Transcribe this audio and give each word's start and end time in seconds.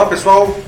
Olá 0.00 0.08
pessoal, 0.08 0.58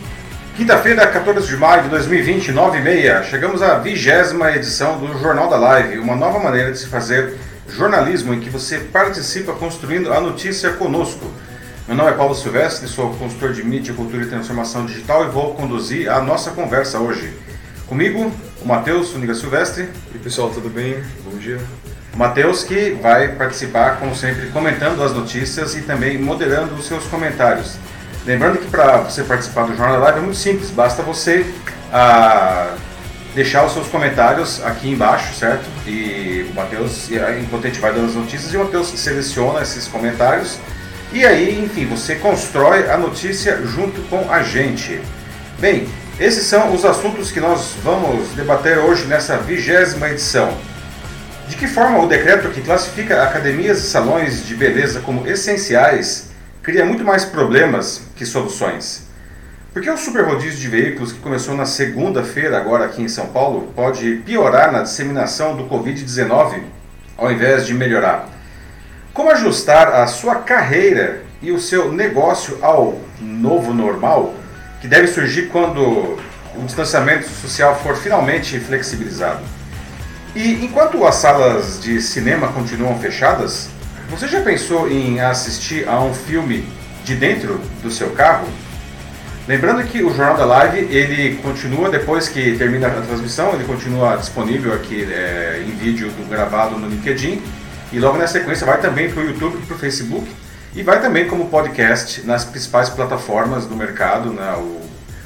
quinta-feira, 0.58 1.06
14 1.06 1.48
de 1.48 1.56
maio 1.56 1.84
de 1.84 1.88
2020, 1.88 2.53
9 2.53 2.77
e 2.77 2.82
meia, 2.82 3.22
chegamos 3.22 3.62
à 3.62 3.79
vigésima 3.79 4.53
edição 4.53 4.98
do 4.98 5.19
Jornal 5.19 5.48
da 5.48 5.56
Live, 5.56 6.01
uma 6.01 6.14
nova 6.14 6.38
maneira 6.38 6.71
de 6.71 6.79
se 6.79 6.87
fazer 6.87 7.38
jornalismo 7.66 8.34
em 8.34 8.40
que 8.40 8.50
você 8.50 8.76
participa 8.79 9.54
construindo 9.54 10.12
a 10.12 10.21
notícia 10.21 10.72
conosco. 10.74 11.32
Meu 11.88 11.96
nome 11.96 12.10
é 12.10 12.12
Paulo 12.12 12.34
Silvestre, 12.34 12.87
sou 12.87 13.14
consultor 13.14 13.55
de 13.55 13.64
mídia, 13.64 13.95
cultura 13.95 14.23
e 14.23 14.27
transformação 14.27 14.84
digital 14.84 15.25
e 15.25 15.30
vou 15.30 15.55
conduzir 15.55 16.11
a 16.11 16.21
nossa 16.21 16.51
conversa 16.51 16.99
hoje. 16.99 17.33
Comigo, 17.87 18.30
o 18.61 18.69
Matheus 18.69 19.14
Uniga 19.14 19.35
Silvestre. 19.35 19.89
E 20.14 20.19
pessoal, 20.19 20.51
tudo 20.51 20.69
bem? 20.69 21.03
Bom 21.25 21.39
dia. 21.39 21.59
O 22.12 22.19
Matheus 22.19 22.64
que 22.64 22.99
vai 23.01 23.29
participar, 23.29 23.99
como 23.99 24.14
sempre, 24.14 24.49
comentando 24.49 25.03
as 25.03 25.14
notícias 25.14 25.75
e 25.75 25.80
também 25.80 26.19
moderando 26.19 26.75
os 26.75 26.85
seus 26.87 27.07
comentários. 27.07 27.79
Lembrando 28.25 28.59
que 28.59 28.68
para 28.68 28.99
você 28.99 29.22
participar 29.22 29.64
do 29.64 29.76
Jornal 29.76 30.00
Live 30.00 30.18
é 30.18 30.22
muito 30.22 30.39
simples, 30.39 30.71
basta 30.71 31.03
você 31.03 31.44
ah, 31.93 32.75
deixar 33.34 33.64
os 33.64 33.72
seus 33.72 33.89
comentários 33.89 34.64
aqui 34.64 34.91
embaixo, 34.91 35.34
certo? 35.34 35.64
E 35.86 36.47
o 36.50 36.55
Matheus, 36.55 37.11
enquanto 37.41 37.64
a 37.64 37.69
gente 37.69 37.81
vai 37.81 37.92
dando 37.92 38.06
as 38.06 38.14
notícias, 38.14 38.53
e 38.53 38.56
o 38.56 38.61
Matheus 38.64 38.89
seleciona 38.89 39.62
esses 39.62 39.89
comentários 39.89 40.58
e 41.14 41.27
aí, 41.27 41.62
enfim, 41.62 41.84
você 41.84 42.14
constrói 42.14 42.91
a 42.91 42.97
notícia 42.97 43.61
junto 43.67 44.00
com 44.08 44.31
a 44.33 44.42
gente. 44.42 44.98
Bem, 45.59 45.86
esses 46.19 46.47
são 46.47 46.75
os 46.75 46.86
assuntos 46.86 47.31
que 47.31 47.39
nós 47.39 47.75
vamos 47.83 48.31
debater 48.31 48.78
hoje 48.78 49.05
nessa 49.05 49.36
vigésima 49.36 50.09
edição. 50.09 50.56
De 51.48 51.55
que 51.55 51.67
forma 51.67 51.98
o 51.98 52.09
decreto 52.09 52.48
que 52.48 52.62
classifica 52.62 53.23
academias 53.23 53.81
e 53.81 53.91
salões 53.91 54.47
de 54.47 54.55
beleza 54.55 55.00
como 55.00 55.27
essenciais 55.28 56.31
cria 56.62 56.84
muito 56.84 57.05
mais 57.05 57.25
problemas 57.25 58.02
que 58.14 58.25
soluções. 58.25 59.06
Porque 59.72 59.91
o 59.91 59.97
super 59.97 60.25
rodízio 60.25 60.61
de 60.61 60.69
veículos 60.69 61.12
que 61.12 61.19
começou 61.19 61.56
na 61.56 61.64
segunda-feira, 61.64 62.59
agora 62.59 62.84
aqui 62.84 63.03
em 63.03 63.09
São 63.09 63.27
Paulo, 63.27 63.73
pode 63.75 64.17
piorar 64.25 64.70
na 64.70 64.83
disseminação 64.83 65.56
do 65.56 65.64
Covid-19 65.64 66.62
ao 67.17 67.33
invés 67.33 67.67
de 67.67 67.75
melhorar? 67.75 68.28
Como 69.12 69.31
ajustar 69.31 69.89
a 69.89 70.06
sua 70.06 70.37
carreira 70.37 71.22
e 71.41 71.50
o 71.50 71.61
seu 71.61 71.92
negócio 71.92 72.59
ao 72.62 73.00
novo 73.20 73.72
normal, 73.72 74.34
que 74.81 74.89
deve 74.89 75.09
surgir 75.09 75.48
quando 75.48 75.81
o 75.81 76.65
distanciamento 76.67 77.28
social 77.28 77.78
for 77.83 77.97
finalmente 77.97 78.59
flexibilizado? 78.61 79.41
E 80.34 80.65
enquanto 80.65 81.05
as 81.06 81.17
salas 81.17 81.81
de 81.81 82.00
cinema 82.00 82.48
continuam 82.48 82.98
fechadas, 82.98 83.69
você 84.13 84.29
já 84.29 84.43
pensou 84.43 84.91
em 84.91 85.21
assistir 85.21 85.89
a 85.89 85.99
um 85.99 86.13
filme 86.13 86.69
de 87.03 87.15
dentro 87.15 87.59
do 87.83 87.91
seu 87.91 88.11
carro? 88.11 88.47
Lembrando 89.49 89.83
que 89.85 90.03
o 90.05 90.15
Jornal 90.15 90.37
da 90.37 90.45
Live 90.45 90.81
ele 90.95 91.37
continua 91.37 91.89
depois 91.89 92.29
que 92.29 92.57
termina 92.59 92.89
a 92.89 92.91
transmissão, 92.91 93.55
ele 93.55 93.65
continua 93.65 94.17
disponível 94.17 94.75
aqui 94.75 95.03
é, 95.11 95.65
em 95.67 95.71
vídeo 95.71 96.13
gravado 96.29 96.79
no 96.79 96.89
LinkedIn 96.89 97.43
e 97.91 97.99
logo 97.99 98.19
na 98.19 98.27
sequência 98.27 98.67
vai 98.67 98.79
também 98.79 99.11
para 99.11 99.23
o 99.23 99.25
YouTube 99.25 99.57
para 99.67 99.77
o 99.77 99.79
Facebook 99.79 100.31
e 100.75 100.83
vai 100.83 101.01
também 101.01 101.27
como 101.27 101.49
podcast 101.49 102.23
nas 102.27 102.45
principais 102.45 102.91
plataformas 102.91 103.65
do 103.65 103.75
mercado, 103.75 104.31
né, 104.31 104.55
o 104.59 104.83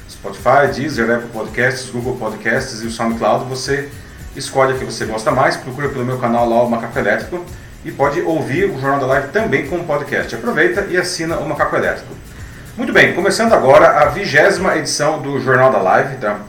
Spotify, 0.09 0.73
Deezer, 0.73 1.11
Apple 1.11 1.29
Podcasts, 1.33 1.89
Google 1.89 2.15
Podcasts 2.15 2.81
e 2.81 2.87
o 2.87 2.91
SoundCloud. 2.91 3.49
Você 3.49 3.89
escolhe 4.33 4.73
a 4.73 4.77
que 4.77 4.85
você 4.85 5.05
gosta 5.05 5.29
mais, 5.29 5.57
procura 5.57 5.89
pelo 5.89 6.05
meu 6.05 6.17
canal 6.17 6.47
lá 6.47 6.63
o 6.63 6.69
Macaco 6.69 6.97
Elétrico 6.97 7.45
e 7.87 7.91
pode 7.91 8.19
ouvir 8.21 8.65
o 8.65 8.77
Jornal 8.81 8.99
da 8.99 9.05
Live 9.05 9.29
também 9.29 9.65
como 9.65 9.85
podcast. 9.85 10.35
Aproveita 10.35 10.87
e 10.89 10.97
assina 10.97 11.37
o 11.37 11.47
Macaco 11.47 11.73
Elétrico. 11.73 12.13
Muito 12.75 12.91
bem, 12.91 13.13
começando 13.13 13.53
agora 13.53 14.01
a 14.01 14.09
vigésima 14.09 14.75
edição 14.75 15.21
do 15.21 15.39
Jornal 15.39 15.71
da 15.71 15.77
Live, 15.77 16.17
tá? 16.17 16.41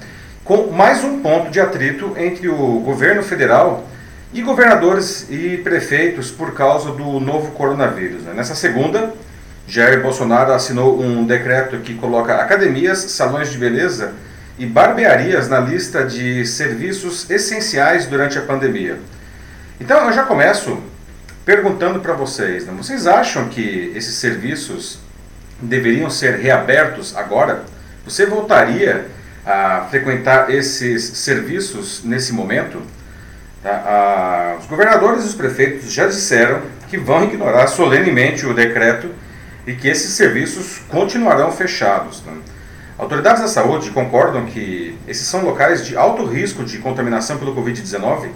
com 0.45 0.73
mais 0.73 1.05
um 1.05 1.21
ponto 1.21 1.49
de 1.49 1.61
atrito 1.61 2.13
entre 2.17 2.49
o 2.49 2.81
governo 2.81 3.23
federal 3.23 3.87
e 4.35 4.43
governadores 4.43 5.29
e 5.31 5.59
prefeitos 5.59 6.29
por 6.29 6.55
causa 6.55 6.91
do 6.91 7.21
novo 7.21 7.53
coronavírus. 7.53 8.25
Né? 8.25 8.33
Nessa 8.35 8.57
segunda, 8.57 9.15
Jair 9.65 10.03
Bolsonaro 10.03 10.53
assinou 10.53 11.01
um 11.01 11.25
decreto 11.25 11.79
que 11.79 11.95
coloca 11.95 12.35
academias, 12.35 12.99
salões 12.99 13.53
de 13.53 13.59
beleza 13.59 14.13
e 14.59 14.67
barbearias 14.67 15.49
na 15.49 15.61
lista 15.61 16.05
de 16.05 16.45
serviços 16.45 17.31
essenciais 17.31 18.07
durante 18.07 18.37
a 18.37 18.43
pandemia. 18.43 18.99
Então 19.81 20.05
eu 20.07 20.13
já 20.13 20.25
começo 20.25 20.83
perguntando 21.49 22.01
para 22.01 22.13
vocês: 22.13 22.67
né? 22.67 22.75
vocês 22.77 23.07
acham 23.07 23.49
que 23.49 23.91
esses 23.97 24.17
serviços 24.17 24.99
deveriam 25.59 26.11
ser 26.11 26.35
reabertos 26.35 27.17
agora? 27.17 27.65
Você 28.05 28.27
voltaria 28.27 29.07
a 29.47 29.87
frequentar 29.89 30.51
esses 30.51 31.03
serviços 31.03 32.05
nesse 32.05 32.35
momento? 32.35 32.83
Tá? 33.63 33.71
Ah, 33.71 34.57
os 34.61 34.67
governadores 34.67 35.25
e 35.25 35.29
os 35.29 35.35
prefeitos 35.35 35.91
já 35.91 36.07
disseram 36.07 36.61
que 36.87 36.99
vão 36.99 37.25
ignorar 37.25 37.67
solenemente 37.67 38.45
o 38.45 38.53
decreto 38.53 39.09
e 39.67 39.73
que 39.73 39.89
esses 39.89 40.11
serviços 40.11 40.83
continuarão 40.91 41.51
fechados. 41.51 42.23
Né? 42.27 42.35
Autoridades 42.99 43.41
da 43.41 43.49
saúde 43.49 43.91
concordam 43.91 44.45
que 44.45 44.99
esses 45.09 45.27
são 45.27 45.43
locais 45.47 45.87
de 45.87 45.97
alto 45.97 46.27
risco 46.27 46.63
de 46.63 46.77
contaminação 46.77 47.39
pelo 47.39 47.57
Covid-19 47.57 48.29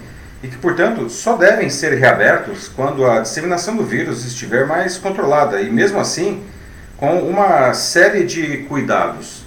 e 0.43 0.47
que, 0.49 0.57
portanto, 0.57 1.09
só 1.09 1.37
devem 1.37 1.69
ser 1.69 1.93
reabertos 1.93 2.67
quando 2.67 3.05
a 3.05 3.21
disseminação 3.21 3.77
do 3.77 3.83
vírus 3.83 4.25
estiver 4.25 4.67
mais 4.67 4.97
controlada 4.97 5.61
e, 5.61 5.71
mesmo 5.71 5.97
assim, 5.97 6.43
com 6.97 7.19
uma 7.19 7.73
série 7.73 8.25
de 8.25 8.57
cuidados. 8.69 9.43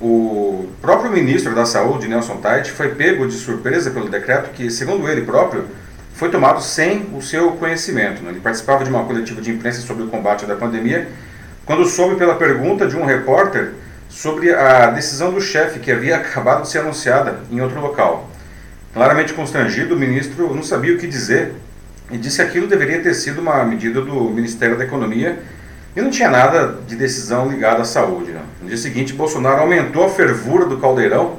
O 0.00 0.68
próprio 0.80 1.12
ministro 1.12 1.54
da 1.54 1.64
Saúde, 1.64 2.08
Nelson 2.08 2.38
Tait, 2.38 2.68
foi 2.68 2.88
pego 2.88 3.28
de 3.28 3.34
surpresa 3.34 3.92
pelo 3.92 4.08
decreto 4.08 4.50
que, 4.50 4.68
segundo 4.68 5.08
ele 5.08 5.22
próprio, 5.22 5.66
foi 6.12 6.28
tomado 6.28 6.60
sem 6.60 7.08
o 7.14 7.22
seu 7.22 7.52
conhecimento. 7.52 8.20
Né? 8.20 8.30
Ele 8.30 8.40
participava 8.40 8.82
de 8.82 8.90
uma 8.90 9.04
coletiva 9.04 9.40
de 9.40 9.52
imprensa 9.52 9.80
sobre 9.82 10.02
o 10.02 10.08
combate 10.08 10.44
da 10.44 10.56
pandemia 10.56 11.08
quando 11.64 11.86
soube 11.86 12.16
pela 12.16 12.34
pergunta 12.34 12.88
de 12.88 12.96
um 12.96 13.04
repórter 13.04 13.74
sobre 14.08 14.52
a 14.52 14.90
decisão 14.90 15.32
do 15.32 15.40
chefe 15.40 15.78
que 15.78 15.92
havia 15.92 16.16
acabado 16.22 16.62
de 16.62 16.68
ser 16.68 16.80
anunciada 16.80 17.38
em 17.48 17.60
outro 17.60 17.80
local. 17.80 18.28
Claramente 18.92 19.32
constrangido, 19.32 19.94
o 19.94 19.98
ministro 19.98 20.54
não 20.54 20.62
sabia 20.62 20.94
o 20.94 20.98
que 20.98 21.06
dizer 21.06 21.54
e 22.10 22.18
disse 22.18 22.36
que 22.36 22.42
aquilo 22.42 22.66
deveria 22.66 23.00
ter 23.02 23.14
sido 23.14 23.40
uma 23.40 23.64
medida 23.64 24.02
do 24.02 24.24
Ministério 24.30 24.76
da 24.76 24.84
Economia 24.84 25.42
e 25.96 26.00
não 26.02 26.10
tinha 26.10 26.28
nada 26.28 26.78
de 26.86 26.94
decisão 26.94 27.48
ligada 27.48 27.82
à 27.82 27.84
saúde. 27.86 28.32
Né? 28.32 28.42
No 28.60 28.68
dia 28.68 28.76
seguinte, 28.76 29.14
Bolsonaro 29.14 29.62
aumentou 29.62 30.04
a 30.04 30.10
fervura 30.10 30.66
do 30.66 30.78
caldeirão, 30.78 31.38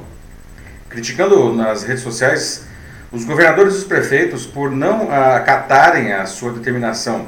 criticando 0.88 1.52
nas 1.54 1.84
redes 1.84 2.02
sociais 2.02 2.66
os 3.12 3.24
governadores 3.24 3.74
e 3.74 3.78
os 3.78 3.84
prefeitos 3.84 4.44
por 4.46 4.72
não 4.72 5.08
acatarem 5.12 6.12
a 6.12 6.26
sua 6.26 6.52
determinação, 6.52 7.26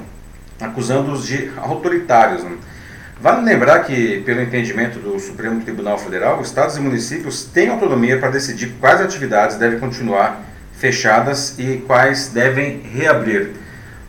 acusando-os 0.61 1.25
de 1.25 1.53
autoritários. 1.57 2.43
Né? 2.43 2.57
Vale 3.19 3.43
lembrar 3.43 3.78
que, 3.84 4.21
pelo 4.27 4.43
entendimento 4.43 4.99
do 4.99 5.19
Supremo 5.19 5.62
Tribunal 5.62 5.97
Federal, 5.99 6.38
estados 6.43 6.77
e 6.77 6.81
municípios 6.81 7.44
têm 7.44 7.71
autonomia 7.71 8.19
para 8.19 8.31
decidir 8.31 8.75
quais 8.78 9.00
atividades 9.00 9.56
devem 9.56 9.78
continuar 9.78 10.43
fechadas 10.75 11.59
e 11.59 11.78
quais 11.87 12.28
devem 12.28 12.81
reabrir. 12.81 13.53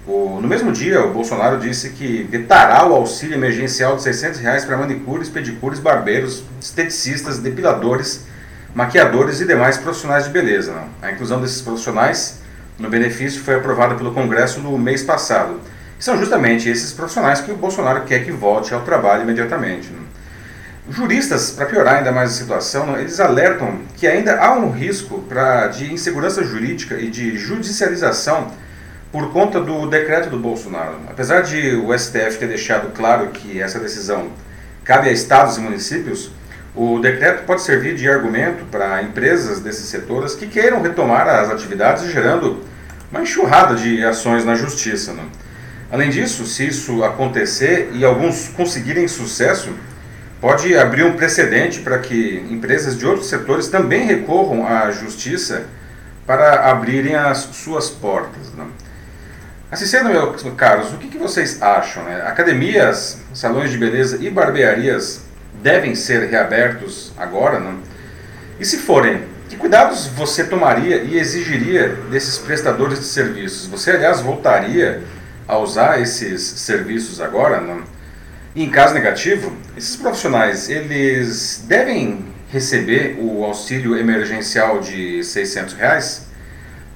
O, 0.06 0.42
no 0.42 0.48
mesmo 0.48 0.74
dia, 0.74 1.02
o 1.06 1.14
Bolsonaro 1.14 1.58
disse 1.58 1.92
que 1.92 2.24
vetará 2.30 2.86
o 2.86 2.94
auxílio 2.94 3.36
emergencial 3.36 3.96
de 3.96 4.04
600 4.04 4.42
reais 4.42 4.66
para 4.66 4.76
manicures, 4.76 5.30
pedicures, 5.30 5.80
barbeiros, 5.80 6.44
esteticistas, 6.60 7.40
depiladores, 7.40 8.26
maquiadores 8.76 9.40
e 9.40 9.48
demais 9.48 9.78
profissionais 9.78 10.26
de 10.26 10.32
beleza. 10.32 10.84
A 11.02 11.12
inclusão 11.12 11.40
desses 11.40 11.62
profissionais 11.62 12.42
no 12.78 12.90
benefício 12.90 13.42
foi 13.42 13.56
aprovada 13.56 13.96
pelo 13.96 14.14
Congresso 14.14 14.60
no 14.60 14.78
mês 14.78 15.02
passado 15.02 15.62
são 16.00 16.18
justamente 16.18 16.70
esses 16.70 16.92
profissionais 16.94 17.42
que 17.42 17.52
o 17.52 17.56
Bolsonaro 17.56 18.04
quer 18.04 18.24
que 18.24 18.32
volte 18.32 18.74
ao 18.74 18.82
trabalho 18.82 19.24
imediatamente. 19.24 19.92
Juristas, 20.90 21.52
para 21.52 21.66
piorar 21.66 21.96
ainda 21.96 22.14
mais 22.14 22.32
a 22.32 22.34
situação, 22.34 22.98
eles 22.98 23.20
alertam 23.20 23.80
que 23.98 24.08
ainda 24.08 24.40
há 24.40 24.54
um 24.54 24.72
risco 24.72 25.20
pra, 25.24 25.68
de 25.68 25.92
insegurança 25.92 26.44
jurídica 26.44 26.96
e 26.96 27.10
de 27.10 27.38
judicialização 27.38 28.52
por 29.12 29.32
conta 29.34 29.60
do 29.60 29.86
decreto 29.88 30.30
do 30.30 30.40
Bolsonaro. 30.40 30.96
Apesar 31.10 31.42
de 31.42 31.76
o 31.76 31.98
STF 31.98 32.38
ter 32.38 32.48
deixado 32.48 32.94
claro 32.94 33.28
que 33.30 33.60
essa 33.62 33.80
decisão 33.80 34.30
cabe 34.84 35.10
a 35.10 35.12
estados 35.12 35.58
e 35.58 35.60
municípios, 35.60 36.32
o 36.74 37.00
decreto 37.00 37.44
pode 37.44 37.64
servir 37.64 37.96
de 37.96 38.08
argumento 38.08 38.64
para 38.66 39.02
empresas 39.02 39.60
desses 39.60 39.90
setores 39.90 40.36
que 40.36 40.48
queiram 40.48 40.82
retomar 40.82 41.28
as 41.28 41.50
atividades, 41.50 42.10
gerando 42.12 42.64
uma 43.12 43.24
enxurrada 43.24 43.76
de 43.76 44.06
ações 44.06 44.46
na 44.46 44.56
justiça. 44.56 45.12
Né? 45.12 45.24
Além 45.92 46.10
disso, 46.10 46.46
se 46.46 46.68
isso 46.68 47.04
acontecer 47.04 47.92
e 47.94 48.04
alguns 48.04 48.50
conseguirem 48.50 49.08
sucesso, 49.08 49.70
pode 50.42 50.76
abrir 50.78 51.04
um 51.04 51.14
precedente 51.14 51.80
para 51.80 51.98
que 52.00 52.46
empresas 52.50 52.98
de 52.98 53.06
outros 53.06 53.28
setores 53.28 53.68
também 53.70 54.06
recorram 54.06 54.68
à 54.68 54.92
justiça 54.92 55.66
para 56.26 56.70
abrirem 56.70 57.16
as 57.16 57.38
suas 57.38 57.90
portas. 57.90 58.52
Né? 58.54 58.66
Sendo, 59.74 60.10
meus 60.10 60.42
caros, 60.56 60.94
o 60.94 60.98
que, 60.98 61.08
que 61.08 61.18
vocês 61.18 61.62
acham? 61.62 62.04
Né? 62.04 62.22
Academias, 62.26 63.20
salões 63.34 63.72
de 63.72 63.78
beleza 63.78 64.18
e 64.22 64.30
barbearias 64.30 65.22
devem 65.64 65.96
ser 65.96 66.30
reabertos 66.30 67.14
agora, 67.18 67.60
não? 67.60 67.80
E 68.60 68.66
se 68.66 68.78
forem, 68.78 69.24
que 69.50 69.56
cuidados 69.56 70.08
você 70.08 70.44
tomaria 70.44 70.98
e 70.98 71.18
exigiria 71.18 71.90
desses 72.10 72.38
prestadores 72.38 73.00
de 73.00 73.06
serviços? 73.06 73.68
Você, 73.68 73.92
aliás, 73.92 74.20
voltaria 74.20 75.02
a 75.48 75.58
usar 75.58 76.02
esses 76.02 76.42
serviços 76.42 77.22
agora, 77.22 77.62
não? 77.62 77.82
E 78.56 78.64
em 78.64 78.70
caso 78.70 78.94
negativo, 78.94 79.56
esses 79.78 79.96
profissionais, 79.96 80.70
eles 80.70 81.64
devem 81.68 82.26
receber 82.52 83.18
o 83.20 83.44
auxílio 83.44 83.96
emergencial 83.98 84.80
de 84.80 85.24
600 85.24 85.74
reais? 85.74 86.28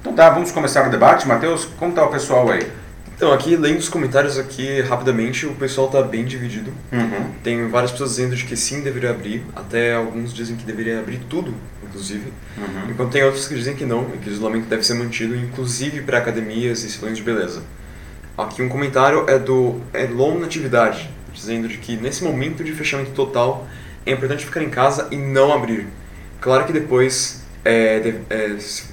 Então 0.00 0.12
tá, 0.12 0.28
vamos 0.30 0.50
começar 0.50 0.86
o 0.86 0.90
debate. 0.90 1.28
Matheus, 1.28 1.64
como 1.78 1.90
está 1.90 2.04
o 2.04 2.10
pessoal 2.10 2.50
aí? 2.50 2.66
Então, 3.14 3.32
aqui, 3.32 3.54
lendo 3.54 3.78
os 3.78 3.88
comentários 3.88 4.36
aqui 4.36 4.80
rapidamente, 4.80 5.46
o 5.46 5.54
pessoal 5.54 5.86
está 5.86 6.02
bem 6.02 6.24
dividido. 6.24 6.72
Uhum. 6.90 7.30
Tem 7.44 7.68
várias 7.68 7.92
pessoas 7.92 8.10
dizendo 8.10 8.34
de 8.34 8.44
que 8.44 8.56
sim, 8.56 8.80
deveria 8.80 9.10
abrir. 9.10 9.44
Até 9.54 9.94
alguns 9.94 10.34
dizem 10.34 10.56
que 10.56 10.64
deveria 10.64 10.98
abrir 10.98 11.20
tudo, 11.30 11.54
inclusive. 11.84 12.32
Uhum. 12.58 12.90
Enquanto 12.90 13.12
tem 13.12 13.22
outros 13.22 13.46
que 13.46 13.54
dizem 13.54 13.76
que 13.76 13.84
não, 13.84 14.10
e 14.12 14.18
que 14.18 14.28
o 14.28 14.32
isolamento 14.32 14.66
deve 14.66 14.82
ser 14.82 14.94
mantido, 14.94 15.36
inclusive 15.36 16.00
para 16.02 16.18
academias 16.18 16.82
e 16.82 16.90
salões 16.90 17.16
de 17.16 17.22
beleza. 17.22 17.62
Aqui 18.36 18.62
um 18.62 18.68
comentário 18.68 19.28
é 19.28 19.38
do 19.38 19.80
Elon 19.92 20.38
Natividade, 20.38 21.10
dizendo 21.32 21.68
de 21.68 21.76
que 21.78 21.96
nesse 21.96 22.24
momento 22.24 22.64
de 22.64 22.72
fechamento 22.72 23.10
total, 23.12 23.66
é 24.06 24.12
importante 24.12 24.44
ficar 24.44 24.62
em 24.62 24.70
casa 24.70 25.08
e 25.10 25.16
não 25.16 25.52
abrir. 25.52 25.86
Claro 26.40 26.64
que 26.64 26.72
depois, 26.72 27.44
é, 27.64 28.00
deve, 28.00 28.20
é, 28.30 28.58
se 28.58 28.84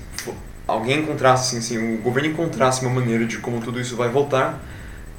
alguém 0.68 1.00
encontrasse, 1.00 1.58
assim, 1.58 1.78
assim, 1.78 1.96
o 1.96 2.02
governo 2.02 2.30
encontrasse 2.30 2.86
uma 2.86 2.94
maneira 3.00 3.26
de 3.26 3.38
como 3.38 3.60
tudo 3.62 3.80
isso 3.80 3.96
vai 3.96 4.10
voltar, 4.10 4.60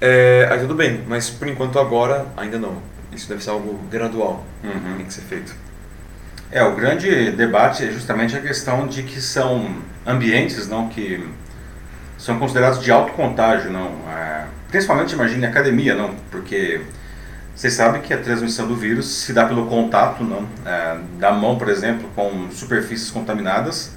é, 0.01 0.49
aí 0.51 0.61
tudo 0.61 0.75
bem, 0.75 1.03
mas 1.09 1.29
por 1.31 1.49
enquanto 1.49 1.79
agora 1.79 2.27
ainda 2.37 2.59
não. 2.59 2.77
Isso 3.13 3.29
deve 3.29 3.43
ser 3.43 3.51
algo 3.51 3.81
gradual, 3.91 4.45
Uhum. 4.63 4.97
tem 4.99 5.07
que 5.07 5.13
ser 5.15 5.23
feito. 5.23 5.55
É, 6.53 6.63
o 6.63 6.75
grande 6.75 7.33
debate 7.33 7.85
é 7.85 7.91
justamente 7.91 8.37
a 8.37 8.41
questão 8.41 8.87
de 8.87 9.03
que 9.03 9.21
são 9.21 9.75
ambientes 10.07 10.69
não 10.69 10.89
que 10.89 11.25
são 12.21 12.39
considerados 12.39 12.81
de 12.81 12.91
alto 12.93 13.13
contágio, 13.15 13.71
não. 13.71 13.91
É, 14.15 14.45
principalmente, 14.69 15.15
imagine, 15.15 15.47
academia, 15.47 15.95
não, 15.95 16.15
porque 16.31 16.83
vocês 17.55 17.73
sabem 17.75 18.03
que 18.03 18.13
a 18.13 18.19
transmissão 18.19 18.69
do 18.69 18.77
vírus 18.77 19.07
se 19.07 19.33
dá 19.33 19.45
pelo 19.47 19.67
contato, 19.67 20.23
não, 20.23 20.47
é, 20.65 20.97
da 21.19 21.33
mão, 21.33 21.57
por 21.59 21.69
exemplo, 21.69 22.09
com 22.15 22.51
superfícies 22.51 23.11
contaminadas. 23.11 23.93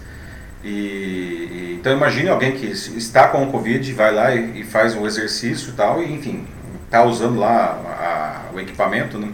E, 0.64 0.70
e- 0.70 1.78
então 1.80 1.92
imagine 1.92 2.30
alguém 2.30 2.54
que 2.54 2.66
está 2.66 3.28
com 3.28 3.44
o 3.44 3.52
Covid, 3.52 3.92
vai 3.94 4.14
lá 4.14 4.34
e, 4.34 4.62
e 4.62 4.64
faz 4.64 4.96
um 4.96 5.06
exercício 5.06 5.70
e 5.72 5.74
tal, 5.74 6.02
e 6.02 6.14
enfim, 6.14 6.48
está 6.86 7.04
usando 7.04 7.38
lá 7.38 7.78
a- 8.52 8.56
o 8.56 8.60
equipamento, 8.60 9.18
né? 9.20 9.28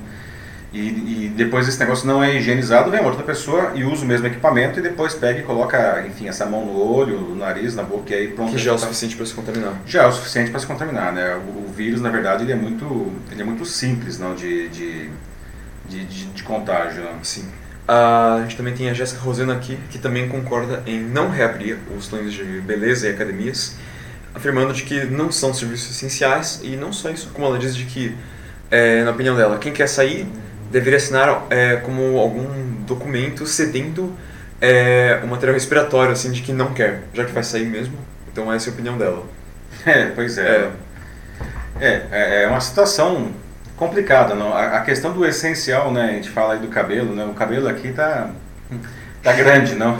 E, 0.72 0.80
e 1.26 1.34
depois 1.36 1.68
esse 1.68 1.80
negócio 1.80 2.06
não 2.06 2.24
é 2.24 2.36
higienizado, 2.38 2.92
vem 2.92 3.04
outra 3.04 3.24
pessoa 3.24 3.72
e 3.74 3.84
usa 3.84 4.04
o 4.06 4.08
mesmo 4.08 4.28
equipamento 4.28 4.78
e 4.78 4.84
depois 4.84 5.16
pega 5.16 5.40
e 5.40 5.44
coloca, 5.44 6.06
enfim, 6.08 6.28
essa 6.28 6.46
mão 6.46 6.64
no 6.64 6.80
olho, 6.80 7.20
no 7.20 7.36
nariz, 7.36 7.74
na 7.76 7.82
boca 7.82 8.12
e 8.12 8.14
aí 8.14 8.28
pronto. 8.28 8.52
Que 8.52 8.58
já 8.60 8.72
é 8.72 8.74
o 8.74 8.78
tá- 8.78 8.86
suficiente 8.86 9.16
para 9.16 9.26
se 9.26 9.34
contaminar. 9.34 9.74
já 9.86 10.04
é 10.04 10.08
o 10.08 10.12
suficiente 10.12 10.52
para 10.52 10.60
se 10.60 10.68
contaminar, 10.68 11.12
né? 11.12 11.36
O, 11.36 11.68
o 11.68 11.74
vírus, 11.76 12.02
na 12.02 12.10
verdade, 12.10 12.44
ele 12.44 12.52
é 12.52 12.56
muito, 12.56 13.12
ele 13.32 13.42
é 13.42 13.46
muito 13.46 13.66
simples, 13.66 14.20
não, 14.20 14.36
de, 14.36 14.70
de, 14.70 15.10
de, 15.88 16.06
de, 16.06 16.26
de 16.28 16.44
contágio, 16.44 17.04
não. 17.04 17.24
Sim. 17.24 17.46
Ah, 17.88 18.36
a 18.36 18.42
gente 18.44 18.56
também 18.56 18.76
tem 18.76 18.88
a 18.92 18.94
Jéssica 18.94 19.20
Rosena 19.22 19.54
aqui, 19.54 19.76
que 19.90 19.98
também 19.98 20.30
concorda 20.30 20.84
em 20.86 21.00
não 21.02 21.32
reabrir 21.32 21.80
os 21.98 22.06
salões 22.06 22.32
de 22.32 22.44
beleza 22.62 23.08
e 23.08 23.10
academias, 23.12 23.76
afirmando 24.36 24.72
de 24.72 24.84
que 24.84 25.06
não 25.06 25.32
são 25.32 25.52
serviços 25.52 25.96
essenciais 25.96 26.60
e 26.64 26.76
não 26.76 26.94
só 26.94 27.10
isso, 27.10 27.32
como 27.34 27.48
ela 27.48 27.58
diz 27.58 27.76
de 27.76 27.86
que, 27.86 28.16
é, 28.70 29.04
na 29.04 29.10
opinião 29.10 29.36
dela, 29.36 29.58
quem 29.58 29.74
quer 29.74 29.88
sair 29.88 30.28
deveria 30.70 30.98
assinar 30.98 31.46
é, 31.50 31.78
como 31.78 32.18
algum 32.18 32.48
documento 32.86 33.46
cedendo 33.46 34.16
é, 34.62 35.20
um 35.24 35.28
material 35.28 35.54
respiratório, 35.54 36.12
assim, 36.12 36.32
de 36.32 36.42
que 36.42 36.52
não 36.52 36.74
quer, 36.74 37.04
já 37.14 37.26
que 37.26 37.32
vai 37.32 37.44
sair 37.44 37.66
mesmo. 37.66 37.98
Então 38.32 38.52
essa 38.52 38.70
é 38.70 38.72
a 38.72 38.74
opinião 38.74 38.98
dela. 38.98 39.26
É, 39.86 40.08
pois 40.08 40.38
é. 40.38 40.70
É, 41.80 42.02
é, 42.12 42.44
é 42.44 42.48
uma 42.48 42.60
situação 42.60 43.32
complicada, 43.78 44.36
não? 44.36 44.54
A, 44.54 44.78
a 44.78 44.82
questão 44.82 45.14
do 45.14 45.26
essencial, 45.26 45.92
né? 45.92 46.04
A 46.04 46.14
gente 46.14 46.30
fala 46.30 46.56
aí 46.56 46.60
do 46.60 46.68
cabelo, 46.68 47.16
né? 47.16 47.24
O 47.24 47.34
cabelo 47.34 47.70
aqui 47.70 47.94
tá, 47.94 48.32
tá 49.24 49.32
grande, 49.34 49.76
não? 49.76 49.98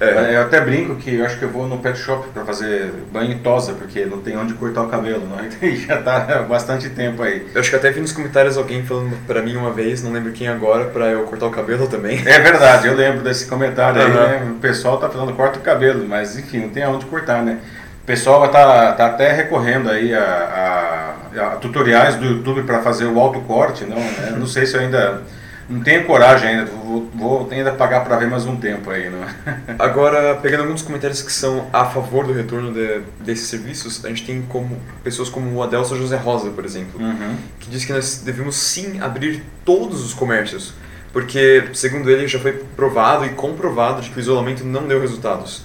É. 0.00 0.36
Eu 0.36 0.42
até 0.42 0.60
brinco 0.60 0.96
que 0.96 1.14
eu 1.16 1.24
acho 1.24 1.38
que 1.38 1.44
eu 1.44 1.48
vou 1.48 1.66
no 1.66 1.78
pet 1.78 1.98
shop 1.98 2.28
para 2.34 2.44
fazer 2.44 2.92
banho 3.12 3.32
e 3.32 3.34
tosa, 3.36 3.72
porque 3.72 4.04
não 4.04 4.18
tem 4.20 4.36
onde 4.36 4.52
cortar 4.54 4.82
o 4.82 4.88
cabelo, 4.88 5.26
não? 5.26 5.38
E 5.68 5.76
já 5.86 6.02
tá 6.02 6.16
há 6.28 6.42
bastante 6.42 6.90
tempo 6.90 7.22
aí. 7.22 7.46
Eu 7.54 7.60
acho 7.60 7.70
que 7.70 7.76
até 7.76 7.90
vi 7.90 8.00
nos 8.00 8.12
comentários 8.12 8.58
alguém 8.58 8.84
falando 8.84 9.16
pra 9.26 9.40
mim 9.40 9.56
uma 9.56 9.70
vez, 9.70 10.02
não 10.02 10.12
lembro 10.12 10.32
quem 10.32 10.48
agora, 10.48 10.84
pra 10.86 11.06
eu 11.06 11.22
cortar 11.24 11.46
o 11.46 11.50
cabelo 11.50 11.86
também. 11.86 12.18
É 12.26 12.38
verdade, 12.38 12.88
eu 12.88 12.94
lembro 12.94 13.22
desse 13.22 13.46
comentário 13.46 14.00
aí, 14.02 14.10
Aham. 14.10 14.26
né? 14.26 14.48
O 14.50 14.60
pessoal 14.60 14.98
tá 14.98 15.08
falando 15.08 15.32
corta 15.32 15.58
o 15.58 15.62
cabelo, 15.62 16.06
mas 16.06 16.38
enfim, 16.38 16.58
não 16.60 16.68
tem 16.68 16.82
aonde 16.82 17.06
cortar, 17.06 17.42
né? 17.42 17.58
O 18.02 18.06
pessoal 18.06 18.46
tá, 18.48 18.92
tá 18.92 19.06
até 19.06 19.32
recorrendo 19.32 19.90
aí 19.90 20.14
a, 20.14 20.20
a- 20.20 21.42
a 21.46 21.50
tutoriais 21.56 22.14
do 22.14 22.24
YouTube 22.24 22.62
para 22.62 22.80
fazer 22.80 23.04
o 23.06 23.18
autocorte, 23.18 23.84
não, 23.84 23.96
né? 23.96 24.34
não 24.38 24.46
sei 24.46 24.64
se 24.64 24.74
eu 24.76 24.80
ainda 24.80 25.22
não 25.68 25.80
tenho 25.82 26.04
coragem 26.04 26.48
ainda, 26.50 26.64
vou, 26.66 27.10
vou 27.14 27.48
ainda 27.50 27.72
pagar 27.72 28.04
para 28.04 28.16
ver 28.16 28.28
mais 28.28 28.46
um 28.46 28.56
tempo 28.56 28.88
aí, 28.90 29.10
não 29.10 29.18
é? 29.22 29.34
Agora, 29.78 30.36
pegando 30.36 30.62
alguns 30.62 30.82
comentários 30.82 31.22
que 31.22 31.32
são 31.32 31.68
a 31.72 31.84
favor 31.86 32.26
do 32.26 32.32
retorno 32.32 32.72
de- 32.72 33.00
desses 33.20 33.48
serviços, 33.48 34.04
a 34.04 34.08
gente 34.08 34.24
tem 34.24 34.42
como 34.42 34.78
pessoas 35.02 35.28
como 35.28 35.52
o 35.52 35.62
Adelso 35.62 35.96
José 35.96 36.16
Rosa, 36.16 36.50
por 36.50 36.64
exemplo, 36.64 37.00
Uhum. 37.00 37.36
que 37.58 37.68
diz 37.68 37.84
que 37.84 37.92
nós 37.92 38.22
devemos 38.24 38.54
sim 38.56 39.00
abrir 39.00 39.42
todos 39.64 40.04
os 40.04 40.14
comércios, 40.14 40.72
porque, 41.12 41.64
segundo 41.74 42.10
ele, 42.10 42.28
já 42.28 42.38
foi 42.38 42.52
provado 42.76 43.24
e 43.24 43.30
comprovado 43.30 44.02
de 44.02 44.10
que 44.10 44.18
o 44.18 44.20
isolamento 44.20 44.64
não 44.64 44.86
deu 44.86 45.00
resultados, 45.00 45.62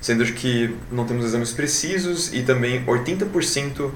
sendo 0.00 0.24
que 0.24 0.74
não 0.90 1.04
temos 1.04 1.24
exames 1.26 1.52
precisos 1.52 2.32
e 2.32 2.42
também 2.42 2.84
80% 2.86 3.90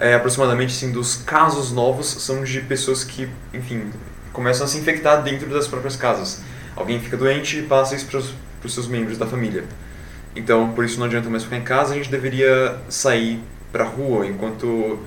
é, 0.00 0.14
aproximadamente 0.14 0.74
assim, 0.74 0.90
dos 0.90 1.14
casos 1.16 1.70
novos 1.70 2.06
são 2.08 2.42
de 2.42 2.60
pessoas 2.60 3.04
que, 3.04 3.28
enfim, 3.54 3.84
começam 4.32 4.64
a 4.64 4.68
se 4.68 4.78
infectar 4.78 5.22
dentro 5.22 5.48
das 5.48 5.66
próprias 5.66 5.96
casas. 5.96 6.42
Alguém 6.74 7.00
fica 7.00 7.16
doente 7.16 7.58
e 7.58 7.62
passa 7.62 7.94
isso 7.94 8.06
para 8.06 8.18
os 8.18 8.74
seus 8.74 8.86
membros 8.86 9.18
da 9.18 9.26
família. 9.26 9.64
Então, 10.34 10.72
por 10.72 10.84
isso 10.84 10.98
não 10.98 11.06
adianta 11.06 11.28
mais 11.28 11.44
ficar 11.44 11.56
em 11.56 11.62
casa, 11.62 11.92
a 11.92 11.96
gente 11.96 12.10
deveria 12.10 12.76
sair 12.88 13.40
para 13.70 13.84
rua, 13.84 14.26
enquanto 14.26 14.98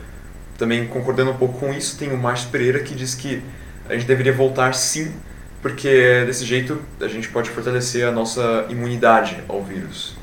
também 0.57 0.88
concordando 0.88 1.31
um 1.31 1.38
pouco 1.38 1.60
com 1.60 1.74
isso, 1.74 1.98
tem 1.98 2.12
o 2.12 2.18
Márcio 2.18 2.50
Pereira 2.50 2.80
que 2.80 2.95
diz 2.95 3.13
que 3.16 3.42
a 3.89 3.94
gente 3.94 4.06
deveria 4.06 4.33
voltar 4.33 4.74
sim, 4.74 5.13
porque 5.62 6.24
desse 6.25 6.46
jeito 6.46 6.82
a 7.01 7.08
gente 7.08 7.27
pode 7.29 7.50
fortalecer 7.50 8.08
a 8.08 8.12
nossa 8.12 8.65
imunidade 8.70 9.44
ao 9.48 9.63
vírus. 9.63 10.15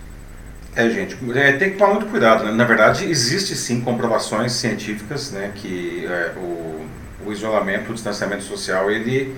É, 0.75 0.89
gente, 0.89 1.19
é, 1.35 1.53
tem 1.53 1.73
que 1.73 1.77
tomar 1.77 1.95
muito 1.95 2.07
cuidado. 2.07 2.45
Né? 2.45 2.53
Na 2.53 2.65
verdade, 2.65 3.05
existe 3.05 3.55
sim 3.55 3.83
comprovações 3.83 4.53
científicas 4.53 5.31
né, 5.31 5.53
que 5.55 6.07
é, 6.07 6.33
o, 6.37 6.82
o 7.27 7.33
isolamento, 7.33 7.91
o 7.91 7.95
distanciamento 7.95 8.43
social, 8.43 8.91
ele, 8.91 9.35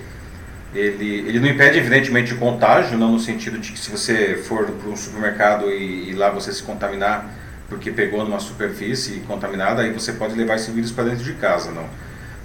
ele, 0.73 1.19
ele 1.27 1.39
não 1.39 1.47
impede, 1.47 1.77
evidentemente, 1.77 2.33
o 2.33 2.37
contágio, 2.37 2.97
não 2.97 3.11
no 3.11 3.19
sentido 3.19 3.57
de 3.57 3.71
que 3.71 3.79
se 3.79 3.89
você 3.89 4.35
for 4.35 4.65
para 4.65 4.89
um 4.89 4.95
supermercado 4.95 5.71
e, 5.71 6.09
e 6.09 6.13
lá 6.13 6.29
você 6.29 6.51
se 6.51 6.63
contaminar 6.63 7.29
porque 7.67 7.91
pegou 7.91 8.23
numa 8.23 8.39
superfície 8.39 9.21
contaminada, 9.21 9.81
aí 9.81 9.91
você 9.91 10.13
pode 10.13 10.35
levar 10.35 10.55
esse 10.55 10.71
vírus 10.71 10.91
para 10.91 11.05
dentro 11.05 11.23
de 11.23 11.33
casa, 11.33 11.71
não. 11.71 11.87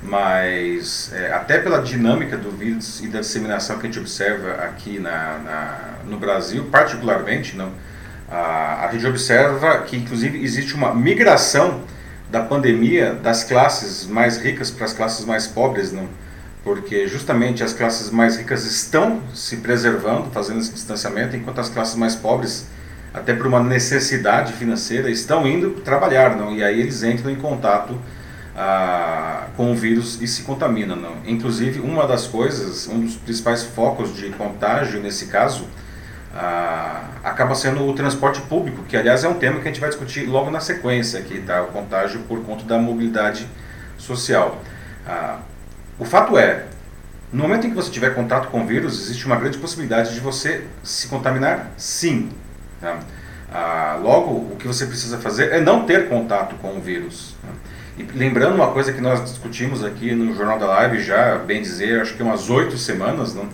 Mas 0.02 1.12
é, 1.14 1.32
até 1.32 1.58
pela 1.58 1.82
dinâmica 1.82 2.36
do 2.36 2.50
vírus 2.50 3.00
e 3.00 3.08
da 3.08 3.20
disseminação 3.20 3.78
que 3.78 3.82
a 3.82 3.90
gente 3.90 3.98
observa 3.98 4.52
aqui 4.64 4.98
na, 4.98 5.38
na 5.38 5.78
no 6.06 6.16
Brasil, 6.18 6.64
particularmente, 6.70 7.54
não, 7.54 7.70
a, 8.30 8.86
a 8.86 8.92
gente 8.92 9.06
observa 9.06 9.78
que, 9.82 9.96
inclusive, 9.96 10.42
existe 10.42 10.74
uma 10.74 10.94
migração 10.94 11.82
da 12.30 12.40
pandemia 12.42 13.12
das 13.12 13.42
classes 13.42 14.06
mais 14.06 14.38
ricas 14.38 14.70
para 14.70 14.84
as 14.84 14.92
classes 14.92 15.24
mais 15.24 15.46
pobres, 15.46 15.92
não? 15.92 16.08
Porque 16.62 17.08
justamente 17.08 17.64
as 17.64 17.72
classes 17.72 18.10
mais 18.10 18.36
ricas 18.36 18.64
estão 18.64 19.20
se 19.34 19.56
preservando, 19.56 20.30
fazendo 20.30 20.60
esse 20.60 20.72
distanciamento, 20.72 21.34
enquanto 21.34 21.60
as 21.60 21.68
classes 21.68 21.96
mais 21.96 22.14
pobres, 22.14 22.68
até 23.12 23.34
por 23.34 23.46
uma 23.46 23.60
necessidade 23.60 24.52
financeira, 24.52 25.10
estão 25.10 25.46
indo 25.46 25.70
trabalhar, 25.82 26.36
não? 26.36 26.54
E 26.54 26.62
aí 26.62 26.80
eles 26.80 27.02
entram 27.02 27.30
em 27.30 27.36
contato 27.36 27.98
ah, 28.56 29.46
com 29.56 29.72
o 29.72 29.74
vírus 29.74 30.20
e 30.20 30.28
se 30.28 30.42
contaminam, 30.42 30.94
não? 30.94 31.16
Inclusive, 31.26 31.80
uma 31.80 32.06
das 32.06 32.26
coisas, 32.26 32.86
um 32.86 33.00
dos 33.00 33.16
principais 33.16 33.64
focos 33.64 34.14
de 34.14 34.28
contágio 34.30 35.00
nesse 35.00 35.26
caso, 35.26 35.66
ah, 36.34 37.04
acaba 37.24 37.54
sendo 37.54 37.86
o 37.86 37.94
transporte 37.94 38.40
público, 38.42 38.82
que 38.84 38.96
aliás 38.96 39.24
é 39.24 39.28
um 39.28 39.34
tema 39.34 39.60
que 39.60 39.68
a 39.68 39.70
gente 39.70 39.80
vai 39.80 39.90
discutir 39.90 40.26
logo 40.26 40.50
na 40.50 40.60
sequência 40.60 41.18
aqui, 41.18 41.40
tá? 41.40 41.62
O 41.62 41.68
contágio 41.68 42.20
por 42.28 42.42
conta 42.44 42.64
da 42.64 42.78
mobilidade 42.78 43.46
social. 43.98 44.62
Ah, 45.06 45.38
o 45.98 46.04
fato 46.04 46.38
é, 46.38 46.64
no 47.32 47.42
momento 47.42 47.66
em 47.66 47.70
que 47.70 47.76
você 47.76 47.90
tiver 47.90 48.14
contato 48.14 48.48
com 48.48 48.66
vírus, 48.66 49.00
existe 49.02 49.26
uma 49.26 49.36
grande 49.36 49.58
possibilidade 49.58 50.14
de 50.14 50.20
você 50.20 50.64
se 50.82 51.08
contaminar, 51.08 51.70
sim. 51.76 52.30
Tá? 52.80 52.98
Ah, 53.52 53.98
logo, 54.00 54.52
o 54.52 54.56
que 54.58 54.66
você 54.66 54.86
precisa 54.86 55.18
fazer 55.18 55.52
é 55.52 55.60
não 55.60 55.84
ter 55.84 56.08
contato 56.08 56.54
com 56.56 56.76
o 56.76 56.80
vírus. 56.80 57.34
né? 57.42 57.50
E 57.98 58.18
lembrando 58.18 58.54
uma 58.54 58.72
coisa 58.72 58.92
que 58.92 59.00
nós 59.00 59.22
discutimos 59.22 59.84
aqui 59.84 60.14
no 60.14 60.34
Jornal 60.34 60.58
da 60.58 60.66
Live 60.66 61.02
já, 61.02 61.36
bem 61.36 61.60
dizer, 61.60 62.00
acho 62.00 62.14
que 62.14 62.22
umas 62.22 62.48
oito 62.48 62.78
semanas, 62.78 63.34
não? 63.34 63.48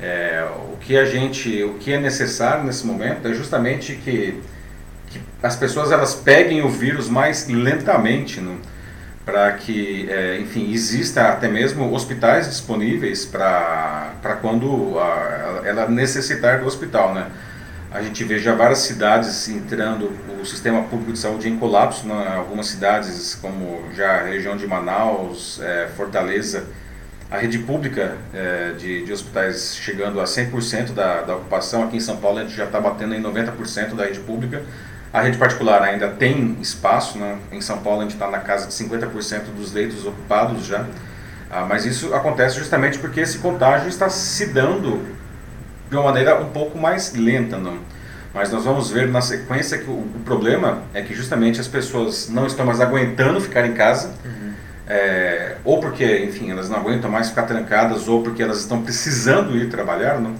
É, 0.00 0.46
o 0.72 0.76
que 0.76 0.96
a 0.96 1.04
gente, 1.04 1.62
o 1.62 1.74
que 1.74 1.92
é 1.92 2.00
necessário 2.00 2.64
nesse 2.64 2.86
momento 2.86 3.28
é 3.28 3.32
justamente 3.32 3.94
que, 3.94 4.40
que 5.08 5.20
as 5.42 5.56
pessoas 5.56 5.92
elas 5.92 6.14
peguem 6.14 6.62
o 6.62 6.68
vírus 6.68 7.08
mais 7.08 7.48
lentamente, 7.48 8.40
não? 8.40 8.58
para 9.24 9.52
que, 9.52 10.06
é, 10.10 10.38
enfim, 10.38 10.70
exista 10.70 11.28
até 11.28 11.48
mesmo 11.48 11.90
hospitais 11.94 12.46
disponíveis 12.46 13.24
para 13.24 14.38
quando 14.42 14.98
a, 14.98 15.62
ela 15.64 15.88
necessitar 15.88 16.60
do 16.60 16.66
hospital, 16.66 17.14
né? 17.14 17.30
A 17.90 18.02
gente 18.02 18.24
vê 18.24 18.38
já 18.38 18.54
várias 18.54 18.80
cidades 18.80 19.48
entrando, 19.48 20.10
o 20.40 20.44
sistema 20.44 20.82
público 20.82 21.12
de 21.12 21.18
saúde 21.18 21.48
em 21.48 21.56
colapso, 21.56 22.06
né? 22.06 22.34
algumas 22.36 22.66
cidades 22.66 23.36
como 23.36 23.84
já 23.94 24.16
a 24.16 24.24
região 24.24 24.56
de 24.56 24.66
Manaus, 24.66 25.60
é, 25.62 25.88
Fortaleza, 25.96 26.66
a 27.30 27.38
rede 27.38 27.58
pública 27.58 28.16
é, 28.32 28.72
de, 28.78 29.04
de 29.04 29.12
hospitais 29.12 29.76
chegando 29.76 30.20
a 30.20 30.24
100% 30.24 30.92
da, 30.92 31.22
da 31.22 31.36
ocupação, 31.36 31.84
aqui 31.84 31.96
em 31.96 32.00
São 32.00 32.16
Paulo 32.16 32.38
a 32.38 32.42
gente 32.42 32.54
já 32.54 32.64
está 32.64 32.80
batendo 32.80 33.14
em 33.14 33.22
90% 33.22 33.94
da 33.94 34.04
rede 34.04 34.20
pública, 34.20 34.62
a 35.12 35.20
rede 35.20 35.38
particular 35.38 35.82
ainda 35.82 36.08
tem 36.08 36.56
espaço, 36.60 37.18
né? 37.18 37.38
em 37.52 37.60
São 37.60 37.78
Paulo 37.78 38.00
a 38.00 38.02
gente 38.02 38.14
está 38.14 38.30
na 38.30 38.40
casa 38.40 38.66
de 38.66 38.74
50% 38.74 39.44
dos 39.56 39.72
leitos 39.72 40.04
ocupados 40.04 40.66
já, 40.66 40.86
ah, 41.50 41.64
mas 41.68 41.86
isso 41.86 42.12
acontece 42.12 42.58
justamente 42.58 42.98
porque 42.98 43.20
esse 43.20 43.38
contágio 43.38 43.88
está 43.88 44.08
se 44.08 44.46
dando 44.46 45.00
de 45.88 45.96
uma 45.96 46.04
maneira 46.04 46.40
um 46.40 46.50
pouco 46.50 46.76
mais 46.76 47.14
lenta. 47.14 47.58
Não? 47.58 47.78
Mas 48.34 48.50
nós 48.50 48.64
vamos 48.64 48.90
ver 48.90 49.06
na 49.08 49.20
sequência 49.20 49.78
que 49.78 49.88
o, 49.88 49.94
o 49.94 50.20
problema 50.24 50.82
é 50.92 51.00
que 51.00 51.14
justamente 51.14 51.60
as 51.60 51.68
pessoas 51.68 52.28
não 52.28 52.46
estão 52.46 52.66
mais 52.66 52.80
aguentando 52.80 53.40
ficar 53.40 53.64
em 53.64 53.74
casa, 53.74 54.08
uhum. 54.24 54.43
É, 54.86 55.56
ou 55.64 55.80
porque, 55.80 56.24
enfim, 56.24 56.50
elas 56.50 56.68
não 56.68 56.76
aguentam 56.76 57.10
mais 57.10 57.28
ficar 57.28 57.44
trancadas, 57.44 58.06
ou 58.08 58.22
porque 58.22 58.42
elas 58.42 58.60
estão 58.60 58.82
precisando 58.82 59.56
ir 59.56 59.68
trabalhar, 59.68 60.20
não? 60.20 60.34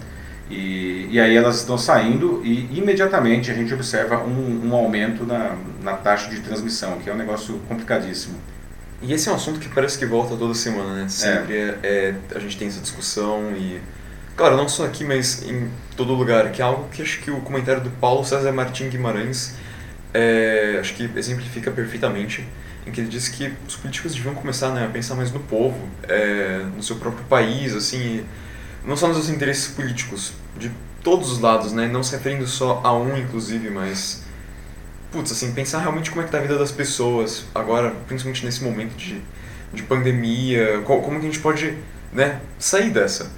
E, 0.49 1.07
e 1.09 1.19
aí 1.19 1.35
elas 1.35 1.57
estão 1.57 1.75
saindo 1.75 2.41
e 2.43 2.77
imediatamente 2.77 3.49
a 3.49 3.53
gente 3.55 3.73
observa 3.73 4.23
um, 4.23 4.69
um 4.69 4.75
aumento 4.75 5.25
na, 5.25 5.55
na 5.81 5.93
taxa 5.93 6.29
de 6.29 6.39
transmissão, 6.41 6.99
que 6.99 7.09
é 7.09 7.13
um 7.13 7.17
negócio 7.17 7.59
complicadíssimo. 7.67 8.35
E 9.01 9.11
esse 9.11 9.27
é 9.27 9.31
um 9.31 9.35
assunto 9.35 9.59
que 9.59 9.67
parece 9.69 9.97
que 9.97 10.05
volta 10.05 10.35
toda 10.35 10.53
semana, 10.53 10.93
né? 10.93 11.09
Sempre 11.09 11.55
é. 11.55 11.79
É, 11.81 11.87
é, 11.87 12.15
a 12.35 12.39
gente 12.39 12.57
tem 12.57 12.67
essa 12.67 12.79
discussão 12.79 13.51
e... 13.57 13.81
Claro, 14.35 14.57
não 14.57 14.67
só 14.67 14.85
aqui, 14.85 15.03
mas 15.03 15.43
em 15.43 15.69
todo 15.95 16.13
lugar, 16.13 16.51
que 16.51 16.61
é 16.61 16.65
algo 16.65 16.89
que 16.89 17.01
acho 17.01 17.21
que 17.21 17.31
o 17.31 17.39
comentário 17.41 17.81
do 17.81 17.89
Paulo 17.89 18.23
César 18.25 18.51
Martim 18.51 18.89
Guimarães 18.89 19.55
é, 20.13 20.77
acho 20.79 20.93
que 20.93 21.09
exemplifica 21.15 21.71
perfeitamente, 21.71 22.47
em 22.85 22.91
que 22.91 23.01
ele 23.01 23.09
diz 23.09 23.27
que 23.27 23.51
os 23.67 23.75
políticos 23.75 24.13
deviam 24.13 24.35
começar 24.35 24.69
né, 24.69 24.85
a 24.85 24.89
pensar 24.89 25.15
mais 25.15 25.31
no 25.31 25.39
povo, 25.39 25.89
é, 26.03 26.65
no 26.75 26.83
seu 26.83 26.97
próprio 26.97 27.25
país, 27.25 27.73
assim, 27.73 28.23
não 28.85 28.95
só 28.95 29.07
nos 29.07 29.29
interesses 29.29 29.67
políticos, 29.69 30.33
de 30.57 30.71
todos 31.03 31.31
os 31.31 31.39
lados, 31.39 31.71
né? 31.71 31.87
Não 31.87 32.03
se 32.03 32.15
referindo 32.15 32.47
só 32.47 32.81
a 32.83 32.95
um, 32.95 33.17
inclusive, 33.17 33.69
mas. 33.69 34.23
Putz, 35.11 35.31
assim, 35.31 35.53
pensar 35.53 35.79
realmente 35.79 36.09
como 36.09 36.21
é 36.21 36.25
que 36.25 36.31
tá 36.31 36.39
a 36.39 36.41
vida 36.41 36.57
das 36.57 36.71
pessoas, 36.71 37.45
agora, 37.53 37.91
principalmente 38.07 38.43
nesse 38.43 38.63
momento 38.63 38.95
de, 38.97 39.21
de 39.71 39.83
pandemia, 39.83 40.81
como 40.83 41.11
que 41.11 41.17
a 41.17 41.29
gente 41.29 41.39
pode, 41.39 41.77
né, 42.11 42.41
sair 42.59 42.89
dessa. 42.89 43.31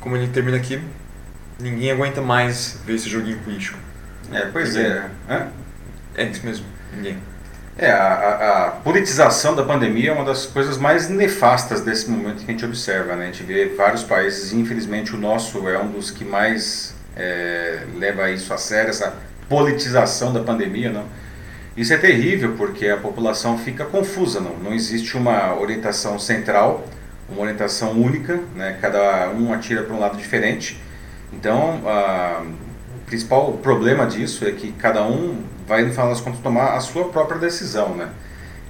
Como 0.00 0.16
ele 0.16 0.28
termina 0.28 0.56
aqui, 0.58 0.80
ninguém 1.58 1.90
aguenta 1.90 2.20
mais 2.20 2.78
ver 2.86 2.94
esse 2.94 3.08
joguinho 3.08 3.38
político. 3.38 3.78
É, 4.30 4.46
pois 4.46 4.74
ninguém. 4.74 4.92
é. 4.92 5.10
É, 5.28 5.48
é 6.16 6.28
isso 6.28 6.44
mesmo, 6.44 6.66
ninguém. 6.94 7.18
É, 7.78 7.90
a, 7.90 8.66
a, 8.66 8.70
politização 8.70 9.56
da 9.56 9.62
pandemia 9.62 10.10
é 10.10 10.12
uma 10.12 10.26
das 10.26 10.44
coisas 10.44 10.76
mais 10.76 11.08
nefastas 11.08 11.80
desse 11.80 12.10
momento 12.10 12.44
que 12.44 12.50
a 12.50 12.52
gente 12.52 12.64
observa. 12.64 13.16
Né? 13.16 13.24
A 13.24 13.26
gente 13.26 13.42
vê 13.44 13.66
vários 13.66 14.02
países, 14.02 14.52
infelizmente 14.52 15.14
o 15.14 15.18
nosso 15.18 15.66
é 15.68 15.78
um 15.78 15.90
dos 15.90 16.10
que 16.10 16.24
mais 16.24 16.94
é, 17.16 17.84
leva 17.96 18.30
isso 18.30 18.52
a 18.52 18.58
sério, 18.58 18.90
essa 18.90 19.14
politização 19.48 20.34
da 20.34 20.40
pandemia. 20.40 20.90
Não? 20.90 21.04
Isso 21.74 21.94
é 21.94 21.96
terrível 21.96 22.54
porque 22.58 22.88
a 22.88 22.98
população 22.98 23.56
fica 23.56 23.86
confusa, 23.86 24.38
não, 24.38 24.58
não 24.58 24.74
existe 24.74 25.16
uma 25.16 25.58
orientação 25.58 26.18
central, 26.18 26.86
uma 27.26 27.40
orientação 27.40 27.92
única, 27.92 28.38
né? 28.54 28.76
cada 28.82 29.30
um 29.30 29.50
atira 29.50 29.82
para 29.82 29.96
um 29.96 29.98
lado 29.98 30.18
diferente. 30.18 30.78
Então, 31.32 31.80
a, 31.86 32.42
o 32.94 33.06
principal 33.06 33.54
problema 33.54 34.06
disso 34.06 34.46
é 34.46 34.52
que 34.52 34.72
cada 34.72 35.02
um 35.04 35.42
vai, 35.66 35.84
no 35.84 35.90
final 35.90 36.08
das 36.08 36.20
contas, 36.20 36.40
tomar 36.40 36.74
a 36.74 36.80
sua 36.80 37.08
própria 37.08 37.38
decisão, 37.38 37.94
né? 37.94 38.08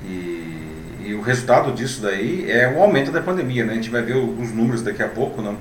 E, 0.05 1.01
e, 1.07 1.15
o 1.15 1.21
resultado 1.21 1.73
disso 1.73 2.03
daí 2.03 2.51
é 2.51 2.73
o 2.77 2.83
aumento 2.83 3.11
da 3.11 3.21
pandemia, 3.21 3.65
né? 3.65 3.73
A 3.73 3.77
gente 3.77 3.91
vai 3.91 4.03
ver 4.03 4.17
os 4.17 4.53
números 4.53 4.83
daqui 4.83 5.03
a 5.03 5.09
pouco, 5.09 5.41
né? 5.43 5.55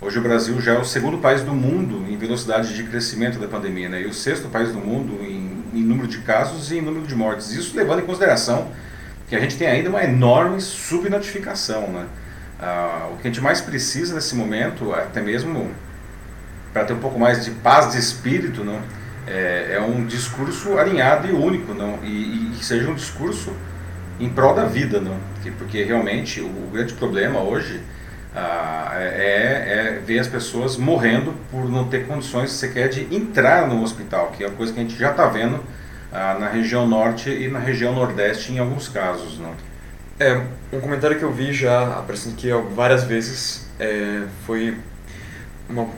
Hoje 0.00 0.18
o 0.18 0.22
Brasil 0.22 0.60
já 0.60 0.74
é 0.74 0.78
o 0.78 0.84
segundo 0.84 1.18
país 1.18 1.42
do 1.42 1.54
mundo 1.54 2.04
em 2.10 2.16
velocidade 2.16 2.74
de 2.74 2.84
crescimento 2.84 3.38
da 3.38 3.46
pandemia, 3.46 3.88
né? 3.88 4.02
E 4.02 4.06
o 4.06 4.12
sexto 4.12 4.48
país 4.48 4.72
do 4.72 4.78
mundo 4.78 5.22
em, 5.22 5.64
em 5.72 5.82
número 5.82 6.06
de 6.06 6.18
casos 6.18 6.70
e 6.70 6.78
em 6.78 6.82
número 6.82 7.06
de 7.06 7.14
mortes. 7.14 7.52
Isso 7.52 7.76
levando 7.76 8.00
em 8.00 8.06
consideração 8.06 8.68
que 9.28 9.34
a 9.34 9.40
gente 9.40 9.56
tem 9.56 9.66
ainda 9.66 9.88
uma 9.88 10.04
enorme 10.04 10.60
subnotificação, 10.60 11.88
né? 11.88 12.06
Ah, 12.60 13.08
o 13.12 13.16
que 13.16 13.28
a 13.28 13.30
gente 13.30 13.40
mais 13.40 13.60
precisa 13.60 14.14
nesse 14.14 14.34
momento, 14.34 14.92
até 14.92 15.20
mesmo 15.20 15.70
para 16.72 16.84
ter 16.84 16.92
um 16.92 16.98
pouco 16.98 17.18
mais 17.18 17.44
de 17.44 17.50
paz 17.52 17.92
de 17.92 17.98
espírito, 17.98 18.64
não? 18.64 18.80
É, 19.26 19.74
é 19.74 19.80
um 19.80 20.06
discurso 20.06 20.78
alinhado 20.78 21.26
e 21.28 21.32
único, 21.32 21.74
não? 21.74 21.98
E, 22.02 22.52
que 22.56 22.64
seja 22.64 22.88
um 22.90 22.94
discurso 22.94 23.52
em 24.20 24.28
prol 24.28 24.54
da 24.54 24.64
vida, 24.64 25.00
não? 25.00 25.16
Porque 25.58 25.82
realmente 25.82 26.40
o, 26.40 26.70
grande 26.72 26.94
problema 26.94 27.40
hoje 27.40 27.80
ah, 28.34 28.92
é, 28.94 29.98
é, 29.98 30.02
ver 30.04 30.18
as 30.18 30.28
pessoas 30.28 30.76
morrendo 30.76 31.34
por 31.50 31.68
não 31.68 31.88
ter 31.88 32.06
condições 32.06 32.52
sequer 32.52 32.88
de 32.88 33.14
entrar 33.14 33.68
no 33.68 33.82
hospital, 33.82 34.32
que 34.36 34.44
é 34.44 34.46
uma 34.46 34.56
coisa 34.56 34.72
que 34.72 34.80
a 34.80 34.82
gente 34.82 34.96
já 34.96 35.10
está 35.10 35.26
vendo 35.26 35.60
ah, 36.12 36.36
na 36.38 36.48
região 36.48 36.86
norte 36.86 37.30
e 37.30 37.48
na 37.48 37.58
região 37.58 37.92
nordeste 37.94 38.52
em 38.52 38.58
alguns 38.58 38.88
casos, 38.88 39.38
não? 39.38 39.52
É, 40.18 40.40
um 40.72 40.80
comentário 40.80 41.18
que 41.18 41.24
eu 41.24 41.32
vi 41.32 41.52
já 41.52 41.98
aparecendo 41.98 42.34
aqui 42.34 42.48
várias 42.72 43.02
vezes 43.02 43.68
é, 43.80 44.22
foi 44.46 44.76
uma 45.68 45.88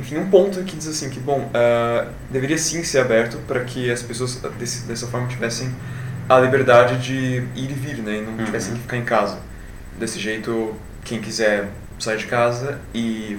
enfim, 0.00 0.18
um 0.18 0.28
ponto 0.28 0.62
que 0.64 0.76
diz 0.76 0.88
assim 0.88 1.10
que, 1.10 1.20
bom, 1.20 1.40
uh, 1.40 2.10
deveria 2.30 2.58
sim 2.58 2.82
ser 2.82 2.98
aberto 2.98 3.38
para 3.46 3.60
que 3.60 3.90
as 3.90 4.02
pessoas 4.02 4.36
desse, 4.58 4.86
dessa 4.86 5.06
forma 5.06 5.28
tivessem 5.28 5.74
a 6.28 6.38
liberdade 6.38 6.98
de 6.98 7.42
ir 7.54 7.70
e 7.70 7.74
vir, 7.74 7.98
né, 7.98 8.18
e 8.18 8.22
não 8.22 8.32
uhum. 8.32 8.44
tivessem 8.44 8.74
que 8.74 8.80
ficar 8.80 8.96
em 8.96 9.04
casa. 9.04 9.38
Desse 9.98 10.18
jeito, 10.18 10.74
quem 11.04 11.20
quiser 11.20 11.68
sai 11.98 12.16
de 12.16 12.26
casa 12.26 12.80
e 12.94 13.38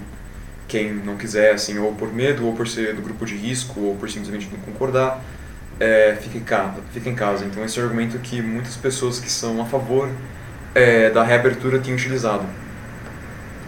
quem 0.67 0.93
não 0.93 1.17
quiser, 1.17 1.53
assim, 1.53 1.77
ou 1.79 1.93
por 1.93 2.13
medo, 2.13 2.45
ou 2.45 2.53
por 2.53 2.67
ser 2.67 2.95
do 2.95 3.01
grupo 3.01 3.25
de 3.25 3.35
risco, 3.35 3.79
ou 3.81 3.95
por 3.95 4.09
simplesmente 4.09 4.49
não 4.51 4.59
concordar, 4.59 5.21
é, 5.79 6.15
fica, 6.21 6.37
em 6.37 6.43
casa, 6.43 6.81
fica 6.93 7.09
em 7.09 7.15
casa. 7.15 7.43
Então 7.43 7.65
esse 7.65 7.79
é 7.79 7.81
o 7.81 7.85
argumento 7.85 8.19
que 8.19 8.41
muitas 8.41 8.77
pessoas 8.77 9.19
que 9.19 9.29
são 9.29 9.61
a 9.61 9.65
favor 9.65 10.09
é, 10.75 11.09
da 11.09 11.23
reabertura 11.23 11.79
têm 11.79 11.93
utilizado. 11.93 12.45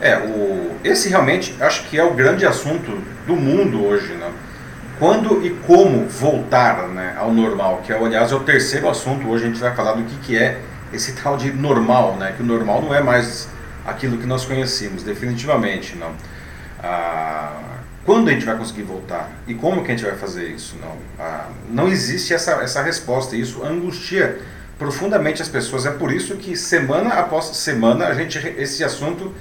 É, 0.03 0.17
o, 0.17 0.75
esse 0.83 1.07
realmente 1.07 1.55
acho 1.62 1.86
que 1.86 1.98
é 1.98 2.03
o 2.03 2.13
grande 2.13 2.45
assunto 2.45 2.91
do 3.25 3.38
mundo 3.38 3.86
hoje, 3.86 4.12
né? 4.15 4.29
Quando 5.00 5.45
e 5.45 5.51
como 5.65 6.10
voltar 6.10 6.89
né, 6.89 7.15
ao 7.17 7.33
normal, 7.33 7.81
que 7.86 7.93
é, 7.93 7.95
aliás 7.95 8.33
é 8.33 8.36
o 8.36 8.41
terceiro 8.41 8.89
assunto, 8.89 9.25
hoje 9.29 9.45
a 9.45 9.48
gente 9.48 9.62
vai 9.62 9.74
falar 9.74 9.93
do 9.93 10.03
que, 10.03 10.17
que 10.17 10.38
é 10.38 10.60
esse 10.91 11.13
tal 11.13 11.38
de 11.38 11.53
normal, 11.53 12.17
né? 12.17 12.33
Que 12.36 12.43
o 12.43 12.45
normal 12.45 12.81
não 12.81 12.93
é 12.93 13.01
mais 13.01 13.48
aquilo 13.86 14.17
que 14.17 14.25
nós 14.25 14.43
conhecemos, 14.43 15.03
definitivamente, 15.03 15.95
não. 15.95 16.12
Ah, 16.83 17.62
quando 18.03 18.27
a 18.27 18.33
gente 18.33 18.45
vai 18.45 18.57
conseguir 18.57 18.83
voltar? 18.83 19.31
E 19.48 19.53
como 19.53 19.86
que 19.86 19.91
a 19.93 19.95
gente 19.95 20.05
vai 20.05 20.17
fazer 20.17 20.50
isso? 20.50 20.75
Não, 20.81 20.98
ah, 21.17 21.48
não 21.69 21.88
existe 21.88 22.33
essa, 22.33 22.51
essa 22.55 22.81
resposta, 22.81 23.38
isso 23.38 23.63
angustia 23.63 24.38
profundamente 24.77 25.41
as 25.41 25.48
pessoas. 25.48 25.86
É 25.86 25.91
por 25.91 26.12
isso 26.12 26.36
que 26.36 26.57
semana 26.57 27.13
após 27.13 27.45
semana 27.55 28.07
a 28.07 28.13
gente, 28.13 28.38
esse 28.57 28.83
assunto 28.83 29.33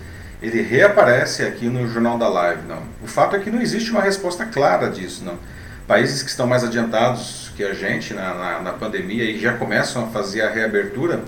ele 0.42 0.60
reaparece 0.60 1.44
aqui 1.44 1.66
no 1.66 1.86
Jornal 1.88 2.18
da 2.18 2.28
Live. 2.28 2.62
Não. 2.66 2.82
O 3.02 3.06
fato 3.06 3.36
é 3.36 3.38
que 3.38 3.50
não 3.50 3.60
existe 3.60 3.90
uma 3.90 4.02
resposta 4.02 4.44
clara 4.44 4.90
disso. 4.90 5.24
Não. 5.24 5.38
Países 5.86 6.22
que 6.22 6.30
estão 6.30 6.46
mais 6.46 6.64
adiantados 6.64 7.52
que 7.56 7.62
a 7.62 7.72
gente 7.72 8.12
na, 8.12 8.34
na, 8.34 8.62
na 8.62 8.72
pandemia 8.72 9.24
e 9.24 9.38
já 9.38 9.54
começam 9.54 10.04
a 10.04 10.06
fazer 10.08 10.42
a 10.42 10.50
reabertura, 10.50 11.22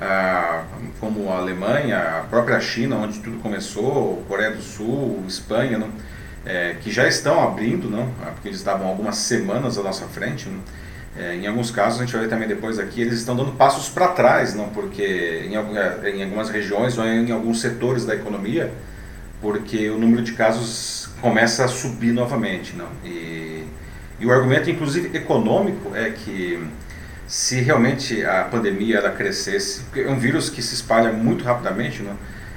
ah, 0.00 0.64
como 1.00 1.32
a 1.32 1.38
Alemanha, 1.38 2.20
a 2.20 2.20
própria 2.28 2.60
China, 2.60 2.96
onde 2.96 3.18
tudo 3.20 3.38
começou, 3.38 4.24
Coreia 4.28 4.50
do 4.50 4.62
Sul, 4.62 5.24
Espanha, 5.26 5.78
não, 5.78 5.88
é, 6.44 6.76
que 6.80 6.90
já 6.90 7.06
estão 7.06 7.42
abrindo, 7.42 7.88
não, 7.88 8.08
porque 8.34 8.48
eles 8.48 8.58
estavam 8.58 8.86
algumas 8.86 9.16
semanas 9.16 9.78
à 9.78 9.82
nossa 9.82 10.06
frente. 10.06 10.48
Não, 10.48 10.60
é, 11.16 11.36
em 11.36 11.46
alguns 11.46 11.70
casos, 11.70 12.00
a 12.00 12.04
gente 12.04 12.12
vai 12.12 12.22
ver 12.22 12.28
também 12.28 12.48
depois 12.48 12.78
aqui, 12.78 13.02
eles 13.02 13.18
estão 13.18 13.36
dando 13.36 13.52
passos 13.52 13.88
para 13.88 14.08
trás, 14.08 14.54
não 14.54 14.68
porque 14.70 15.44
em, 15.46 15.56
é, 15.56 16.10
em, 16.10 16.22
algumas 16.22 16.48
regiões 16.48 16.96
ou 16.96 17.04
em 17.04 17.30
alguns 17.30 17.60
setores 17.60 18.04
da 18.04 18.14
economia, 18.14 18.72
porque 19.40 19.90
o 19.90 19.98
número 19.98 20.22
de 20.22 20.32
casos 20.32 21.10
começa 21.20 21.64
a 21.64 21.68
subir 21.68 22.12
novamente, 22.12 22.74
não. 22.74 22.88
E, 23.04 23.64
e 24.18 24.26
o 24.26 24.32
argumento, 24.32 24.70
inclusive 24.70 25.16
econômico, 25.16 25.94
é 25.94 26.10
que 26.10 26.64
se 27.26 27.60
realmente 27.60 28.24
a 28.24 28.44
pandemia 28.44 28.98
ela 28.98 29.10
crescesse, 29.10 29.82
porque 29.82 30.00
é 30.00 30.10
um 30.10 30.18
vírus 30.18 30.48
que 30.48 30.62
se 30.62 30.74
espalha 30.74 31.12
muito 31.12 31.44
rapidamente, 31.44 32.02
né? 32.02 32.14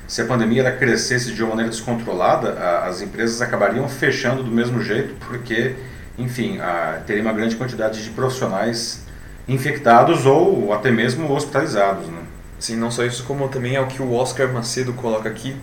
se 0.08 0.22
a 0.22 0.26
pandemia 0.26 0.62
ela 0.62 0.72
crescesse 0.72 1.32
de 1.32 1.42
uma 1.42 1.50
maneira 1.52 1.72
descontrolada, 1.72 2.54
a, 2.54 2.88
as 2.88 3.02
empresas 3.02 3.42
acabariam 3.42 3.88
fechando 3.90 4.44
do 4.44 4.52
mesmo 4.52 4.82
jeito, 4.82 5.16
porque, 5.28 5.76
enfim, 6.18 6.60
a, 6.60 7.02
teria 7.06 7.22
uma 7.22 7.34
grande 7.34 7.56
quantidade 7.56 8.04
de 8.04 8.10
profissionais 8.12 9.04
infectados 9.48 10.26
ou 10.26 10.74
até 10.74 10.92
mesmo 10.92 11.32
hospitalizados. 11.32 12.08
Né? 12.08 12.22
Sim, 12.60 12.78
não 12.78 12.90
só 12.90 13.06
isso, 13.06 13.24
como 13.26 13.48
também 13.48 13.76
é 13.76 13.82
o 13.82 13.88
que 13.88 14.02
o 14.02 14.14
Oscar 14.14 14.52
Macedo 14.52 14.94
coloca 14.94 15.30
aqui, 15.30 15.56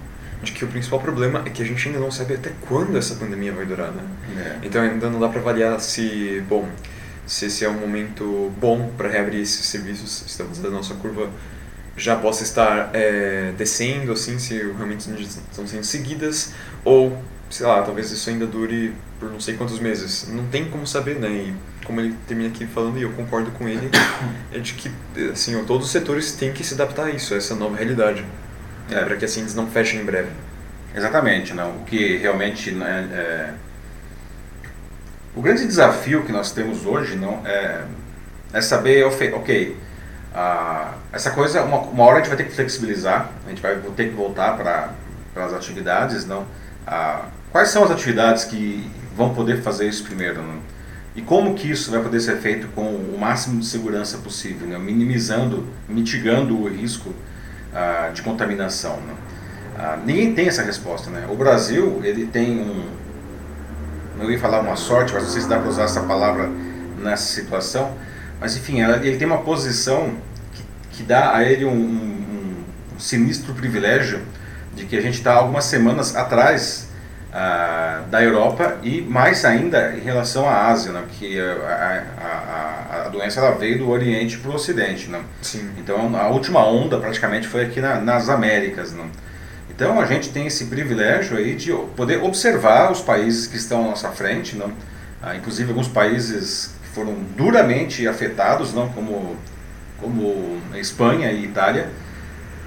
de 0.42 0.52
que 0.52 0.64
o 0.64 0.68
principal 0.68 1.00
problema 1.00 1.42
é 1.46 1.50
que 1.50 1.62
a 1.62 1.66
gente 1.66 1.86
ainda 1.86 2.00
não 2.00 2.10
sabe 2.10 2.34
até 2.34 2.50
quando 2.68 2.98
essa 2.98 3.14
pandemia 3.14 3.52
vai 3.52 3.64
durar, 3.64 3.92
né? 3.92 4.02
É. 4.36 4.66
Então 4.66 4.82
ainda 4.82 5.08
não 5.08 5.20
dá 5.20 5.28
para 5.28 5.40
avaliar 5.40 5.80
se, 5.80 6.42
bom, 6.48 6.68
se 7.26 7.46
esse 7.46 7.64
é 7.64 7.68
um 7.68 7.78
momento 7.78 8.52
bom 8.60 8.90
para 8.96 9.08
reabrir 9.08 9.40
esses 9.40 9.66
serviços, 9.66 10.24
estamos 10.26 10.64
a 10.64 10.68
nossa 10.68 10.94
curva 10.94 11.30
já 11.96 12.16
possa 12.16 12.42
estar 12.42 12.90
é, 12.92 13.52
descendo, 13.56 14.12
assim, 14.12 14.38
se 14.38 14.56
realmente 14.56 15.10
estão 15.20 15.66
sendo 15.66 15.84
seguidas, 15.84 16.52
ou, 16.84 17.16
sei 17.52 17.66
lá, 17.66 17.82
talvez 17.82 18.10
isso 18.10 18.30
ainda 18.30 18.46
dure 18.46 18.94
por 19.20 19.30
não 19.30 19.38
sei 19.38 19.56
quantos 19.56 19.78
meses. 19.78 20.26
Não 20.28 20.46
tem 20.46 20.70
como 20.70 20.86
saber, 20.86 21.16
né? 21.16 21.28
E 21.28 21.54
como 21.84 22.00
ele 22.00 22.16
termina 22.26 22.48
aqui 22.48 22.66
falando, 22.66 22.98
e 22.98 23.02
eu 23.02 23.12
concordo 23.12 23.50
com 23.50 23.68
ele, 23.68 23.90
é 24.50 24.58
de 24.58 24.72
que, 24.72 24.90
assim, 25.30 25.62
todos 25.64 25.86
os 25.86 25.92
setores 25.92 26.32
têm 26.32 26.50
que 26.52 26.64
se 26.64 26.72
adaptar 26.72 27.06
a 27.06 27.10
isso, 27.10 27.34
a 27.34 27.36
essa 27.36 27.54
nova 27.54 27.76
realidade, 27.76 28.24
é. 28.90 29.04
para 29.04 29.16
que 29.16 29.24
assim 29.26 29.40
eles 29.40 29.54
não 29.54 29.66
fechem 29.66 30.00
em 30.00 30.04
breve. 30.04 30.30
Exatamente, 30.94 31.52
não. 31.52 31.76
O 31.76 31.84
que 31.84 32.16
realmente 32.16 32.70
né, 32.70 33.08
é... 33.12 33.54
o 35.36 35.42
grande 35.42 35.66
desafio 35.66 36.24
que 36.24 36.32
nós 36.32 36.52
temos 36.52 36.86
hoje 36.86 37.16
não 37.16 37.46
é, 37.46 37.84
é 38.54 38.60
saber, 38.62 39.04
ok, 39.04 39.76
ah, 40.34 40.94
essa 41.12 41.30
coisa, 41.32 41.62
uma, 41.62 41.80
uma 41.80 42.04
hora 42.04 42.16
a 42.16 42.18
gente 42.20 42.28
vai 42.28 42.38
ter 42.38 42.44
que 42.44 42.54
flexibilizar, 42.54 43.30
a 43.44 43.48
gente 43.50 43.60
vai 43.60 43.76
ter 43.94 44.08
que 44.08 44.14
voltar 44.14 44.56
para 44.56 44.94
as 45.36 45.52
atividades, 45.52 46.24
não? 46.24 46.46
Ah, 46.86 47.26
quais 47.52 47.68
são 47.68 47.84
as 47.84 47.90
atividades 47.90 48.44
que 48.44 48.90
vão 49.16 49.34
poder 49.34 49.62
fazer 49.62 49.86
isso 49.86 50.02
primeiro, 50.02 50.42
não? 50.42 50.60
E 51.14 51.20
como 51.20 51.54
que 51.54 51.70
isso 51.70 51.90
vai 51.90 52.02
poder 52.02 52.20
ser 52.20 52.38
feito 52.38 52.68
com 52.68 52.82
o 52.82 53.18
máximo 53.20 53.60
de 53.60 53.66
segurança 53.66 54.16
possível, 54.18 54.66
né? 54.66 54.78
minimizando, 54.78 55.68
mitigando 55.86 56.58
o 56.58 56.66
risco 56.66 57.14
ah, 57.74 58.10
de 58.14 58.22
contaminação. 58.22 58.96
Né? 58.96 59.14
Ah, 59.78 59.98
ninguém 60.02 60.32
tem 60.32 60.48
essa 60.48 60.62
resposta. 60.62 61.10
Né? 61.10 61.26
O 61.30 61.36
Brasil 61.36 62.00
ele 62.02 62.26
tem 62.26 62.60
um, 62.60 62.86
não 64.18 64.30
ia 64.30 64.38
falar 64.38 64.60
uma 64.60 64.74
sorte, 64.74 65.12
mas 65.12 65.24
não 65.24 65.30
sei 65.30 65.42
se 65.42 65.48
dá 65.48 65.58
para 65.58 65.68
usar 65.68 65.84
essa 65.84 66.00
palavra 66.00 66.50
nessa 66.98 67.24
situação, 67.24 67.94
mas 68.40 68.56
enfim, 68.56 68.80
ele 68.80 69.16
tem 69.18 69.26
uma 69.26 69.42
posição 69.42 70.14
que, 70.52 70.64
que 70.92 71.02
dá 71.02 71.36
a 71.36 71.44
ele 71.44 71.66
um, 71.66 71.70
um, 71.70 72.64
um 72.96 72.98
sinistro 72.98 73.52
privilégio 73.52 74.22
de 74.74 74.86
que 74.86 74.96
a 74.96 75.00
gente 75.02 75.18
está 75.18 75.34
algumas 75.34 75.64
semanas 75.64 76.16
atrás 76.16 76.88
ah, 77.32 78.02
da 78.10 78.22
Europa 78.22 78.76
e 78.82 79.00
mais 79.00 79.44
ainda 79.44 79.94
em 79.96 80.00
relação 80.00 80.46
à 80.46 80.66
Ásia, 80.66 80.92
né? 80.92 81.02
que 81.12 81.40
a, 81.40 82.04
a, 82.20 83.06
a, 83.06 83.08
doença 83.08 83.40
ela 83.40 83.52
veio 83.52 83.78
do 83.78 83.88
Oriente 83.88 84.36
para 84.36 84.50
o 84.50 84.54
Ocidente. 84.54 85.08
Né? 85.08 85.20
Sim. 85.40 85.70
Então 85.78 86.14
a 86.14 86.28
última 86.28 86.64
onda 86.64 86.98
praticamente 86.98 87.48
foi 87.48 87.64
aqui 87.64 87.80
na, 87.80 88.00
nas 88.00 88.28
Américas. 88.28 88.92
Né? 88.92 89.04
Então 89.70 89.98
a 89.98 90.04
gente 90.04 90.28
tem 90.28 90.46
esse 90.46 90.66
privilégio 90.66 91.38
aí 91.38 91.54
de 91.54 91.72
poder 91.96 92.22
observar 92.22 92.92
os 92.92 93.00
países 93.00 93.46
que 93.46 93.56
estão 93.56 93.86
à 93.86 93.88
nossa 93.88 94.10
frente, 94.10 94.54
não? 94.54 94.70
Ah, 95.22 95.34
inclusive 95.34 95.70
alguns 95.70 95.88
países 95.88 96.74
foram 96.92 97.14
duramente 97.36 98.06
afetados, 98.06 98.74
não 98.74 98.88
como, 98.90 99.36
como 99.98 100.60
Espanha 100.74 101.32
e 101.32 101.44
Itália, 101.44 101.88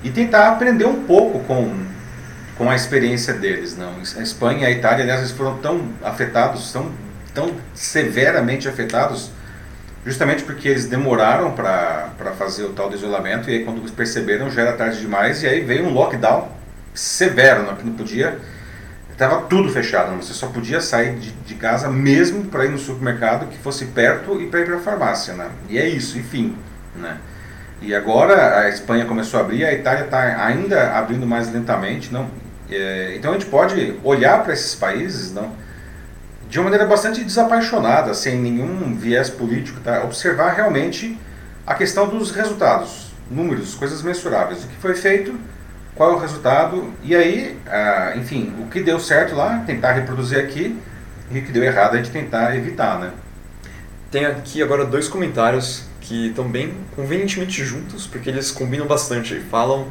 e 0.03 0.09
tentar 0.09 0.49
aprender 0.49 0.85
um 0.85 1.03
pouco 1.03 1.39
com, 1.41 1.85
com 2.57 2.69
a 2.69 2.75
experiência 2.75 3.33
deles. 3.33 3.75
Não? 3.77 3.93
A 4.17 4.21
Espanha 4.21 4.61
e 4.61 4.65
a 4.65 4.71
Itália, 4.71 5.03
aliás, 5.03 5.21
eles 5.21 5.31
foram 5.31 5.57
tão 5.57 5.89
afetados, 6.03 6.71
tão, 6.71 6.91
tão 7.33 7.51
severamente 7.73 8.67
afetados, 8.67 9.31
justamente 10.05 10.43
porque 10.43 10.67
eles 10.67 10.87
demoraram 10.87 11.51
para 11.51 12.33
fazer 12.37 12.63
o 12.63 12.69
tal 12.69 12.89
do 12.89 12.95
isolamento, 12.95 13.49
e 13.49 13.53
aí 13.53 13.65
quando 13.65 13.81
perceberam 13.91 14.49
já 14.49 14.61
era 14.61 14.73
tarde 14.73 14.99
demais, 14.99 15.43
e 15.43 15.47
aí 15.47 15.61
veio 15.61 15.85
um 15.85 15.93
lockdown 15.93 16.49
severo, 16.93 17.63
não, 17.63 17.75
não 17.75 17.93
podia 17.93 18.39
Estava 19.15 19.43
tudo 19.43 19.69
fechado, 19.69 20.13
você 20.17 20.33
só 20.33 20.47
podia 20.47 20.81
sair 20.81 21.15
de, 21.15 21.31
de 21.31 21.55
casa 21.55 21.87
mesmo 21.87 22.47
para 22.47 22.65
ir 22.65 22.71
no 22.71 22.77
supermercado 22.77 23.47
que 23.47 23.57
fosse 23.57 23.85
perto 23.85 24.41
e 24.41 24.47
para 24.47 24.59
ir 24.59 24.65
para 24.65 24.75
a 24.75 24.79
farmácia, 24.79 25.33
né? 25.33 25.51
E 25.69 25.77
é 25.77 25.87
isso, 25.87 26.19
enfim, 26.19 26.53
né? 26.93 27.17
E 27.81 27.95
agora 27.95 28.59
a 28.59 28.67
Espanha 28.67 29.05
começou 29.05 29.39
a 29.39 29.43
abrir, 29.43 29.63
a 29.63 29.71
Itália 29.71 30.03
está 30.03 30.19
ainda 30.45 30.97
abrindo 30.97 31.25
mais 31.25 31.49
lentamente, 31.49 32.11
não? 32.11 32.29
É, 32.69 33.13
então 33.15 33.31
a 33.31 33.33
gente 33.33 33.45
pode 33.45 33.95
olhar 34.03 34.43
para 34.43 34.53
esses 34.53 34.75
países, 34.75 35.33
não? 35.33 35.51
De 36.49 36.59
uma 36.59 36.65
maneira 36.65 36.85
bastante 36.85 37.23
desapaixonada, 37.23 38.13
sem 38.13 38.37
nenhum 38.37 38.95
viés 38.95 39.29
político, 39.29 39.79
tá? 39.81 40.03
Observar 40.03 40.53
realmente 40.53 41.17
a 41.65 41.73
questão 41.73 42.07
dos 42.07 42.31
resultados, 42.31 43.11
números, 43.29 43.75
coisas 43.75 44.01
mensuráveis, 44.01 44.63
o 44.63 44.67
que 44.67 44.75
foi 44.75 44.95
feito 44.95 45.37
qual 45.95 46.11
é 46.11 46.15
o 46.15 46.19
resultado, 46.19 46.93
e 47.01 47.15
aí, 47.15 47.57
ah, 47.65 48.13
enfim, 48.17 48.53
o 48.59 48.67
que 48.67 48.81
deu 48.81 48.99
certo 48.99 49.33
lá, 49.33 49.63
tentar 49.65 49.93
reproduzir 49.93 50.37
aqui, 50.37 50.77
e 51.31 51.39
o 51.39 51.43
que 51.43 51.51
deu 51.51 51.63
errado 51.63 51.93
a 51.93 51.97
gente 51.97 52.11
tentar 52.11 52.55
evitar, 52.55 52.99
né? 52.99 53.11
Tem 54.11 54.25
aqui 54.25 54.61
agora 54.61 54.85
dois 54.85 55.07
comentários 55.07 55.85
que 56.01 56.27
estão 56.27 56.47
bem 56.47 56.73
convenientemente 56.95 57.63
juntos, 57.63 58.05
porque 58.05 58.29
eles 58.29 58.51
combinam 58.51 58.85
bastante, 58.85 59.39
falam 59.49 59.87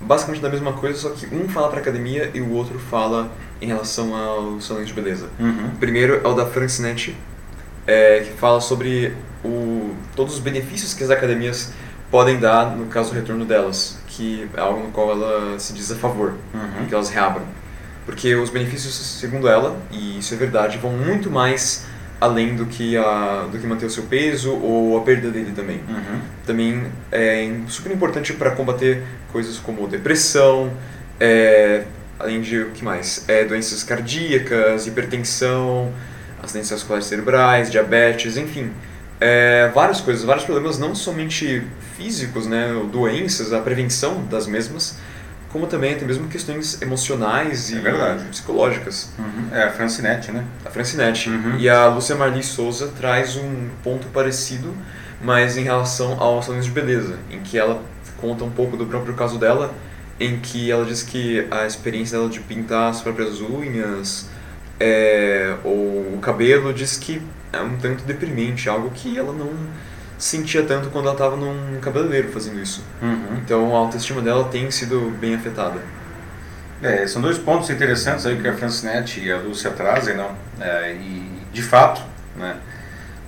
basicamente 0.00 0.42
da 0.42 0.48
mesma 0.48 0.72
coisa, 0.72 0.98
só 0.98 1.10
que 1.10 1.26
um 1.34 1.48
fala 1.48 1.68
para 1.68 1.80
academia 1.80 2.30
e 2.34 2.40
o 2.40 2.52
outro 2.52 2.78
fala 2.78 3.30
em 3.60 3.66
relação 3.66 4.14
ao 4.14 4.60
salão 4.60 4.84
de 4.84 4.92
beleza. 4.92 5.28
Uhum. 5.38 5.68
O 5.74 5.76
primeiro 5.78 6.20
é 6.24 6.28
o 6.28 6.34
da 6.34 6.46
Francinetti, 6.46 7.16
é, 7.86 8.20
que 8.20 8.32
fala 8.32 8.60
sobre 8.60 9.14
o, 9.44 9.94
todos 10.14 10.34
os 10.34 10.40
benefícios 10.40 10.94
que 10.94 11.02
as 11.02 11.10
academias 11.10 11.72
podem 12.10 12.38
dar 12.38 12.76
no 12.76 12.86
caso 12.86 13.10
do 13.10 13.16
retorno 13.16 13.44
delas 13.44 13.98
que 14.18 14.50
é 14.52 14.60
algo 14.60 14.82
no 14.82 14.90
qual 14.90 15.12
ela 15.12 15.56
se 15.60 15.72
diz 15.72 15.92
a 15.92 15.94
favor, 15.94 16.34
uhum. 16.52 16.86
que 16.86 16.92
elas 16.92 17.08
reabram. 17.08 17.46
Porque 18.04 18.34
os 18.34 18.50
benefícios, 18.50 18.94
segundo 18.94 19.48
ela, 19.48 19.76
e 19.92 20.18
isso 20.18 20.34
é 20.34 20.36
verdade, 20.36 20.76
vão 20.78 20.90
muito 20.90 21.30
mais 21.30 21.86
além 22.20 22.56
do 22.56 22.66
que, 22.66 22.96
a, 22.96 23.48
do 23.50 23.58
que 23.58 23.66
manter 23.66 23.86
o 23.86 23.90
seu 23.90 24.04
peso 24.04 24.52
ou 24.52 24.98
a 24.98 25.02
perda 25.02 25.30
dele 25.30 25.52
também. 25.54 25.80
Uhum. 25.88 26.20
Também 26.46 26.86
é 27.12 27.52
super 27.68 27.92
importante 27.92 28.32
para 28.32 28.50
combater 28.50 29.02
coisas 29.32 29.58
como 29.58 29.86
depressão, 29.86 30.72
é, 31.20 31.84
além 32.18 32.40
de 32.40 32.60
o 32.60 32.70
que 32.70 32.84
mais? 32.84 33.24
É, 33.28 33.44
doenças 33.44 33.82
cardíacas, 33.82 34.86
hipertensão, 34.86 35.92
acidentes 36.42 36.70
vasculares 36.70 37.06
cerebrais, 37.06 37.70
diabetes, 37.70 38.36
enfim 38.36 38.70
é, 39.20 39.70
várias 39.74 40.00
coisas, 40.00 40.24
vários 40.24 40.44
problemas 40.44 40.78
não 40.78 40.94
somente 40.94 41.62
físicos, 41.96 42.46
né, 42.46 42.68
doenças, 42.90 43.52
a 43.52 43.60
prevenção 43.60 44.24
das 44.26 44.46
mesmas, 44.46 44.96
como 45.50 45.66
também 45.66 45.94
até 45.94 46.04
mesmo 46.04 46.28
questões 46.28 46.80
emocionais 46.82 47.70
e 47.70 47.78
é 47.78 48.14
psicológicas. 48.30 49.10
Uhum. 49.18 49.48
É 49.52 49.64
a 49.64 49.70
Francinete, 49.70 50.30
né? 50.30 50.44
A 50.64 50.70
Francinete. 50.70 51.30
Uhum. 51.30 51.58
E 51.58 51.68
a 51.68 51.86
Lúcia 51.86 52.14
Marli 52.14 52.42
Souza 52.42 52.92
traz 52.98 53.36
um 53.36 53.68
ponto 53.82 54.06
parecido, 54.08 54.74
mas 55.22 55.56
em 55.56 55.62
relação 55.62 56.20
aos 56.20 56.44
salões 56.44 56.64
de 56.64 56.70
beleza, 56.70 57.18
em 57.30 57.40
que 57.40 57.58
ela 57.58 57.82
conta 58.18 58.44
um 58.44 58.50
pouco 58.50 58.76
do 58.76 58.86
próprio 58.86 59.14
caso 59.14 59.38
dela, 59.38 59.72
em 60.20 60.38
que 60.38 60.70
ela 60.70 60.84
diz 60.84 61.02
que 61.02 61.46
a 61.50 61.66
experiência 61.66 62.18
dela 62.18 62.28
de 62.28 62.40
pintar 62.40 62.90
as 62.90 63.00
próprias 63.00 63.40
unhas 63.40 64.28
é, 64.80 65.56
ou 65.64 66.14
o 66.14 66.18
cabelo 66.20 66.72
diz 66.72 66.96
que 66.96 67.22
é 67.52 67.60
um 67.60 67.76
tanto 67.78 68.04
deprimente, 68.04 68.68
algo 68.68 68.90
que 68.90 69.18
ela 69.18 69.32
não 69.32 69.50
sentia 70.18 70.64
tanto 70.64 70.90
quando 70.90 71.06
ela 71.06 71.14
estava 71.14 71.36
num 71.36 71.78
cabeleireiro 71.80 72.30
fazendo 72.30 72.60
isso. 72.60 72.84
Uhum. 73.00 73.38
Então 73.44 73.74
a 73.74 73.78
autoestima 73.78 74.20
dela 74.20 74.44
tem 74.44 74.70
sido 74.70 75.16
bem 75.18 75.36
afetada. 75.36 75.80
É, 76.82 77.06
são 77.06 77.22
dois 77.22 77.38
pontos 77.38 77.70
interessantes 77.70 78.26
aí 78.26 78.36
que 78.36 78.46
a 78.46 78.52
Francinete 78.52 79.20
e 79.20 79.32
a 79.32 79.38
Lúcia 79.38 79.70
trazem, 79.70 80.16
não? 80.16 80.30
É, 80.60 80.92
e 80.92 81.42
de 81.52 81.62
fato, 81.62 82.02
né, 82.36 82.56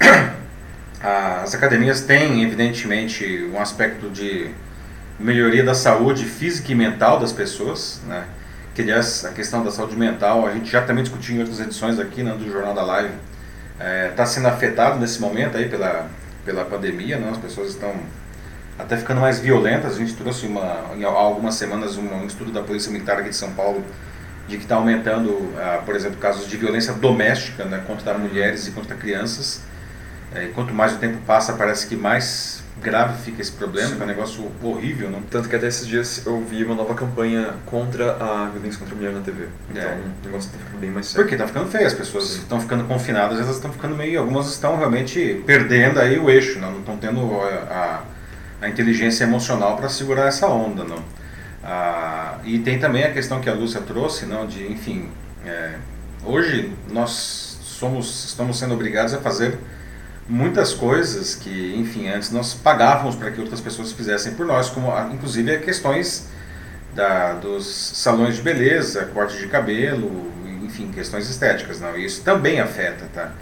as 1.00 1.54
academias 1.54 2.02
têm 2.02 2.44
evidentemente 2.44 3.48
um 3.52 3.60
aspecto 3.60 4.08
de 4.10 4.50
melhoria 5.18 5.64
da 5.64 5.74
saúde 5.74 6.24
física 6.24 6.72
e 6.72 6.74
mental 6.74 7.18
das 7.18 7.32
pessoas, 7.32 8.00
né? 8.06 8.24
Que 8.74 8.82
aliás 8.82 9.24
a 9.24 9.30
questão 9.30 9.64
da 9.64 9.70
saúde 9.70 9.96
mental 9.96 10.46
a 10.46 10.52
gente 10.52 10.70
já 10.70 10.82
também 10.82 11.02
discutiu 11.02 11.36
em 11.36 11.40
outras 11.40 11.60
edições 11.60 11.98
aqui 11.98 12.22
né, 12.22 12.32
do 12.32 12.50
Jornal 12.50 12.72
da 12.72 12.82
Live 12.82 13.12
está 13.80 13.84
é, 13.84 14.08
tá 14.08 14.26
sendo 14.26 14.46
afetado 14.46 14.98
nesse 15.00 15.20
momento 15.20 15.56
aí 15.56 15.68
pela, 15.68 16.06
pela 16.44 16.64
pandemia, 16.64 17.18
né? 17.18 17.30
as 17.30 17.38
pessoas 17.38 17.70
estão 17.70 17.94
até 18.78 18.96
ficando 18.96 19.20
mais 19.20 19.40
violentas. 19.40 19.94
A 19.94 19.98
gente 19.98 20.14
trouxe 20.14 20.46
uma, 20.46 20.90
em 20.96 21.04
algumas 21.04 21.54
semanas 21.54 21.96
um, 21.96 22.06
um 22.06 22.26
estudo 22.26 22.50
da 22.50 22.62
Polícia 22.62 22.90
Militar 22.90 23.18
aqui 23.18 23.30
de 23.30 23.36
São 23.36 23.52
Paulo 23.52 23.84
de 24.50 24.56
que 24.56 24.64
está 24.64 24.74
aumentando, 24.74 25.54
ah, 25.56 25.80
por 25.86 25.94
exemplo, 25.94 26.18
casos 26.18 26.48
de 26.48 26.56
violência 26.56 26.92
doméstica 26.92 27.64
né, 27.64 27.82
contra 27.86 28.18
mulheres 28.18 28.66
e 28.66 28.72
contra 28.72 28.96
crianças. 28.96 29.62
É, 30.34 30.46
quanto 30.54 30.74
mais 30.74 30.94
o 30.94 30.98
tempo 30.98 31.18
passa, 31.26 31.52
parece 31.52 31.86
que 31.86 31.94
mais 31.94 32.59
grave 32.80 33.22
fica 33.22 33.40
esse 33.40 33.52
problema, 33.52 33.94
que 33.94 34.00
é 34.00 34.04
um 34.04 34.08
negócio 34.08 34.50
horrível. 34.62 35.10
Não? 35.10 35.22
Tanto 35.22 35.48
que 35.48 35.56
até 35.56 35.66
esses 35.66 35.86
dias 35.86 36.24
eu 36.26 36.42
vi 36.42 36.64
uma 36.64 36.74
nova 36.74 36.94
campanha 36.94 37.54
contra 37.66 38.12
a 38.12 38.48
violência 38.50 38.78
contra 38.78 38.94
a 38.94 38.98
mulher 38.98 39.12
na 39.12 39.20
TV. 39.20 39.46
Então 39.70 39.82
é. 39.82 39.94
o 39.94 40.26
negócio 40.26 40.48
está 40.48 40.58
ficando 40.58 40.80
bem 40.80 40.90
mais 40.90 41.06
sério. 41.06 41.24
Porque 41.24 41.34
está 41.34 41.46
ficando 41.46 41.70
feio, 41.70 41.86
as 41.86 41.94
pessoas 41.94 42.36
estão 42.36 42.60
ficando 42.60 42.84
confinadas, 42.84 43.38
elas 43.38 43.56
estão 43.56 43.72
ficando 43.72 43.96
meio. 43.96 44.20
Algumas 44.20 44.48
estão 44.50 44.76
realmente 44.76 45.42
perdendo 45.46 46.00
aí 46.00 46.18
o 46.18 46.28
eixo, 46.30 46.58
não 46.58 46.78
estão 46.78 46.96
tendo 46.96 47.20
a, 47.40 48.04
a, 48.60 48.66
a, 48.66 48.68
inteligência 48.68 49.24
emocional 49.24 49.76
para 49.76 49.88
segurar 49.88 50.26
essa 50.26 50.46
onda. 50.48 50.84
Não? 50.84 51.02
Ah, 51.62 52.38
e 52.44 52.58
tem 52.58 52.78
também 52.78 53.04
a 53.04 53.12
questão 53.12 53.40
que 53.40 53.48
a 53.48 53.54
Lúcia 53.54 53.80
trouxe, 53.80 54.26
não, 54.26 54.46
de, 54.46 54.72
enfim, 54.72 55.10
é, 55.44 55.74
hoje 56.24 56.72
nós 56.90 57.58
somos, 57.62 58.26
estamos 58.26 58.58
sendo 58.58 58.74
obrigados 58.74 59.14
a 59.14 59.18
fazer 59.18 59.58
muitas 60.28 60.72
coisas 60.72 61.34
que, 61.34 61.74
enfim, 61.76 62.08
antes 62.08 62.30
nós 62.30 62.54
pagávamos 62.54 63.16
para 63.16 63.30
que 63.30 63.40
outras 63.40 63.60
pessoas 63.60 63.92
fizessem 63.92 64.34
por 64.34 64.46
nós, 64.46 64.70
como 64.70 64.90
inclusive 65.12 65.58
questões 65.58 66.28
da, 66.94 67.34
dos 67.34 67.66
salões 67.66 68.36
de 68.36 68.42
beleza, 68.42 69.06
corte 69.06 69.36
de 69.38 69.46
cabelo, 69.48 70.30
enfim, 70.64 70.90
questões 70.92 71.28
estéticas, 71.28 71.80
não. 71.80 71.96
E 71.96 72.04
isso 72.04 72.22
também 72.22 72.60
afeta, 72.60 73.06
tá? 73.12 73.32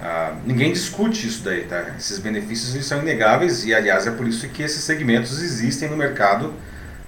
Ah, 0.00 0.34
ninguém 0.44 0.72
discute 0.72 1.26
isso 1.26 1.42
daí, 1.42 1.64
tá? 1.64 1.94
Esses 1.96 2.18
benefícios 2.18 2.74
eles 2.74 2.86
são 2.86 3.00
inegáveis 3.00 3.64
e, 3.64 3.74
aliás, 3.74 4.06
é 4.06 4.10
por 4.10 4.28
isso 4.28 4.46
que 4.48 4.62
esses 4.62 4.84
segmentos 4.84 5.42
existem 5.42 5.88
no 5.88 5.96
mercado, 5.96 6.52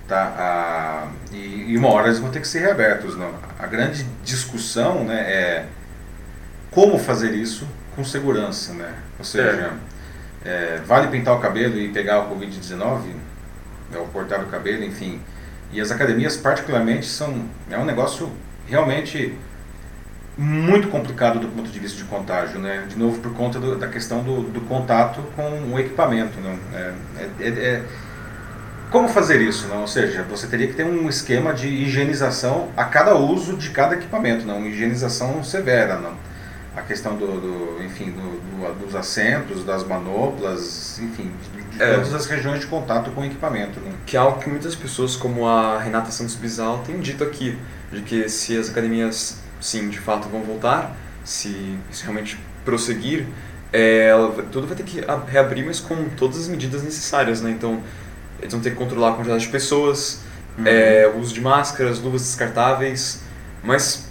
tá? 0.06 0.34
Ah, 0.38 1.08
e, 1.32 1.66
e 1.68 1.76
uma 1.76 1.88
hora 1.88 2.06
eles 2.06 2.18
vão 2.18 2.30
ter 2.30 2.40
que 2.40 2.48
ser 2.48 2.60
reabertos, 2.60 3.16
não? 3.16 3.34
A 3.58 3.66
grande 3.66 4.06
discussão, 4.24 5.04
né, 5.04 5.20
é 5.20 5.66
como 6.70 6.98
fazer 6.98 7.34
isso 7.34 7.68
com 7.94 8.04
segurança, 8.04 8.72
né? 8.72 8.94
Ou 9.18 9.24
seja, 9.24 9.72
é. 10.44 10.80
Vale 10.86 11.08
pintar 11.08 11.34
o 11.34 11.40
cabelo 11.40 11.78
e 11.78 11.88
pegar 11.88 12.20
o 12.20 12.34
Covid-19, 12.34 13.02
né, 13.90 13.98
ou 13.98 14.06
cortar 14.06 14.40
o 14.40 14.46
cabelo, 14.46 14.84
enfim. 14.84 15.20
E 15.72 15.80
as 15.80 15.90
academias, 15.90 16.36
particularmente, 16.36 17.06
são 17.06 17.44
é 17.70 17.76
um 17.76 17.84
negócio 17.84 18.32
realmente 18.66 19.36
muito 20.36 20.88
complicado 20.88 21.40
do 21.40 21.48
ponto 21.48 21.68
de 21.68 21.78
vista 21.80 21.98
de 21.98 22.04
contágio, 22.04 22.60
né? 22.60 22.86
De 22.88 22.96
novo, 22.96 23.20
por 23.20 23.34
conta 23.34 23.58
do, 23.58 23.76
da 23.76 23.88
questão 23.88 24.22
do, 24.22 24.42
do, 24.42 24.60
contato 24.62 25.20
com 25.34 25.72
o 25.72 25.78
equipamento, 25.78 26.40
não? 26.40 26.56
É, 26.72 26.92
é, 27.40 27.48
é, 27.48 27.82
como 28.90 29.08
fazer 29.08 29.42
isso, 29.42 29.66
não? 29.66 29.80
Ou 29.80 29.88
seja, 29.88 30.22
você 30.22 30.46
teria 30.46 30.68
que 30.68 30.74
ter 30.74 30.84
um 30.84 31.08
esquema 31.08 31.52
de 31.52 31.66
higienização 31.66 32.68
a 32.76 32.84
cada 32.84 33.16
uso 33.16 33.56
de 33.56 33.70
cada 33.70 33.96
equipamento, 33.96 34.46
não? 34.46 34.64
Higienização 34.64 35.42
severa, 35.42 35.98
não? 35.98 36.12
A 36.78 36.82
questão 36.82 37.16
do, 37.16 37.26
do 37.26 37.84
enfim, 37.84 38.12
do, 38.12 38.20
do, 38.20 38.86
dos 38.86 38.94
assentos, 38.94 39.64
das 39.64 39.84
manoplas, 39.84 40.98
enfim, 41.00 41.32
de, 41.54 41.62
de 41.62 41.82
é. 41.82 41.94
todas 41.94 42.14
as 42.14 42.26
regiões 42.26 42.60
de 42.60 42.66
contato 42.66 43.10
com 43.10 43.20
o 43.20 43.24
equipamento. 43.24 43.80
Né? 43.80 43.92
Que 44.06 44.16
é 44.16 44.20
algo 44.20 44.40
que 44.40 44.48
muitas 44.48 44.74
pessoas, 44.74 45.16
como 45.16 45.46
a 45.46 45.78
Renata 45.78 46.10
Santos 46.10 46.34
Bizal, 46.36 46.78
têm 46.86 47.00
dito 47.00 47.24
aqui, 47.24 47.58
de 47.92 48.02
que 48.02 48.28
se 48.28 48.56
as 48.56 48.70
academias, 48.70 49.38
sim, 49.60 49.88
de 49.88 49.98
fato 49.98 50.28
vão 50.28 50.42
voltar, 50.42 50.94
se 51.24 51.76
isso 51.90 52.02
realmente 52.02 52.38
prosseguir, 52.64 53.26
é, 53.72 54.12
tudo 54.50 54.66
vai 54.66 54.76
ter 54.76 54.84
que 54.84 55.00
reabrir, 55.26 55.64
mas 55.64 55.80
com 55.80 56.08
todas 56.10 56.38
as 56.38 56.48
medidas 56.48 56.82
necessárias, 56.82 57.42
né? 57.42 57.50
Então, 57.50 57.82
eles 58.40 58.52
vão 58.52 58.62
ter 58.62 58.70
que 58.70 58.76
controlar 58.76 59.10
a 59.10 59.12
quantidade 59.12 59.44
de 59.44 59.50
pessoas, 59.50 60.20
uhum. 60.56 60.66
é, 60.66 61.06
o 61.14 61.18
uso 61.18 61.34
de 61.34 61.40
máscaras, 61.40 61.98
luvas 61.98 62.22
descartáveis, 62.22 63.22
mas 63.62 64.07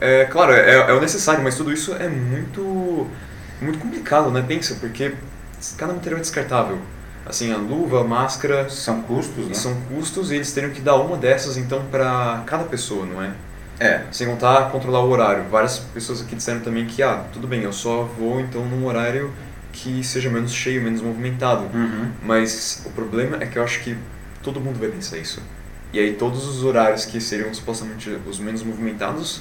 é, 0.00 0.24
claro, 0.24 0.52
é, 0.52 0.90
é 0.90 0.92
o 0.92 1.00
necessário, 1.00 1.42
mas 1.42 1.56
tudo 1.56 1.72
isso 1.72 1.94
é 1.94 2.08
muito, 2.08 3.06
muito 3.60 3.78
complicado, 3.78 4.30
né? 4.30 4.44
Pensa, 4.46 4.76
porque 4.80 5.14
cada 5.76 5.92
material 5.92 6.18
é 6.18 6.22
descartável. 6.22 6.78
Assim, 7.24 7.52
a 7.52 7.56
luva, 7.56 8.02
a 8.02 8.04
máscara... 8.04 8.68
São 8.70 9.02
custos, 9.02 9.48
né? 9.48 9.54
São 9.54 9.74
custos 9.88 10.30
e 10.30 10.36
eles 10.36 10.52
teriam 10.52 10.72
que 10.72 10.80
dar 10.80 10.96
uma 10.96 11.16
dessas, 11.16 11.56
então, 11.56 11.84
para 11.90 12.42
cada 12.46 12.64
pessoa, 12.64 13.04
não 13.04 13.22
é? 13.22 13.32
É. 13.78 14.02
Sem 14.10 14.26
contar 14.26 14.70
controlar 14.70 15.00
o 15.00 15.10
horário. 15.10 15.44
Várias 15.50 15.78
pessoas 15.78 16.22
aqui 16.22 16.36
disseram 16.36 16.60
também 16.60 16.86
que, 16.86 17.02
ah, 17.02 17.24
tudo 17.32 17.46
bem, 17.46 17.62
eu 17.62 17.72
só 17.72 18.04
vou, 18.04 18.40
então, 18.40 18.64
num 18.64 18.86
horário 18.86 19.32
que 19.72 20.02
seja 20.02 20.30
menos 20.30 20.52
cheio, 20.52 20.82
menos 20.82 21.02
movimentado. 21.02 21.64
Uhum. 21.74 22.10
Mas 22.22 22.82
o 22.86 22.90
problema 22.90 23.36
é 23.40 23.46
que 23.46 23.58
eu 23.58 23.62
acho 23.62 23.80
que 23.80 23.96
todo 24.42 24.60
mundo 24.60 24.78
vai 24.78 24.88
pensar 24.88 25.18
isso. 25.18 25.42
E 25.92 25.98
aí 25.98 26.14
todos 26.14 26.46
os 26.46 26.64
horários 26.64 27.04
que 27.04 27.20
seriam 27.20 27.52
supostamente 27.52 28.10
os 28.26 28.38
menos 28.38 28.62
movimentados 28.62 29.40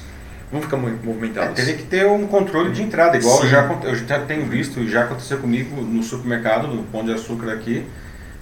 vão 0.55 0.61
ficar 0.61 0.77
movimentados. 0.77 1.51
É, 1.51 1.53
teria 1.53 1.75
que 1.75 1.83
ter 1.83 2.07
um 2.07 2.25
controle 2.27 2.71
de 2.71 2.81
entrada, 2.81 3.17
igual 3.17 3.43
eu 3.43 3.49
já, 3.49 3.79
eu 3.83 3.95
já 3.95 4.19
tenho 4.19 4.45
visto 4.45 4.79
e 4.79 4.89
já 4.89 5.03
aconteceu 5.03 5.37
comigo 5.37 5.81
no 5.81 6.01
supermercado, 6.01 6.67
no 6.67 6.83
Pão 6.83 7.03
de 7.03 7.13
Açúcar 7.13 7.51
aqui, 7.51 7.85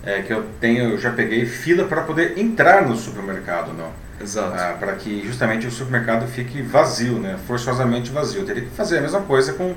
é, 0.03 0.21
que 0.21 0.31
eu 0.31 0.45
tenho, 0.59 0.91
eu 0.91 0.97
já 0.97 1.11
peguei 1.11 1.45
fila 1.45 1.85
para 1.85 2.01
poder 2.03 2.37
entrar 2.37 2.87
no 2.87 2.95
supermercado, 2.95 3.73
não? 3.73 3.89
Exato. 4.21 4.53
Ah, 4.55 4.75
para 4.79 4.93
que 4.93 5.25
justamente 5.25 5.65
o 5.65 5.71
supermercado 5.71 6.27
fique 6.27 6.61
vazio, 6.61 7.17
né? 7.19 7.37
Forçosamente 7.47 8.11
vazio. 8.11 8.41
Eu 8.41 8.45
teria 8.45 8.63
que 8.63 8.69
fazer 8.69 8.99
a 8.99 9.01
mesma 9.01 9.21
coisa 9.21 9.53
com, 9.53 9.73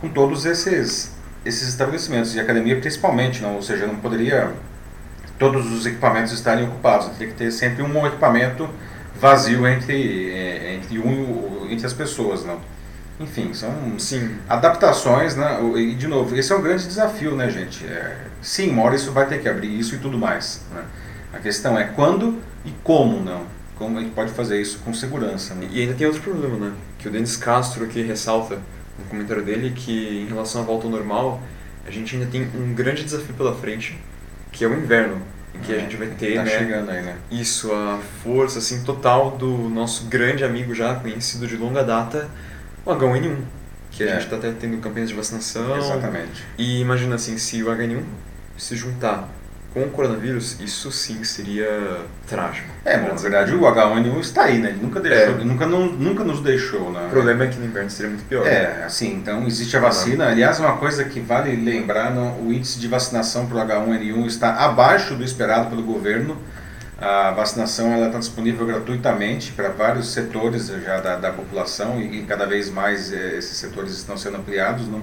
com 0.00 0.08
todos 0.08 0.44
esses, 0.44 1.16
esses 1.44 1.66
estabelecimentos, 1.68 2.34
e 2.34 2.40
academia 2.40 2.76
principalmente, 2.78 3.40
não? 3.40 3.54
Ou 3.54 3.62
seja, 3.62 3.86
não 3.86 3.96
poderia 3.96 4.52
todos 5.38 5.72
os 5.72 5.86
equipamentos 5.86 6.32
estarem 6.32 6.66
ocupados. 6.66 7.06
Eu 7.06 7.14
teria 7.14 7.28
que 7.28 7.38
ter 7.38 7.50
sempre 7.50 7.82
um 7.82 8.06
equipamento 8.06 8.68
vazio 9.20 9.66
entre, 9.66 10.30
é, 10.30 10.74
entre, 10.74 10.98
um, 10.98 11.66
entre 11.70 11.86
as 11.86 11.92
pessoas, 11.92 12.44
não? 12.44 12.60
Enfim, 13.20 13.52
são 13.52 13.98
sim, 13.98 14.36
adaptações, 14.48 15.34
né? 15.34 15.58
E 15.76 15.94
de 15.94 16.06
novo, 16.06 16.36
esse 16.36 16.52
é 16.52 16.56
um 16.56 16.62
grande 16.62 16.86
desafio, 16.86 17.34
né, 17.34 17.50
gente? 17.50 17.84
É, 17.84 18.16
sim, 18.40 18.70
uma 18.70 18.84
hora 18.84 18.94
isso 18.94 19.10
vai 19.10 19.26
ter 19.26 19.40
que 19.40 19.48
abrir 19.48 19.76
isso 19.76 19.96
e 19.96 19.98
tudo 19.98 20.16
mais. 20.16 20.62
Né? 20.72 20.84
A 21.32 21.38
questão 21.38 21.76
é 21.76 21.84
quando 21.84 22.38
e 22.64 22.70
como, 22.84 23.20
não? 23.20 23.44
Como 23.74 23.98
a 23.98 24.00
gente 24.00 24.12
pode 24.14 24.30
fazer 24.32 24.60
isso 24.60 24.78
com 24.84 24.94
segurança. 24.94 25.54
Né? 25.54 25.68
E 25.70 25.80
ainda 25.80 25.94
tem 25.94 26.06
outro 26.06 26.22
problema, 26.22 26.56
né? 26.56 26.72
Que 26.96 27.08
o 27.08 27.10
Denis 27.10 27.36
Castro 27.36 27.84
aqui 27.84 28.02
ressalta 28.02 28.60
no 28.98 29.04
comentário 29.06 29.42
dele 29.44 29.72
que 29.74 30.22
em 30.22 30.26
relação 30.26 30.62
à 30.62 30.64
volta 30.64 30.86
ao 30.86 30.90
normal, 30.90 31.40
a 31.86 31.90
gente 31.90 32.14
ainda 32.14 32.26
tem 32.26 32.48
um 32.54 32.72
grande 32.72 33.02
desafio 33.02 33.34
pela 33.34 33.54
frente, 33.54 33.98
que 34.52 34.64
é 34.64 34.68
o 34.68 34.74
inverno 34.74 35.20
que 35.62 35.72
a 35.72 35.78
gente 35.78 35.96
vai 35.96 36.08
ter, 36.08 36.34
tá 36.34 36.44
né? 36.44 36.50
chegando 36.50 36.90
aí, 36.90 37.02
né? 37.02 37.16
Isso, 37.30 37.72
a 37.72 37.98
força 38.22 38.58
assim 38.58 38.82
total 38.84 39.32
do 39.32 39.68
nosso 39.68 40.06
grande 40.06 40.44
amigo 40.44 40.74
já 40.74 40.94
conhecido 40.94 41.46
de 41.46 41.56
longa 41.56 41.82
data, 41.82 42.28
o 42.84 42.90
H1N1, 42.90 43.36
que 43.90 44.04
é. 44.04 44.08
a 44.08 44.12
gente 44.12 44.24
está 44.24 44.36
até 44.36 44.52
tendo 44.52 44.78
campanhas 44.80 45.08
de 45.08 45.14
vacinação. 45.14 45.76
Exatamente. 45.76 46.44
E 46.56 46.80
imagina 46.80 47.16
assim, 47.16 47.36
se 47.38 47.62
o 47.62 47.66
H1N1 47.66 48.02
se 48.56 48.76
juntar 48.76 49.28
com 49.72 49.82
o 49.82 49.90
coronavírus, 49.90 50.58
isso 50.60 50.90
sim 50.90 51.22
seria 51.24 52.00
trágico. 52.26 52.68
É, 52.84 52.96
mas 52.96 53.08
na 53.08 53.14
verdade 53.16 53.54
o 53.54 53.60
H1N1 53.60 54.20
está 54.20 54.44
aí, 54.44 54.58
né? 54.58 54.70
Ele 54.70 54.80
nunca 54.80 54.98
deixou, 54.98 55.34
é. 55.34 55.44
nunca, 55.44 55.66
não, 55.66 55.86
nunca 55.86 56.24
nos 56.24 56.40
deixou, 56.40 56.90
né? 56.90 57.06
O 57.06 57.10
problema 57.10 57.44
é 57.44 57.48
que 57.48 57.58
no 57.58 57.66
inverno 57.66 57.90
seria 57.90 58.10
muito 58.10 58.26
pior. 58.26 58.46
É, 58.46 58.78
né? 58.78 58.84
assim, 58.86 59.14
então 59.14 59.46
existe 59.46 59.76
a 59.76 59.80
vacina. 59.80 60.28
Aliás, 60.28 60.58
uma 60.58 60.76
coisa 60.78 61.04
que 61.04 61.20
vale 61.20 61.54
lembrar, 61.54 62.10
não, 62.14 62.40
o 62.40 62.52
índice 62.52 62.78
de 62.78 62.88
vacinação 62.88 63.46
para 63.46 63.58
o 63.58 63.68
H1N1 63.68 64.26
está 64.26 64.54
abaixo 64.64 65.14
do 65.14 65.22
esperado 65.22 65.68
pelo 65.68 65.82
governo. 65.82 66.36
A 67.00 67.30
vacinação 67.30 67.92
ela 67.92 68.06
está 68.06 68.18
disponível 68.18 68.66
gratuitamente 68.66 69.52
para 69.52 69.68
vários 69.68 70.12
setores 70.12 70.66
já 70.66 70.98
da, 70.98 71.16
da 71.16 71.30
população 71.30 72.00
e, 72.00 72.20
e 72.20 72.22
cada 72.24 72.44
vez 72.44 72.68
mais 72.68 73.12
eh, 73.12 73.36
esses 73.36 73.56
setores 73.56 73.92
estão 73.92 74.16
sendo 74.16 74.38
ampliados. 74.38 74.88
Não? 74.88 75.00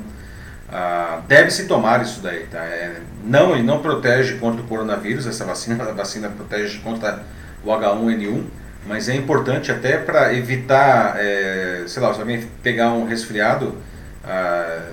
Ah, 0.71 1.21
deve-se 1.27 1.67
tomar 1.67 2.01
isso 2.01 2.21
daí, 2.21 2.47
tá? 2.47 2.59
É, 2.59 3.01
não, 3.23 3.53
ele 3.53 3.63
não 3.63 3.81
protege 3.81 4.35
contra 4.37 4.61
o 4.61 4.65
coronavírus, 4.65 5.27
essa 5.27 5.45
vacina, 5.45 5.83
a 5.83 5.91
vacina 5.91 6.27
protege 6.29 6.79
contra 6.79 7.23
o 7.63 7.69
H1N1, 7.69 8.43
mas 8.87 9.07
é 9.07 9.15
importante 9.15 9.71
até 9.71 9.97
para 9.97 10.33
evitar, 10.33 11.15
é, 11.17 11.83
sei 11.87 12.01
lá, 12.01 12.13
se 12.13 12.19
alguém 12.19 12.47
pegar 12.63 12.91
um 12.93 13.05
resfriado 13.05 13.75
ah, 14.23 14.89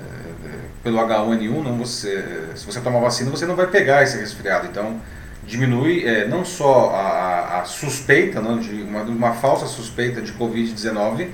pelo 0.82 0.98
H1N1, 0.98 1.62
não 1.62 1.78
você, 1.78 2.22
se 2.54 2.66
você 2.66 2.80
tomar 2.80 3.00
vacina, 3.00 3.30
você 3.30 3.46
não 3.46 3.56
vai 3.56 3.66
pegar 3.66 4.02
esse 4.02 4.18
resfriado, 4.18 4.66
então 4.66 5.00
diminui 5.46 6.06
é, 6.06 6.26
não 6.26 6.44
só 6.44 6.90
a, 6.90 7.61
a 7.61 7.64
suspeita, 7.64 8.40
não, 8.40 8.58
de 8.58 8.82
uma, 8.82 9.02
uma 9.02 9.32
falsa 9.32 9.66
suspeita 9.66 10.20
de 10.20 10.32
Covid-19, 10.32 11.28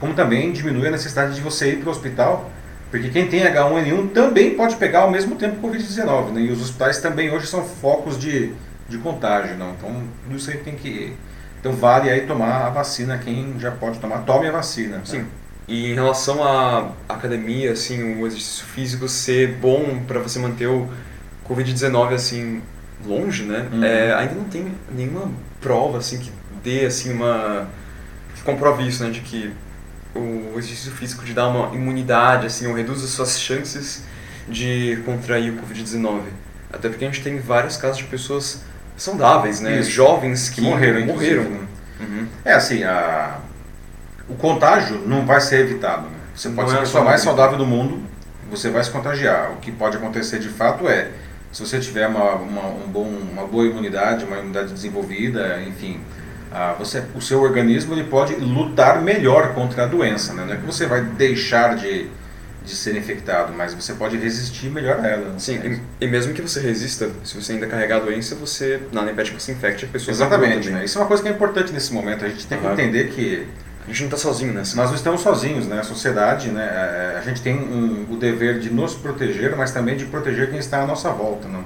como 0.00 0.14
também 0.14 0.52
diminui 0.52 0.88
a 0.88 0.90
necessidade 0.90 1.34
de 1.34 1.40
você 1.40 1.72
ir 1.72 1.76
para 1.76 1.88
o 1.88 1.92
hospital 1.92 2.50
porque 2.94 3.08
quem 3.08 3.26
tem 3.26 3.42
H1N1 3.42 4.12
também 4.12 4.54
pode 4.54 4.76
pegar 4.76 5.00
ao 5.00 5.10
mesmo 5.10 5.34
tempo 5.34 5.66
Covid-19, 5.66 6.30
né? 6.30 6.42
E 6.42 6.52
os 6.52 6.62
hospitais 6.62 7.00
também 7.00 7.28
hoje 7.28 7.48
são 7.48 7.64
focos 7.64 8.16
de, 8.16 8.52
de 8.88 8.98
contágio, 8.98 9.56
não? 9.56 9.72
Então, 9.72 9.90
tudo 10.22 10.36
isso 10.36 10.48
aí 10.48 10.58
tem 10.58 10.76
que... 10.76 11.12
Então, 11.58 11.72
vale 11.72 12.08
aí 12.08 12.20
tomar 12.20 12.66
a 12.66 12.70
vacina, 12.70 13.18
quem 13.18 13.56
já 13.58 13.72
pode 13.72 13.98
tomar, 13.98 14.18
tome 14.18 14.46
a 14.46 14.52
vacina. 14.52 14.98
Né? 14.98 15.02
Sim. 15.04 15.18
Né? 15.18 15.26
E 15.66 15.90
em 15.90 15.94
relação 15.94 16.44
à 16.44 16.92
academia, 17.08 17.72
assim, 17.72 18.22
o 18.22 18.28
exercício 18.28 18.64
físico 18.64 19.08
ser 19.08 19.56
bom 19.56 20.00
para 20.06 20.20
você 20.20 20.38
manter 20.38 20.68
o 20.68 20.88
Covid-19, 21.48 22.14
assim, 22.14 22.62
longe, 23.04 23.42
né? 23.42 23.66
Uhum. 23.72 23.82
É, 23.82 24.14
ainda 24.14 24.34
não 24.34 24.44
tem 24.44 24.72
nenhuma 24.94 25.32
prova, 25.60 25.98
assim, 25.98 26.18
que 26.18 26.30
dê, 26.62 26.86
assim, 26.86 27.12
uma... 27.12 27.66
que 28.36 28.42
comprove 28.42 28.86
isso, 28.86 29.02
né? 29.02 29.10
De 29.10 29.18
que 29.18 29.52
o 30.14 30.58
exercício 30.58 30.92
físico 30.92 31.24
te 31.24 31.32
dá 31.32 31.48
uma 31.48 31.74
imunidade, 31.74 32.46
assim, 32.46 32.66
ou 32.66 32.74
reduz 32.74 33.02
as 33.02 33.10
suas 33.10 33.40
chances 33.40 34.04
de 34.48 35.02
contrair 35.04 35.52
o 35.52 35.56
Covid-19. 35.56 36.20
Até 36.72 36.88
porque 36.88 37.04
a 37.04 37.08
gente 37.08 37.22
tem 37.22 37.38
vários 37.38 37.76
casos 37.76 37.98
de 37.98 38.04
pessoas 38.04 38.62
saudáveis, 38.96 39.60
né? 39.60 39.80
Isso. 39.80 39.90
Jovens 39.90 40.48
que, 40.48 40.56
Que 40.56 40.60
morreram, 40.62 41.06
morreram. 41.06 41.44
né? 41.44 41.60
Uhum. 42.00 42.26
É 42.44 42.52
assim, 42.52 42.82
a... 42.84 43.38
o 44.28 44.34
contágio 44.34 44.98
não 45.06 45.24
vai 45.24 45.40
ser 45.40 45.60
evitado. 45.60 46.02
Né? 46.02 46.16
Você 46.34 46.48
pode 46.50 46.62
Não 46.62 46.68
ser 46.68 46.76
a 46.76 46.78
é 46.78 46.82
pessoa 46.82 47.04
mais 47.04 47.20
saudável 47.20 47.56
do 47.56 47.66
mundo, 47.66 48.02
você 48.50 48.70
vai 48.70 48.82
se 48.82 48.90
contagiar. 48.90 49.52
O 49.52 49.56
que 49.56 49.70
pode 49.72 49.96
acontecer 49.96 50.38
de 50.38 50.48
fato 50.48 50.88
é, 50.88 51.10
se 51.52 51.64
você 51.64 51.78
tiver 51.78 52.06
uma, 52.08 52.34
uma, 52.34 52.66
um 52.66 52.88
bom, 52.88 53.04
uma 53.06 53.46
boa 53.46 53.64
imunidade, 53.64 54.24
uma 54.24 54.38
imunidade 54.38 54.72
desenvolvida, 54.72 55.62
enfim, 55.62 56.00
ah, 56.54 56.74
você, 56.78 57.02
o 57.16 57.20
seu 57.20 57.42
organismo 57.42 57.92
ele 57.94 58.04
pode 58.04 58.34
lutar 58.36 59.02
melhor 59.02 59.52
contra 59.54 59.82
a 59.82 59.86
doença. 59.86 60.32
Né? 60.32 60.44
Não 60.46 60.54
é 60.54 60.56
que 60.56 60.64
você 60.64 60.86
vai 60.86 61.02
deixar 61.02 61.74
de, 61.76 62.08
de 62.64 62.74
ser 62.76 62.96
infectado, 62.96 63.52
mas 63.52 63.74
você 63.74 63.92
pode 63.94 64.16
resistir 64.16 64.70
melhor 64.70 65.00
a 65.00 65.06
ela. 65.08 65.30
né? 65.30 65.34
Sim, 65.38 65.80
e, 66.00 66.04
e 66.04 66.08
mesmo 66.08 66.32
que 66.32 66.40
você 66.40 66.60
resista, 66.60 67.10
se 67.24 67.34
você 67.34 67.54
ainda 67.54 67.66
carregar 67.66 67.96
a 67.96 68.00
doença, 68.00 68.36
você 68.36 68.80
impede 68.92 69.32
que 69.32 69.42
você 69.42 69.52
infecte 69.52 69.84
a 69.84 69.88
pessoa. 69.88 70.16
na 70.16 70.24
rua 70.24 70.36
Exatamente. 70.36 70.70
Né? 70.70 70.84
Isso 70.84 70.96
é 70.96 71.00
uma 71.00 71.08
coisa 71.08 71.22
que 71.22 71.28
é 71.28 71.32
importante 71.32 71.72
nesse 71.72 71.92
momento. 71.92 72.24
A 72.24 72.28
gente 72.28 72.46
tem 72.46 72.58
que 72.58 72.64
Aham. 72.64 72.74
entender 72.74 73.08
que 73.10 73.46
A 73.84 73.88
gente 73.88 74.00
não 74.00 74.06
está 74.06 74.16
sozinho 74.16 74.52
nessa. 74.54 74.76
Nós 74.76 74.88
não 74.88 74.96
estamos 74.96 75.20
sozinhos, 75.20 75.66
né? 75.66 75.80
A 75.80 75.82
sociedade, 75.82 76.48
né? 76.50 76.62
é, 76.64 77.18
A 77.18 77.20
gente 77.20 77.42
tem 77.42 77.54
um, 77.54 78.06
o 78.10 78.16
dever 78.16 78.58
de 78.58 78.70
nos 78.70 78.94
proteger, 78.94 79.54
mas 79.56 79.72
também 79.72 79.94
de 79.94 80.06
proteger 80.06 80.48
quem 80.48 80.58
está 80.58 80.82
à 80.82 80.86
nossa 80.86 81.10
volta, 81.10 81.48
não? 81.48 81.62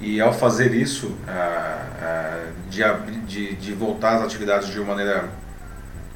E 0.00 0.20
ao 0.20 0.32
fazer 0.32 0.74
isso, 0.74 1.14
ah, 1.28 1.86
ah, 2.02 2.40
de, 2.72 2.82
abrir- 2.82 3.20
de, 3.20 3.54
de 3.56 3.72
voltar 3.74 4.16
às 4.16 4.22
atividades 4.22 4.68
de 4.68 4.78
uma 4.80 4.88
maneira 4.94 5.28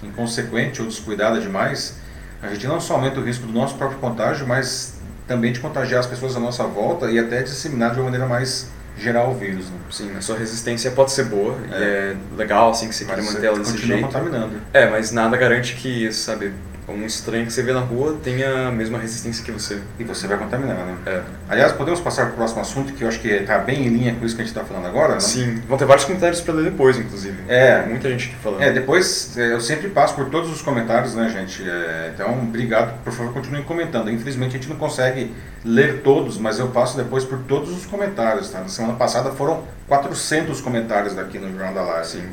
inconsequente 0.02 0.80
ou 0.80 0.88
descuidada 0.88 1.40
demais, 1.40 1.96
a 2.42 2.48
gente 2.48 2.66
não 2.66 2.80
só 2.80 2.94
aumenta 2.94 3.20
o 3.20 3.24
risco 3.24 3.46
do 3.46 3.52
nosso 3.52 3.74
próprio 3.76 3.98
contágio, 3.98 4.46
mas 4.46 4.94
também 5.26 5.52
de 5.52 5.60
contagiar 5.60 6.00
as 6.00 6.06
pessoas 6.06 6.36
à 6.36 6.40
nossa 6.40 6.64
volta 6.64 7.10
e 7.10 7.18
até 7.18 7.42
disseminar 7.42 7.90
de 7.92 7.96
uma 7.98 8.04
maneira 8.04 8.26
mais 8.26 8.68
geral 8.96 9.32
o 9.32 9.34
vírus. 9.34 9.66
Né? 9.66 9.76
Sim, 9.90 10.16
a 10.16 10.20
sua 10.20 10.36
resistência 10.38 10.90
pode 10.90 11.12
ser 11.12 11.24
boa, 11.24 11.56
É. 11.70 11.74
e 11.78 11.82
é 11.82 12.16
legal 12.36 12.70
assim 12.70 12.88
que 12.88 12.94
você 12.94 13.04
queira 13.04 13.20
Mas 13.22 13.34
manter 13.34 13.46
ela 13.46 13.58
desse 13.58 13.76
jeito. 13.78 14.02
contaminando. 14.06 14.54
É, 14.72 14.88
mas 14.88 15.12
nada 15.12 15.36
garante 15.36 15.74
que, 15.74 16.10
sabe, 16.12 16.52
um 16.88 17.04
estranho 17.04 17.44
que 17.44 17.52
você 17.52 17.62
vê 17.62 17.72
na 17.72 17.80
rua 17.80 18.16
tenha 18.22 18.68
a 18.68 18.72
mesma 18.72 18.98
resistência 18.98 19.44
que 19.44 19.50
você. 19.50 19.80
E 19.98 20.04
você 20.04 20.26
vai 20.26 20.38
contaminar, 20.38 20.76
né? 20.76 20.96
É. 21.06 21.22
Aliás, 21.48 21.72
podemos 21.72 22.00
passar 22.00 22.26
para 22.26 22.34
o 22.34 22.36
próximo 22.36 22.60
assunto, 22.60 22.92
que 22.92 23.02
eu 23.02 23.08
acho 23.08 23.18
que 23.20 23.28
está 23.28 23.58
bem 23.58 23.86
em 23.86 23.88
linha 23.88 24.14
com 24.14 24.24
isso 24.24 24.36
que 24.36 24.42
a 24.42 24.44
gente 24.44 24.54
está 24.56 24.64
falando 24.64 24.86
agora, 24.86 25.14
não? 25.14 25.20
Sim, 25.20 25.62
vão 25.68 25.76
ter 25.76 25.84
vários 25.84 26.04
comentários 26.04 26.40
para 26.40 26.54
ler 26.54 26.70
depois, 26.70 26.98
inclusive. 26.98 27.36
É. 27.48 27.84
Muita 27.86 28.08
gente 28.08 28.28
aqui 28.28 28.36
falando. 28.36 28.62
É, 28.62 28.72
depois 28.72 29.36
é, 29.36 29.52
eu 29.52 29.60
sempre 29.60 29.88
passo 29.88 30.14
por 30.14 30.30
todos 30.30 30.50
os 30.50 30.62
comentários, 30.62 31.14
né, 31.14 31.28
gente? 31.28 31.68
É, 31.68 32.12
então, 32.14 32.32
obrigado, 32.42 33.02
por 33.02 33.12
favor, 33.12 33.32
continuem 33.32 33.64
comentando. 33.64 34.10
Infelizmente 34.10 34.50
a 34.50 34.58
gente 34.58 34.68
não 34.68 34.76
consegue 34.76 35.34
ler 35.64 36.02
todos, 36.02 36.38
mas 36.38 36.58
eu 36.58 36.68
passo 36.68 36.96
depois 36.96 37.24
por 37.24 37.38
todos 37.40 37.76
os 37.76 37.84
comentários, 37.84 38.50
tá? 38.50 38.60
Na 38.60 38.68
semana 38.68 38.94
passada 38.94 39.32
foram 39.32 39.64
400 39.88 40.60
comentários 40.60 41.14
daqui 41.14 41.38
no 41.38 41.50
Jornal 41.50 41.74
da 41.74 41.82
Live. 41.82 42.06
Sim. 42.06 42.28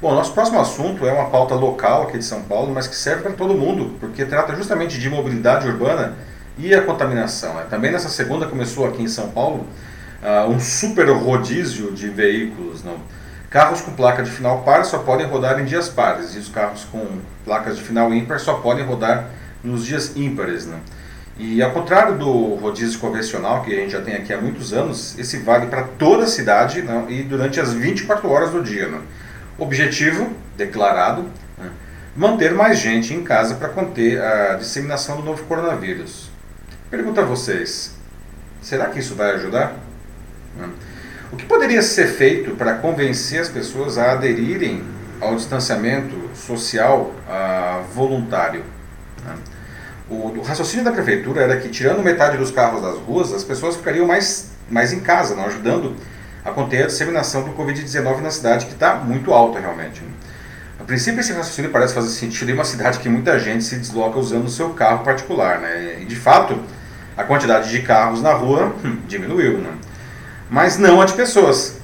Bom, 0.00 0.14
nosso 0.14 0.32
próximo 0.32 0.58
assunto 0.58 1.06
é 1.06 1.12
uma 1.12 1.28
pauta 1.28 1.54
local 1.54 2.04
aqui 2.04 2.16
de 2.16 2.24
São 2.24 2.40
Paulo, 2.40 2.72
mas 2.72 2.86
que 2.86 2.96
serve 2.96 3.22
para 3.22 3.32
todo 3.32 3.52
mundo, 3.52 3.98
porque 4.00 4.24
trata 4.24 4.56
justamente 4.56 4.98
de 4.98 5.10
mobilidade 5.10 5.68
urbana 5.68 6.14
e 6.56 6.74
a 6.74 6.80
contaminação. 6.80 7.52
né? 7.52 7.66
Também 7.68 7.92
nessa 7.92 8.08
segunda 8.08 8.46
começou 8.46 8.86
aqui 8.88 9.02
em 9.02 9.08
São 9.08 9.28
Paulo 9.28 9.66
ah, 10.22 10.46
um 10.48 10.58
super 10.58 11.06
rodízio 11.10 11.92
de 11.92 12.08
veículos. 12.08 12.82
Não? 12.82 12.96
Carros 13.50 13.82
com 13.82 13.92
placa 13.92 14.22
de 14.22 14.30
final 14.30 14.62
par 14.62 14.86
só 14.86 15.00
podem 15.00 15.26
rodar 15.26 15.60
em 15.60 15.66
dias 15.66 15.90
pares, 15.90 16.34
e 16.34 16.38
os 16.38 16.48
carros 16.48 16.86
com 16.90 17.06
placas 17.44 17.76
de 17.76 17.82
final 17.82 18.10
ímpar 18.14 18.40
só 18.40 18.54
podem 18.54 18.86
rodar 18.86 19.28
nos 19.62 19.84
dias 19.84 20.16
ímpares. 20.16 20.64
Né? 20.64 20.78
E 21.36 21.62
ao 21.62 21.72
contrário 21.72 22.16
do 22.16 22.54
rodízio 22.54 22.98
convencional, 22.98 23.62
que 23.62 23.74
a 23.74 23.76
gente 23.76 23.92
já 23.92 24.00
tem 24.00 24.14
aqui 24.14 24.32
há 24.32 24.40
muitos 24.40 24.72
anos, 24.72 25.18
esse 25.18 25.40
vale 25.40 25.66
para 25.66 25.82
toda 25.82 26.24
a 26.24 26.26
cidade 26.26 26.80
não? 26.80 27.10
e 27.10 27.22
durante 27.22 27.60
as 27.60 27.74
24 27.74 28.26
horas 28.30 28.50
do 28.50 28.62
dia. 28.62 28.88
Não? 28.88 29.02
Objetivo 29.60 30.32
declarado: 30.56 31.26
né, 31.58 31.70
manter 32.16 32.54
mais 32.54 32.78
gente 32.78 33.14
em 33.14 33.22
casa 33.22 33.54
para 33.54 33.68
conter 33.68 34.20
a 34.20 34.54
disseminação 34.54 35.16
do 35.16 35.22
novo 35.22 35.44
coronavírus. 35.44 36.30
Pergunto 36.90 37.20
a 37.20 37.24
vocês: 37.24 37.94
será 38.62 38.86
que 38.86 38.98
isso 38.98 39.14
vai 39.14 39.32
ajudar? 39.32 39.74
Né? 40.56 40.68
O 41.30 41.36
que 41.36 41.44
poderia 41.44 41.82
ser 41.82 42.08
feito 42.08 42.56
para 42.56 42.74
convencer 42.74 43.40
as 43.40 43.48
pessoas 43.48 43.98
a 43.98 44.12
aderirem 44.12 44.82
ao 45.20 45.36
distanciamento 45.36 46.16
social 46.34 47.14
voluntário? 47.94 48.64
né? 49.24 49.36
O, 50.08 50.38
o 50.38 50.42
raciocínio 50.42 50.84
da 50.84 50.90
prefeitura 50.90 51.42
era 51.42 51.56
que, 51.60 51.68
tirando 51.68 52.02
metade 52.02 52.36
dos 52.36 52.50
carros 52.50 52.82
das 52.82 52.96
ruas, 52.96 53.32
as 53.32 53.44
pessoas 53.44 53.76
ficariam 53.76 54.06
mais, 54.06 54.50
mais 54.68 54.92
em 54.92 55.00
casa, 55.00 55.36
não 55.36 55.44
ajudando 55.44 55.94
a 56.44 56.50
conter 56.50 56.84
a 56.84 56.86
disseminação 56.86 57.42
do 57.42 57.50
Covid-19 57.52 58.20
na 58.20 58.30
cidade, 58.30 58.66
que 58.66 58.72
está 58.72 58.94
muito 58.94 59.32
alta 59.32 59.60
realmente. 59.60 60.02
A 60.80 60.84
princípio, 60.84 61.20
esse 61.20 61.32
raciocínio 61.32 61.70
parece 61.70 61.92
fazer 61.92 62.08
sentido 62.08 62.50
em 62.50 62.54
uma 62.54 62.64
cidade 62.64 62.98
que 62.98 63.08
muita 63.08 63.38
gente 63.38 63.62
se 63.62 63.76
desloca 63.76 64.18
usando 64.18 64.46
o 64.46 64.50
seu 64.50 64.70
carro 64.70 65.04
particular. 65.04 65.58
Né? 65.58 65.98
E, 66.00 66.04
de 66.06 66.16
fato, 66.16 66.58
a 67.16 67.22
quantidade 67.22 67.70
de 67.70 67.82
carros 67.82 68.22
na 68.22 68.32
rua 68.32 68.74
hum, 68.82 68.96
diminuiu. 69.06 69.58
Né? 69.58 69.70
Mas 70.48 70.78
não 70.78 71.00
a 71.00 71.04
de 71.04 71.12
pessoas. 71.12 71.78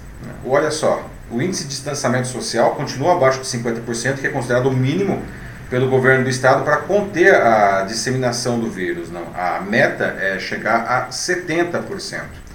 Olha 0.45 0.71
só, 0.71 1.09
o 1.31 1.42
índice 1.42 1.64
de 1.64 1.71
distanciamento 1.71 2.29
social 2.29 2.75
continua 2.75 3.12
abaixo 3.12 3.40
de 3.40 3.47
50%, 3.47 4.19
que 4.19 4.27
é 4.27 4.31
considerado 4.31 4.66
o 4.66 4.73
mínimo 4.73 5.23
pelo 5.69 5.90
governo 5.90 6.25
do 6.25 6.31
estado 6.31 6.64
para 6.64 6.79
conter 6.79 7.35
a 7.35 7.83
disseminação 7.83 8.59
do 8.59 8.71
vírus. 8.71 9.11
Não. 9.11 9.25
A 9.35 9.61
meta 9.61 10.16
é 10.21 10.38
chegar 10.38 10.87
a 10.87 11.09
70%. 11.11 12.46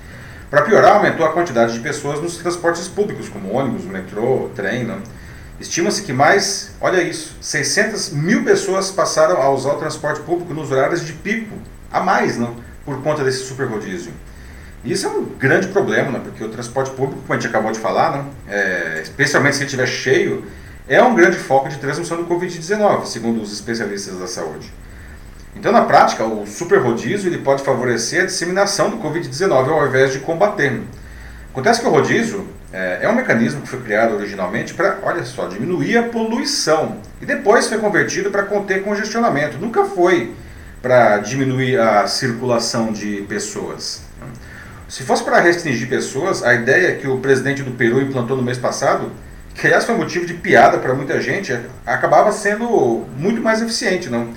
Para 0.51 0.63
piorar, 0.63 0.97
aumentou 0.97 1.25
a 1.25 1.31
quantidade 1.31 1.71
de 1.71 1.79
pessoas 1.79 2.21
nos 2.21 2.35
transportes 2.35 2.85
públicos, 2.85 3.29
como 3.29 3.53
ônibus, 3.53 3.85
metrô, 3.85 4.49
trem. 4.53 4.83
Não. 4.83 4.97
Estima-se 5.61 6.03
que 6.03 6.11
mais, 6.11 6.71
olha 6.81 7.01
isso, 7.01 7.37
600 7.39 8.09
mil 8.09 8.43
pessoas 8.43 8.91
passaram 8.91 9.41
a 9.41 9.49
usar 9.49 9.71
o 9.71 9.77
transporte 9.77 10.19
público 10.19 10.53
nos 10.53 10.69
horários 10.69 11.05
de 11.05 11.13
pico, 11.13 11.55
a 11.89 12.01
mais, 12.01 12.37
não, 12.37 12.57
por 12.83 13.01
conta 13.01 13.23
desse 13.23 13.45
super 13.45 13.65
rodízio. 13.65 14.11
Isso 14.83 15.07
é 15.07 15.09
um 15.09 15.23
grande 15.23 15.69
problema, 15.69 16.11
né, 16.11 16.19
porque 16.21 16.43
o 16.43 16.49
transporte 16.49 16.91
público, 16.91 17.21
como 17.21 17.31
a 17.31 17.39
gente 17.39 17.47
acabou 17.47 17.71
de 17.71 17.79
falar, 17.79 18.17
né, 18.17 18.25
é, 18.49 18.99
especialmente 19.03 19.55
se 19.55 19.61
ele 19.61 19.67
estiver 19.67 19.87
cheio, 19.87 20.43
é 20.85 21.01
um 21.01 21.15
grande 21.15 21.37
foco 21.37 21.69
de 21.69 21.77
transmissão 21.77 22.17
do 22.17 22.25
Covid-19, 22.25 23.05
segundo 23.05 23.41
os 23.41 23.53
especialistas 23.53 24.19
da 24.19 24.27
saúde. 24.27 24.73
Então, 25.55 25.71
na 25.71 25.81
prática, 25.81 26.23
o 26.23 26.45
super 26.47 26.79
rodízio 26.79 27.29
ele 27.29 27.39
pode 27.39 27.63
favorecer 27.63 28.23
a 28.23 28.25
disseminação 28.25 28.89
do 28.89 28.97
Covid-19 28.97 29.69
ao 29.69 29.87
invés 29.87 30.13
de 30.13 30.19
combater. 30.19 30.81
Acontece 31.51 31.81
que 31.81 31.87
o 31.87 31.89
rodízio 31.89 32.47
é, 32.71 32.99
é 33.01 33.09
um 33.09 33.13
mecanismo 33.13 33.61
que 33.61 33.67
foi 33.67 33.81
criado 33.81 34.15
originalmente 34.15 34.73
para, 34.73 34.99
olha 35.03 35.23
só, 35.25 35.47
diminuir 35.47 35.97
a 35.97 36.03
poluição 36.03 36.97
e 37.21 37.25
depois 37.25 37.67
foi 37.67 37.77
convertido 37.77 38.31
para 38.31 38.43
conter 38.43 38.83
congestionamento. 38.83 39.57
Nunca 39.57 39.83
foi 39.85 40.33
para 40.81 41.17
diminuir 41.17 41.79
a 41.79 42.07
circulação 42.07 42.91
de 42.91 43.23
pessoas. 43.27 44.01
Se 44.87 45.03
fosse 45.03 45.23
para 45.23 45.39
restringir 45.39 45.87
pessoas, 45.87 46.43
a 46.43 46.53
ideia 46.53 46.95
que 46.95 47.07
o 47.07 47.17
presidente 47.19 47.61
do 47.63 47.71
Peru 47.71 48.01
implantou 48.01 48.35
no 48.35 48.43
mês 48.43 48.57
passado, 48.57 49.11
que 49.53 49.67
aliás 49.67 49.85
foi 49.85 49.95
motivo 49.95 50.25
de 50.25 50.33
piada 50.33 50.77
para 50.79 50.93
muita 50.93 51.21
gente, 51.21 51.57
acabava 51.85 52.31
sendo 52.31 53.05
muito 53.17 53.41
mais 53.41 53.61
eficiente, 53.61 54.09
não? 54.09 54.33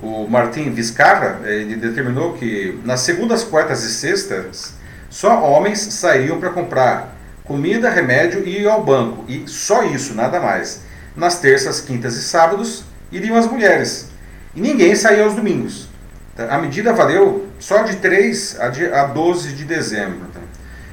O 0.00 0.28
Martin 0.28 0.70
Vizcarra 0.70 1.40
ele 1.44 1.74
determinou 1.74 2.34
que 2.34 2.80
nas 2.84 3.00
segundas, 3.00 3.42
quartas 3.42 3.82
e 3.82 3.90
sextas 3.92 4.74
só 5.10 5.42
homens 5.42 5.80
sairiam 5.80 6.38
para 6.38 6.50
comprar 6.50 7.16
comida, 7.44 7.88
remédio 7.88 8.46
e 8.46 8.60
ir 8.60 8.68
ao 8.68 8.84
banco, 8.84 9.24
e 9.26 9.48
só 9.48 9.82
isso, 9.82 10.14
nada 10.14 10.38
mais. 10.38 10.82
Nas 11.16 11.40
terças, 11.40 11.80
quintas 11.80 12.14
e 12.16 12.22
sábados 12.22 12.84
iriam 13.10 13.36
as 13.36 13.46
mulheres, 13.46 14.10
e 14.54 14.60
ninguém 14.60 14.94
saía 14.94 15.24
aos 15.24 15.34
domingos. 15.34 15.88
Tá? 16.36 16.54
A 16.54 16.58
medida 16.58 16.92
valeu 16.92 17.48
só 17.58 17.82
de 17.82 17.96
3 17.96 18.60
a, 18.60 18.68
de, 18.68 18.86
a 18.92 19.04
12 19.06 19.54
de 19.54 19.64
dezembro. 19.64 20.26
Tá? 20.32 20.40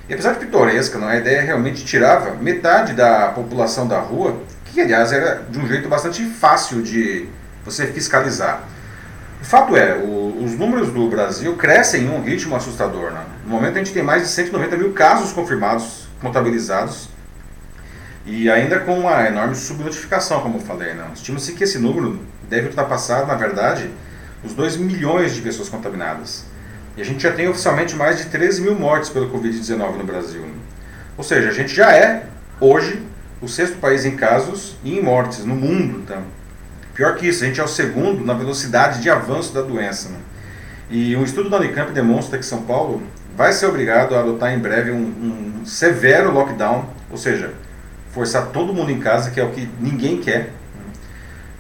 E 0.08 0.14
apesar 0.14 0.34
de 0.34 0.40
pitoresca, 0.40 0.98
não, 0.98 1.08
a 1.08 1.18
ideia 1.18 1.42
realmente 1.42 1.84
tirava 1.84 2.36
metade 2.36 2.94
da 2.94 3.28
população 3.30 3.88
da 3.88 4.00
rua, 4.00 4.40
que 4.66 4.80
aliás 4.80 5.12
era 5.12 5.44
de 5.50 5.60
um 5.60 5.68
jeito 5.68 5.90
bastante 5.90 6.24
fácil 6.26 6.82
de 6.82 7.28
você 7.64 7.88
fiscalizar. 7.88 8.64
O 9.42 9.46
fato 9.46 9.76
é, 9.76 9.96
o, 9.98 10.44
os 10.44 10.58
números 10.58 10.92
do 10.92 11.10
Brasil 11.10 11.56
crescem 11.56 12.04
em 12.04 12.10
um 12.10 12.22
ritmo 12.22 12.56
assustador. 12.56 13.12
Né? 13.12 13.24
No 13.46 13.52
momento 13.52 13.76
a 13.76 13.78
gente 13.78 13.94
tem 13.94 14.04
mais 14.04 14.24
de 14.24 14.30
190 14.30 14.78
mil 14.78 14.94
casos 14.94 15.32
confirmados, 15.32 16.08
contabilizados, 16.22 17.10
e 18.26 18.50
ainda 18.50 18.80
com 18.80 19.00
uma 19.00 19.28
enorme 19.28 19.56
subnotificação, 19.56 20.42
como 20.42 20.58
eu 20.58 20.62
falei. 20.62 20.94
Né? 20.94 21.08
Estima-se 21.14 21.54
que 21.54 21.64
esse 21.64 21.78
número 21.78 22.20
deve 22.50 22.68
ultrapassar, 22.68 23.28
na 23.28 23.36
verdade, 23.36 23.90
os 24.44 24.54
2 24.54 24.78
milhões 24.78 25.36
de 25.36 25.42
pessoas 25.42 25.70
contaminadas. 25.70 26.46
E 26.98 27.02
a 27.02 27.06
gente 27.06 27.22
já 27.22 27.32
tem 27.32 27.48
oficialmente 27.48 27.96
mais 27.96 28.18
de 28.18 28.26
13 28.26 28.62
mil 28.62 28.76
mortes 28.76 29.10
pelo 29.10 29.30
Covid-19 29.30 29.98
no 29.98 30.04
Brasil. 30.04 30.46
Ou 31.18 31.24
seja, 31.24 31.50
a 31.50 31.54
gente 31.54 31.74
já 31.74 31.92
é, 31.92 32.26
hoje, 32.60 33.02
o 33.42 33.48
sexto 33.48 33.78
país 33.78 34.06
em 34.06 34.16
casos 34.16 34.76
e 34.84 34.98
em 34.98 35.02
mortes 35.02 35.46
no 35.46 35.56
mundo. 35.56 36.06
Tá? 36.08 36.22
Pior 36.96 37.16
que 37.16 37.28
isso, 37.28 37.44
a 37.44 37.48
gente 37.48 37.60
é 37.60 37.64
o 37.64 37.68
segundo 37.68 38.26
na 38.26 38.34
velocidade 38.34 39.02
de 39.02 39.10
avanço 39.10 39.54
da 39.54 39.62
doença. 39.62 40.10
Né? 40.10 40.18
E 40.90 41.16
um 41.16 41.24
estudo 41.24 41.50
da 41.50 41.58
Unicamp 41.58 41.92
demonstra 41.92 42.40
que 42.40 42.46
São 42.46 42.64
Paulo 42.64 43.04
vai 43.36 43.52
ser 43.52 43.68
obrigado 43.68 44.16
a 44.16 44.22
adotar 44.22 44.54
em 44.54 44.60
breve 44.60 44.92
um, 44.92 45.62
um 45.62 45.66
severo 45.66 46.32
lockdown, 46.32 46.90
ou 47.12 47.18
seja, 47.18 47.54
forçar 48.12 48.48
todo 48.48 48.74
mundo 48.74 48.92
em 48.92 49.00
casa, 49.00 49.30
que 49.30 49.40
é 49.40 49.44
o 49.44 49.52
que 49.52 49.70
ninguém 49.80 50.22
quer, 50.22 50.52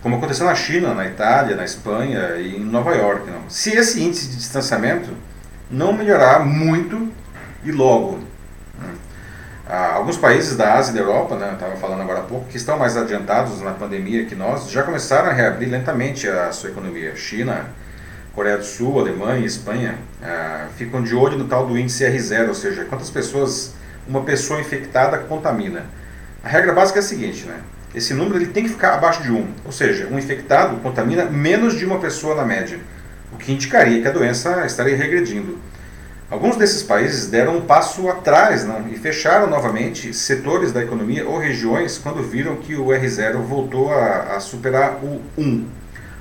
como 0.01 0.15
aconteceu 0.15 0.45
na 0.45 0.55
China, 0.55 0.93
na 0.93 1.05
Itália, 1.05 1.55
na 1.55 1.65
Espanha 1.65 2.37
e 2.37 2.55
em 2.55 2.63
Nova 2.63 2.95
York. 2.95 3.29
Não. 3.29 3.49
Se 3.49 3.71
esse 3.71 4.01
índice 4.01 4.29
de 4.29 4.37
distanciamento 4.37 5.09
não 5.69 5.91
melhorar 5.91 6.45
muito 6.45 7.11
e 7.63 7.71
logo. 7.71 8.19
Ah, 9.67 9.93
alguns 9.93 10.17
países 10.17 10.55
da 10.55 10.75
Ásia 10.75 10.91
e 10.91 10.93
da 10.95 11.01
Europa, 11.01 11.35
né, 11.35 11.51
estava 11.53 11.75
falando 11.75 12.01
agora 12.01 12.19
há 12.19 12.23
pouco, 12.23 12.47
que 12.47 12.57
estão 12.57 12.77
mais 12.77 12.95
adiantados 12.95 13.61
na 13.61 13.71
pandemia 13.71 14.25
que 14.25 14.35
nós, 14.35 14.69
já 14.69 14.83
começaram 14.83 15.29
a 15.29 15.33
reabrir 15.33 15.69
lentamente 15.69 16.27
a 16.27 16.51
sua 16.51 16.69
economia. 16.69 17.15
China, 17.15 17.65
Coreia 18.33 18.57
do 18.57 18.65
Sul, 18.65 18.99
Alemanha, 18.99 19.45
Espanha, 19.45 19.95
ah, 20.21 20.67
ficam 20.77 21.01
de 21.01 21.15
olho 21.15 21.37
no 21.37 21.45
tal 21.45 21.65
do 21.65 21.77
índice 21.77 22.03
R0, 22.03 22.49
ou 22.49 22.55
seja, 22.55 22.85
quantas 22.85 23.09
pessoas 23.09 23.73
uma 24.07 24.21
pessoa 24.21 24.59
infectada 24.59 25.17
contamina. 25.17 25.85
A 26.43 26.47
regra 26.47 26.71
básica 26.73 26.99
é 26.99 27.01
a 27.01 27.03
seguinte, 27.03 27.45
né? 27.45 27.59
esse 27.95 28.13
número 28.13 28.37
ele 28.37 28.47
tem 28.47 28.63
que 28.63 28.69
ficar 28.69 28.93
abaixo 28.93 29.23
de 29.23 29.31
1. 29.31 29.47
Ou 29.63 29.71
seja, 29.71 30.07
um 30.11 30.19
infectado 30.19 30.75
contamina 30.77 31.25
menos 31.25 31.75
de 31.75 31.85
uma 31.85 31.97
pessoa 31.97 32.35
na 32.35 32.43
média, 32.43 32.77
o 33.31 33.37
que 33.37 33.53
indicaria 33.53 34.01
que 34.01 34.07
a 34.07 34.11
doença 34.11 34.65
estaria 34.65 34.97
regredindo. 34.97 35.57
Alguns 36.29 36.55
desses 36.55 36.81
países 36.81 37.27
deram 37.27 37.57
um 37.57 37.61
passo 37.61 38.09
atrás 38.09 38.65
não, 38.65 38.87
e 38.87 38.97
fecharam 38.97 39.47
novamente 39.47 40.11
setores 40.11 40.71
da 40.71 40.81
economia 40.81 41.27
ou 41.27 41.37
regiões 41.37 41.99
quando 41.99 42.23
viram 42.23 42.55
que 42.55 42.75
o 42.75 42.87
R0 42.87 43.41
voltou 43.41 43.93
a, 43.93 44.35
a 44.35 44.39
superar 44.39 44.95
o 45.03 45.21
1. 45.37 45.67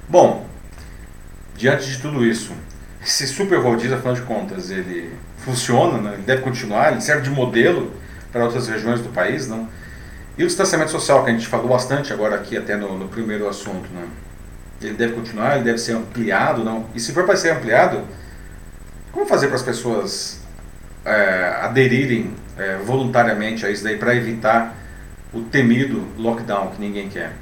Bom, 0.06 0.46
diante 1.56 1.90
de 1.90 1.98
tudo 2.00 2.24
isso, 2.24 2.52
esse 3.02 3.26
super 3.26 3.58
rodízio, 3.58 3.96
afinal 3.96 4.14
de 4.14 4.22
contas, 4.22 4.70
ele 4.70 5.10
funciona, 5.38 5.98
né? 5.98 6.14
ele 6.14 6.22
deve 6.22 6.42
continuar, 6.42 6.92
ele 6.92 7.00
serve 7.00 7.22
de 7.22 7.30
modelo 7.30 7.90
para 8.30 8.44
outras 8.44 8.68
regiões 8.68 9.00
do 9.00 9.08
país, 9.08 9.48
não? 9.48 9.68
E 10.36 10.42
o 10.42 10.46
distanciamento 10.46 10.90
social, 10.90 11.22
que 11.24 11.30
a 11.30 11.32
gente 11.32 11.46
falou 11.46 11.68
bastante 11.68 12.12
agora 12.12 12.34
aqui, 12.34 12.56
até 12.56 12.76
no, 12.76 12.98
no 12.98 13.08
primeiro 13.08 13.48
assunto, 13.48 13.88
né? 13.94 14.06
Ele 14.82 14.94
deve 14.94 15.14
continuar, 15.14 15.54
ele 15.54 15.64
deve 15.64 15.78
ser 15.78 15.92
ampliado, 15.92 16.64
não? 16.64 16.86
E 16.94 17.00
se 17.00 17.12
for 17.12 17.24
para 17.24 17.36
ser 17.36 17.50
ampliado, 17.50 18.02
como 19.14 19.26
fazer 19.26 19.46
para 19.46 19.56
as 19.56 19.62
pessoas 19.62 20.40
é, 21.04 21.58
aderirem 21.62 22.34
é, 22.58 22.78
voluntariamente 22.78 23.64
a 23.64 23.70
isso 23.70 23.84
daí 23.84 23.96
para 23.96 24.14
evitar 24.14 24.74
o 25.32 25.42
temido 25.42 26.04
lockdown 26.18 26.72
que 26.72 26.80
ninguém 26.80 27.08
quer? 27.08 27.32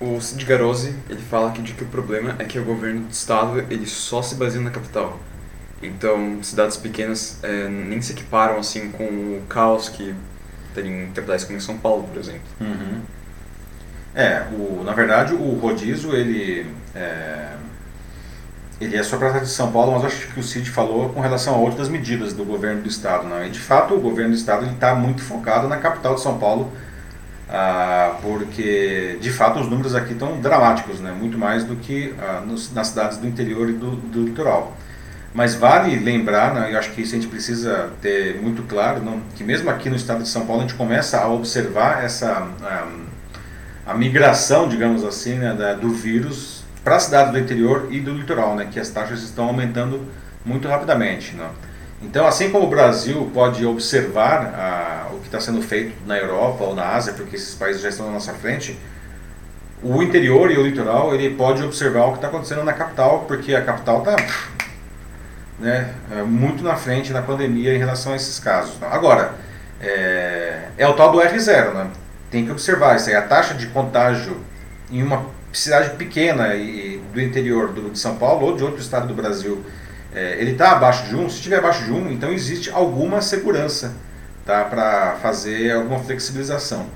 O 0.00 0.20
Cid 0.20 0.44
Garozzi, 0.44 0.94
ele 1.08 1.22
fala 1.22 1.52
que, 1.52 1.62
de 1.62 1.72
que 1.72 1.84
o 1.84 1.86
problema 1.86 2.34
é 2.40 2.44
que 2.44 2.58
o 2.58 2.64
governo 2.64 3.02
do 3.02 3.12
estado 3.12 3.60
ele 3.70 3.86
só 3.86 4.20
se 4.20 4.34
baseia 4.34 4.62
na 4.62 4.70
capital. 4.70 5.18
Então, 5.80 6.42
cidades 6.42 6.76
pequenas 6.76 7.38
é, 7.42 7.68
nem 7.68 8.02
se 8.02 8.12
equiparam 8.12 8.58
assim 8.58 8.90
com 8.90 9.04
o 9.04 9.42
caos 9.48 9.88
que 9.88 10.14
em 10.76 11.10
capitais 11.14 11.44
como 11.44 11.56
em 11.56 11.60
São 11.60 11.78
Paulo, 11.78 12.02
por 12.02 12.18
exemplo. 12.18 12.42
Uhum. 12.60 13.00
É, 14.14 14.44
o, 14.52 14.82
na 14.84 14.92
verdade 14.92 15.32
o 15.32 15.54
rodízio 15.54 16.14
ele 16.14 16.66
é, 16.94 17.52
ele 18.80 18.96
é 18.96 19.02
só 19.02 19.16
para 19.16 19.38
de 19.38 19.48
São 19.48 19.72
Paulo, 19.72 19.92
mas 19.92 20.04
acho 20.04 20.28
que 20.28 20.40
o 20.40 20.42
Cid 20.42 20.70
falou 20.70 21.08
com 21.08 21.20
relação 21.20 21.54
a 21.54 21.58
outras 21.58 21.88
medidas 21.88 22.34
do 22.34 22.44
governo 22.44 22.82
do 22.82 22.88
estado, 22.88 23.26
não? 23.26 23.44
E 23.44 23.48
de 23.48 23.58
fato 23.58 23.94
o 23.94 24.00
governo 24.00 24.32
do 24.32 24.36
estado 24.36 24.66
está 24.66 24.94
muito 24.94 25.22
focado 25.22 25.66
na 25.66 25.78
capital 25.78 26.14
de 26.14 26.20
São 26.20 26.38
Paulo, 26.38 26.70
ah, 27.48 28.16
porque 28.20 29.18
de 29.20 29.30
fato 29.30 29.60
os 29.60 29.68
números 29.68 29.94
aqui 29.94 30.12
estão 30.12 30.40
dramáticos, 30.40 31.00
né? 31.00 31.10
Muito 31.10 31.38
mais 31.38 31.64
do 31.64 31.76
que 31.76 32.14
ah, 32.18 32.42
nos, 32.46 32.72
nas 32.72 32.88
cidades 32.88 33.16
do 33.16 33.26
interior 33.26 33.70
e 33.70 33.72
do, 33.72 33.92
do 33.96 34.24
litoral. 34.24 34.76
Mas 35.32 35.54
vale 35.54 35.96
lembrar, 35.98 36.54
né, 36.54 36.72
eu 36.72 36.78
acho 36.78 36.92
que 36.92 37.02
isso 37.02 37.14
a 37.14 37.18
gente 37.18 37.28
precisa 37.28 37.90
ter 38.00 38.40
muito 38.40 38.62
claro, 38.62 39.02
não, 39.02 39.20
que 39.34 39.44
mesmo 39.44 39.68
aqui 39.68 39.90
no 39.90 39.96
estado 39.96 40.22
de 40.22 40.28
São 40.30 40.46
Paulo 40.46 40.62
a 40.62 40.66
gente 40.66 40.76
começa 40.76 41.20
a 41.20 41.28
observar 41.28 42.02
essa 42.02 42.48
a, 42.62 42.86
a 43.90 43.94
migração, 43.94 44.66
digamos 44.66 45.04
assim, 45.04 45.34
né, 45.34 45.52
da, 45.52 45.74
do 45.74 45.90
vírus 45.90 46.55
para 46.86 46.94
as 46.94 47.02
cidades 47.02 47.32
do 47.32 47.38
interior 47.40 47.88
e 47.90 47.98
do 47.98 48.12
litoral, 48.12 48.54
né, 48.54 48.68
que 48.70 48.78
as 48.78 48.88
taxas 48.90 49.20
estão 49.20 49.46
aumentando 49.46 50.06
muito 50.44 50.68
rapidamente. 50.68 51.34
Né. 51.34 51.50
Então, 52.00 52.24
assim 52.24 52.48
como 52.48 52.66
o 52.66 52.70
Brasil 52.70 53.28
pode 53.34 53.66
observar 53.66 54.54
a, 54.54 55.08
o 55.12 55.18
que 55.18 55.26
está 55.26 55.40
sendo 55.40 55.60
feito 55.60 55.92
na 56.06 56.16
Europa 56.16 56.62
ou 56.62 56.76
na 56.76 56.90
Ásia, 56.90 57.12
porque 57.12 57.34
esses 57.34 57.56
países 57.56 57.82
já 57.82 57.88
estão 57.88 58.06
na 58.06 58.12
nossa 58.12 58.32
frente, 58.34 58.78
o 59.82 60.00
interior 60.00 60.48
e 60.48 60.58
o 60.58 60.62
litoral 60.62 61.12
ele 61.12 61.34
pode 61.34 61.60
observar 61.64 62.04
o 62.04 62.10
que 62.10 62.18
está 62.18 62.28
acontecendo 62.28 62.62
na 62.62 62.72
capital, 62.72 63.24
porque 63.26 63.52
a 63.52 63.64
capital 63.64 63.98
está 63.98 64.16
né, 65.58 65.92
é, 66.12 66.22
muito 66.22 66.62
na 66.62 66.76
frente 66.76 67.12
na 67.12 67.20
pandemia 67.20 67.74
em 67.74 67.78
relação 67.78 68.12
a 68.12 68.16
esses 68.16 68.38
casos. 68.38 68.80
Agora, 68.80 69.34
é, 69.80 70.68
é 70.78 70.86
o 70.86 70.92
tal 70.92 71.10
do 71.10 71.18
R0, 71.18 71.74
né? 71.74 71.88
tem 72.30 72.44
que 72.44 72.52
observar 72.52 72.94
isso 72.94 73.08
aí. 73.08 73.16
A 73.16 73.22
taxa 73.22 73.54
de 73.54 73.66
contágio 73.66 74.40
em 74.88 75.02
uma 75.02 75.34
cidade 75.58 75.90
pequena 75.96 76.54
e, 76.54 77.00
do 77.12 77.20
interior 77.20 77.72
do, 77.72 77.90
de 77.90 77.98
São 77.98 78.16
Paulo 78.16 78.46
ou 78.46 78.56
de 78.56 78.64
outro 78.64 78.80
estado 78.80 79.08
do 79.08 79.14
Brasil, 79.14 79.64
é, 80.14 80.36
ele 80.38 80.52
está 80.52 80.72
abaixo 80.72 81.06
de 81.06 81.16
1, 81.16 81.30
se 81.30 81.36
estiver 81.36 81.58
abaixo 81.58 81.84
de 81.84 81.92
1, 81.92 82.12
então 82.12 82.32
existe 82.32 82.70
alguma 82.70 83.20
segurança 83.20 83.94
tá, 84.44 84.64
para 84.64 85.16
fazer 85.16 85.72
alguma 85.72 85.98
flexibilização. 85.98 86.86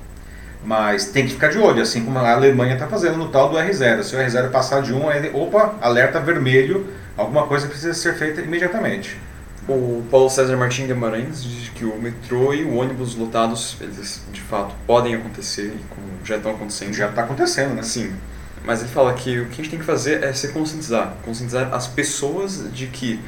Mas 0.63 1.05
tem 1.05 1.25
que 1.25 1.33
ficar 1.33 1.49
de 1.49 1.57
olho, 1.57 1.81
assim 1.81 2.05
como 2.05 2.19
a 2.19 2.31
Alemanha 2.31 2.73
está 2.73 2.87
fazendo 2.87 3.17
no 3.17 3.29
tal 3.29 3.49
do 3.49 3.57
R0. 3.57 4.03
Se 4.03 4.15
o 4.15 4.19
R0 4.19 4.51
passar 4.51 4.81
de 4.81 4.93
1, 4.93 5.11
ele, 5.11 5.31
opa, 5.33 5.75
alerta 5.81 6.19
vermelho, 6.19 6.85
alguma 7.17 7.47
coisa 7.47 7.67
precisa 7.67 7.93
ser 7.93 8.13
feita 8.13 8.41
imediatamente. 8.41 9.17
O 9.67 10.03
Paulo 10.09 10.29
César 10.29 10.57
Martins 10.57 10.87
Guimarães 10.87 11.43
diz 11.43 11.69
que 11.69 11.85
o 11.85 11.95
metrô 11.99 12.53
e 12.53 12.63
o 12.63 12.75
ônibus 12.75 13.15
lotados, 13.15 13.77
eles 13.79 14.21
de 14.31 14.41
fato 14.41 14.73
podem 14.85 15.15
acontecer 15.15 15.73
como 15.89 16.07
já 16.23 16.37
estão 16.37 16.51
acontecendo. 16.51 16.93
Já 16.93 17.09
está 17.09 17.23
acontecendo, 17.23 17.75
né? 17.75 17.83
Sim. 17.83 18.13
Mas 18.63 18.81
ele 18.81 18.89
fala 18.89 19.13
que 19.13 19.39
o 19.39 19.45
que 19.47 19.53
a 19.53 19.63
gente 19.63 19.69
tem 19.69 19.79
que 19.79 19.85
fazer 19.85 20.23
é 20.23 20.33
se 20.33 20.49
conscientizar. 20.49 21.15
Conscientizar 21.23 21.73
as 21.73 21.87
pessoas 21.87 22.71
de 22.71 22.87
que 22.87 23.19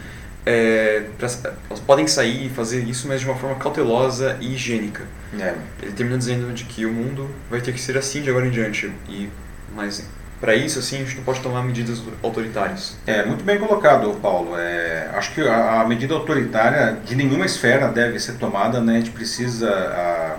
é, 0.46 1.06
elas 1.19 1.80
podem 1.86 2.08
sair 2.08 2.48
e 2.48 2.50
fazer 2.50 2.84
isso, 2.84 3.08
mas 3.08 3.22
de 3.22 3.26
uma 3.26 3.36
forma 3.36 3.56
cautelosa 3.56 4.38
e 4.41 4.54
higiênica. 4.54 5.04
É. 5.39 5.56
Ele 5.82 5.91
termina 5.93 6.17
dizendo 6.17 6.54
de 6.54 6.65
que 6.65 6.86
o 6.86 6.91
mundo 6.91 7.30
vai 7.50 7.62
ter 7.62 7.72
que 7.72 7.80
ser 7.80 7.98
assim 7.98 8.22
de 8.22 8.30
agora 8.30 8.46
em 8.46 8.52
diante. 8.52 8.91
E, 9.08 9.30
mas 9.76 10.06
para 10.43 10.56
isso, 10.56 10.78
assim, 10.78 10.98
a 10.98 11.00
gente 11.06 11.15
não 11.15 11.24
pode 11.24 11.39
tomar 11.39 11.63
medidas 11.63 12.02
autoritárias. 12.22 12.98
É, 13.08 13.26
muito 13.26 13.46
bem 13.46 13.58
colocado, 13.58 14.13
Paulo. 14.22 14.58
É, 14.58 15.10
acho 15.13 15.34
que 15.34 15.39
a, 15.39 15.80
a, 15.80 15.88
medida 15.88 16.13
autoritária 16.13 16.98
de 17.06 17.15
nenhuma 17.15 17.46
esfera 17.46 17.88
deve 17.88 18.19
ser 18.19 18.34
tomada, 18.34 18.82
né? 18.82 18.96
A 18.96 18.98
gente 18.98 19.12
precisa 19.12 19.69
a, 19.74 20.38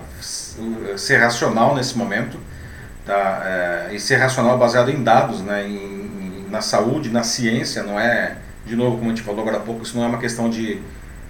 ser 0.98 1.16
racional 1.16 1.74
nesse 1.74 1.96
momento, 1.96 2.38
tá? 3.04 3.42
É, 3.44 3.94
e 3.94 4.00
ser 4.00 4.16
racional 4.16 4.58
baseado 4.58 4.90
em 4.90 5.02
dados, 5.02 5.40
né? 5.42 5.66
Em, 5.66 5.74
em, 5.74 6.46
na 6.50 6.60
saúde, 6.60 7.10
na 7.10 7.22
ciência, 7.22 7.82
não 7.82 7.98
é, 7.98 8.36
de 8.64 8.76
novo, 8.76 8.98
como 8.98 9.10
a 9.10 9.14
gente 9.14 9.24
falou 9.24 9.40
agora 9.40 9.58
há 9.58 9.60
pouco, 9.60 9.82
isso 9.82 9.96
não 9.96 10.04
é 10.04 10.08
uma 10.08 10.18
questão 10.18 10.48
de 10.48 10.80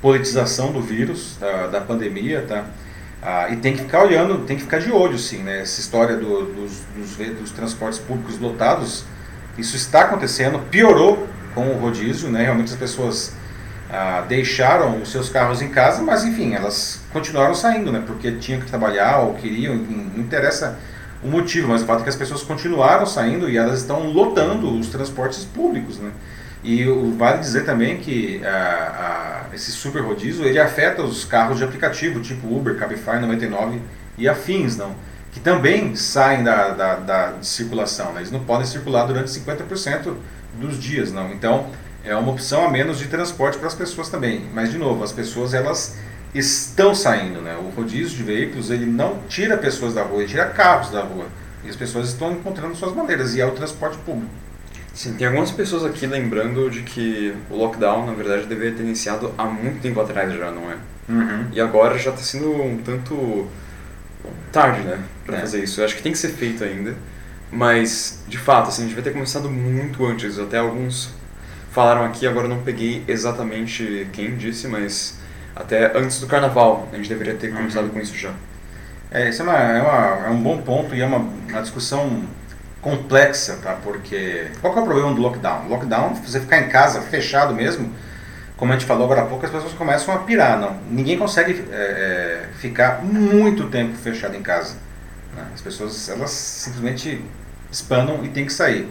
politização 0.00 0.70
do 0.70 0.80
vírus, 0.80 1.36
da, 1.40 1.66
da 1.66 1.80
pandemia, 1.80 2.44
tá? 2.46 2.64
Ah, 3.22 3.48
e 3.48 3.56
tem 3.56 3.72
que 3.72 3.82
ficar 3.82 4.02
olhando, 4.02 4.44
tem 4.44 4.54
que 4.54 4.62
ficar 4.62 4.78
de 4.78 4.92
olho, 4.92 5.18
sim, 5.18 5.38
né? 5.38 5.62
Essa 5.62 5.80
história 5.80 6.14
do, 6.14 6.44
dos, 6.44 6.82
dos, 6.94 7.16
dos, 7.16 7.50
transportes 7.52 7.98
públicos 7.98 8.38
lotados, 8.38 9.04
isso 9.56 9.76
está 9.76 10.02
acontecendo, 10.02 10.58
piorou 10.70 11.26
com 11.54 11.68
o 11.68 11.78
rodízio, 11.78 12.28
né? 12.28 12.42
Realmente 12.42 12.70
as 12.70 12.78
pessoas 12.78 13.32
ah, 13.90 14.24
deixaram 14.28 15.00
os 15.00 15.10
seus 15.10 15.30
carros 15.30 15.62
em 15.62 15.70
casa, 15.70 16.02
mas 16.02 16.22
enfim, 16.22 16.52
elas 16.52 17.00
continuaram 17.14 17.54
saindo, 17.54 17.90
né? 17.90 18.02
Porque 18.06 18.32
tinham 18.32 18.60
que 18.60 18.66
trabalhar 18.66 19.20
ou 19.20 19.32
queriam, 19.32 19.74
não 19.74 20.22
interessa 20.22 20.78
o 21.24 21.28
motivo, 21.28 21.68
mas 21.68 21.82
o 21.82 21.86
fato 21.86 22.00
é 22.00 22.02
que 22.02 22.08
as 22.10 22.16
pessoas 22.16 22.42
continuaram 22.42 23.06
saindo 23.06 23.48
e 23.48 23.56
elas 23.56 23.80
estão 23.80 24.10
lotando 24.10 24.78
os 24.78 24.88
transportes 24.88 25.44
públicos, 25.44 25.98
né? 25.98 26.12
E 26.62 26.84
vale 27.16 27.38
dizer 27.38 27.64
também 27.64 27.98
que 27.98 28.44
a, 28.44 29.48
a, 29.50 29.54
esse 29.54 29.72
super 29.72 30.02
rodízio 30.02 30.44
ele 30.44 30.58
afeta 30.58 31.02
os 31.02 31.24
carros 31.24 31.58
de 31.58 31.64
aplicativo, 31.64 32.20
tipo 32.20 32.46
Uber, 32.54 32.76
Cabify 32.76 33.18
99 33.20 33.80
e 34.16 34.28
afins, 34.28 34.76
não? 34.76 34.94
que 35.34 35.40
também 35.40 35.96
saem 35.96 36.44
da, 36.44 36.68
da, 36.68 36.94
da 36.94 37.32
circulação. 37.42 38.12
Né? 38.12 38.20
Eles 38.20 38.30
não 38.30 38.44
podem 38.44 38.64
circular 38.64 39.04
durante 39.04 39.28
50% 39.30 40.14
dos 40.60 40.80
dias. 40.80 41.12
não. 41.12 41.32
Então, 41.32 41.66
é 42.04 42.14
uma 42.14 42.30
opção 42.30 42.64
a 42.64 42.70
menos 42.70 43.00
de 43.00 43.08
transporte 43.08 43.58
para 43.58 43.66
as 43.66 43.74
pessoas 43.74 44.08
também. 44.08 44.46
Mas, 44.54 44.70
de 44.70 44.78
novo, 44.78 45.02
as 45.02 45.10
pessoas 45.10 45.52
elas 45.52 45.96
estão 46.34 46.94
saindo. 46.94 47.40
Né? 47.40 47.56
O 47.56 47.68
rodízio 47.70 48.16
de 48.16 48.22
veículos 48.22 48.70
ele 48.70 48.86
não 48.86 49.20
tira 49.28 49.56
pessoas 49.56 49.94
da 49.94 50.02
rua, 50.02 50.22
ele 50.22 50.28
tira 50.28 50.46
carros 50.46 50.90
da 50.90 51.02
rua. 51.02 51.26
E 51.64 51.68
as 51.68 51.76
pessoas 51.76 52.08
estão 52.08 52.32
encontrando 52.32 52.76
suas 52.76 52.94
maneiras, 52.94 53.34
e 53.34 53.40
é 53.40 53.46
o 53.46 53.52
transporte 53.52 53.96
público. 53.98 54.30
Sim, 54.92 55.14
tem 55.14 55.26
algumas 55.26 55.50
pessoas 55.50 55.84
aqui 55.84 56.06
lembrando 56.06 56.70
de 56.70 56.82
que 56.82 57.34
o 57.50 57.56
lockdown, 57.56 58.06
na 58.06 58.12
verdade, 58.12 58.46
deveria 58.46 58.76
ter 58.76 58.82
iniciado 58.82 59.34
há 59.36 59.44
muito 59.44 59.80
tempo 59.80 60.00
atrás 60.00 60.32
já, 60.32 60.50
não 60.50 60.70
é? 60.70 60.76
Uhum. 61.08 61.46
E 61.52 61.60
agora 61.60 61.98
já 61.98 62.10
está 62.10 62.22
sendo 62.22 62.52
um 62.52 62.78
tanto 62.78 63.48
tarde, 64.52 64.82
né, 64.82 65.00
para 65.26 65.38
é. 65.38 65.40
fazer 65.40 65.64
isso. 65.64 65.80
Eu 65.80 65.84
acho 65.84 65.96
que 65.96 66.02
tem 66.02 66.12
que 66.12 66.18
ser 66.18 66.28
feito 66.28 66.62
ainda, 66.62 66.94
mas, 67.50 68.22
de 68.28 68.38
fato, 68.38 68.68
assim, 68.68 68.82
a 68.82 68.84
gente 68.86 68.94
vai 68.94 69.02
ter 69.02 69.12
começado 69.12 69.50
muito 69.50 70.04
antes, 70.06 70.38
até 70.38 70.58
alguns 70.58 71.10
falaram 71.72 72.04
aqui, 72.04 72.24
agora 72.24 72.46
não 72.46 72.62
peguei 72.62 73.02
exatamente 73.08 74.08
quem 74.12 74.36
disse, 74.36 74.68
mas 74.68 75.18
até 75.54 75.96
antes 75.96 76.20
do 76.20 76.26
carnaval 76.26 76.88
a 76.92 76.96
gente 76.96 77.08
deveria 77.08 77.34
ter 77.34 77.52
começado 77.52 77.84
Uhum. 77.84 77.90
com 77.90 78.00
isso 78.00 78.16
já. 78.16 78.32
É, 79.10 79.28
isso 79.28 79.42
é, 79.42 79.44
uma, 79.44 79.58
é, 79.58 79.82
uma- 79.82 80.26
é 80.26 80.30
um 80.30 80.42
bom 80.42 80.58
ponto 80.58 80.94
e 80.94 81.00
é 81.00 81.06
uma, 81.06 81.18
uma 81.18 81.62
discussão 81.62 82.24
complexa, 82.80 83.58
tá? 83.62 83.74
Porque 83.82 84.48
qual 84.60 84.76
é 84.76 84.80
o 84.80 84.84
problema 84.84 85.14
do 85.14 85.20
lockdown? 85.20 85.68
Lockdown, 85.68 86.14
você 86.14 86.40
ficar 86.40 86.58
em 86.60 86.68
casa 86.68 87.00
fechado 87.00 87.54
mesmo, 87.54 87.90
como 88.56 88.72
a 88.72 88.76
gente 88.76 88.86
falou 88.86 89.04
agora 89.04 89.22
há 89.22 89.26
pouco, 89.26 89.44
as 89.46 89.50
pessoas 89.52 89.72
começam 89.72 90.14
a 90.14 90.18
pirar, 90.18 90.58
não? 90.58 90.76
Ninguém 90.90 91.16
consegue 91.18 91.64
é, 91.72 91.74
é, 91.76 92.48
ficar 92.58 93.02
muito 93.02 93.68
tempo 93.68 93.96
fechado 93.96 94.36
em 94.36 94.42
casa. 94.42 94.74
né? 95.36 95.44
As 95.54 95.60
pessoas, 95.60 96.08
elas 96.08 96.30
simplesmente 96.30 97.24
espanam 97.70 98.24
e 98.24 98.28
tem 98.28 98.44
que 98.46 98.52
sair. 98.52 98.88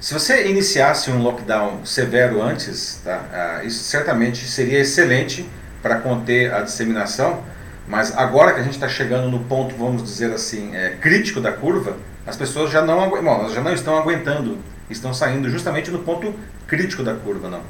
Se 0.00 0.12
você 0.14 0.46
iniciasse 0.48 1.10
um 1.10 1.22
lockdown 1.22 1.84
severo 1.84 2.40
antes, 2.42 3.00
tá? 3.04 3.22
Ah, 3.32 3.64
isso 3.64 3.82
certamente 3.84 4.46
seria 4.46 4.78
excelente 4.80 5.48
para 5.84 5.96
conter 6.00 6.50
a 6.54 6.62
disseminação, 6.62 7.42
mas 7.86 8.16
agora 8.16 8.54
que 8.54 8.60
a 8.60 8.62
gente 8.62 8.72
está 8.72 8.88
chegando 8.88 9.30
no 9.30 9.40
ponto, 9.40 9.76
vamos 9.76 10.02
dizer 10.02 10.32
assim, 10.32 10.74
é, 10.74 10.96
crítico 10.98 11.42
da 11.42 11.52
curva, 11.52 11.98
as 12.26 12.34
pessoas 12.38 12.70
já 12.72 12.80
não, 12.80 13.10
bom, 13.10 13.48
já 13.50 13.60
não 13.60 13.70
estão 13.74 13.98
aguentando, 13.98 14.56
estão 14.88 15.12
saindo 15.12 15.50
justamente 15.50 15.90
no 15.90 15.98
ponto 15.98 16.34
crítico 16.66 17.02
da 17.02 17.12
curva, 17.12 17.50
não. 17.50 17.60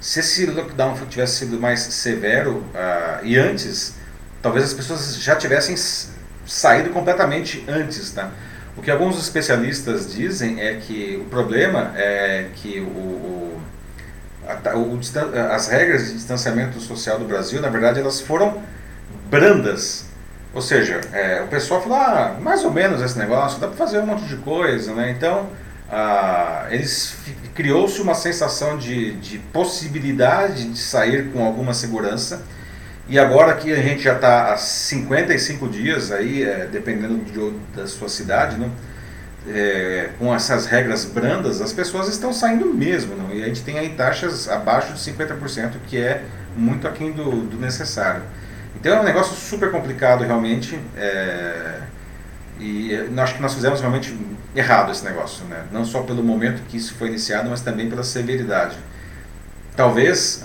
Se 0.00 0.20
esse 0.20 0.46
lockdown 0.46 0.94
tivesse 1.10 1.38
sido 1.38 1.58
mais 1.58 1.80
severo 1.80 2.62
ah, 2.76 3.18
e 3.24 3.36
antes, 3.36 3.96
talvez 4.40 4.64
as 4.66 4.72
pessoas 4.72 5.16
já 5.16 5.34
tivessem 5.34 5.74
saído 6.46 6.90
completamente 6.90 7.64
antes, 7.66 8.12
tá? 8.12 8.30
O 8.76 8.82
que 8.82 8.90
alguns 8.90 9.18
especialistas 9.18 10.12
dizem 10.14 10.60
é 10.60 10.74
que 10.74 11.20
o 11.20 11.24
problema 11.28 11.92
é 11.96 12.46
que 12.54 12.78
o, 12.78 12.84
o- 12.84 13.53
as 15.52 15.68
regras 15.68 16.06
de 16.08 16.14
distanciamento 16.14 16.80
social 16.80 17.18
do 17.18 17.24
Brasil, 17.24 17.60
na 17.60 17.68
verdade, 17.68 18.00
elas 18.00 18.20
foram 18.20 18.62
brandas. 19.30 20.06
Ou 20.52 20.62
seja, 20.62 21.00
é, 21.12 21.42
o 21.42 21.48
pessoal 21.48 21.82
falou, 21.82 21.98
ah, 21.98 22.36
mais 22.40 22.64
ou 22.64 22.70
menos 22.70 23.02
esse 23.02 23.18
negócio, 23.18 23.58
dá 23.58 23.66
para 23.66 23.76
fazer 23.76 23.98
um 23.98 24.06
monte 24.06 24.24
de 24.24 24.36
coisa, 24.36 24.94
né? 24.94 25.10
Então, 25.10 25.48
ah, 25.90 26.66
eles 26.70 27.16
criou-se 27.54 28.00
uma 28.00 28.14
sensação 28.14 28.76
de, 28.78 29.14
de 29.14 29.38
possibilidade 29.38 30.64
de 30.70 30.78
sair 30.78 31.30
com 31.32 31.44
alguma 31.44 31.74
segurança. 31.74 32.42
E 33.08 33.18
agora 33.18 33.54
que 33.54 33.72
a 33.72 33.82
gente 33.82 34.02
já 34.02 34.14
está 34.14 34.52
há 34.52 34.56
55 34.56 35.68
dias 35.68 36.10
aí, 36.10 36.42
é, 36.42 36.66
dependendo 36.70 37.18
de- 37.18 37.58
da 37.76 37.86
sua 37.86 38.08
cidade, 38.08 38.56
né? 38.56 38.70
É, 39.46 40.10
com 40.18 40.34
essas 40.34 40.64
regras 40.64 41.04
brandas, 41.04 41.60
as 41.60 41.72
pessoas 41.72 42.08
estão 42.08 42.32
saindo 42.32 42.72
mesmo, 42.72 43.14
não? 43.14 43.30
e 43.30 43.42
a 43.42 43.46
gente 43.46 43.62
tem 43.62 43.78
aí 43.78 43.90
taxas 43.90 44.48
abaixo 44.48 44.94
de 44.94 44.98
50%, 44.98 45.72
que 45.86 45.98
é 45.98 46.22
muito 46.56 46.88
aquém 46.88 47.12
do, 47.12 47.42
do 47.42 47.58
necessário. 47.58 48.22
Então 48.74 48.96
é 48.96 49.00
um 49.00 49.04
negócio 49.04 49.36
super 49.36 49.70
complicado 49.70 50.24
realmente, 50.24 50.80
é, 50.96 51.80
e 52.58 52.90
acho 53.18 53.34
que 53.34 53.42
nós 53.42 53.52
fizemos 53.52 53.80
realmente 53.80 54.16
errado 54.56 54.90
esse 54.90 55.04
negócio, 55.04 55.44
né? 55.44 55.64
não 55.70 55.84
só 55.84 56.02
pelo 56.02 56.22
momento 56.22 56.62
que 56.68 56.78
isso 56.78 56.94
foi 56.94 57.08
iniciado, 57.08 57.50
mas 57.50 57.60
também 57.60 57.90
pela 57.90 58.02
severidade. 58.02 58.76
Talvez 59.76 60.42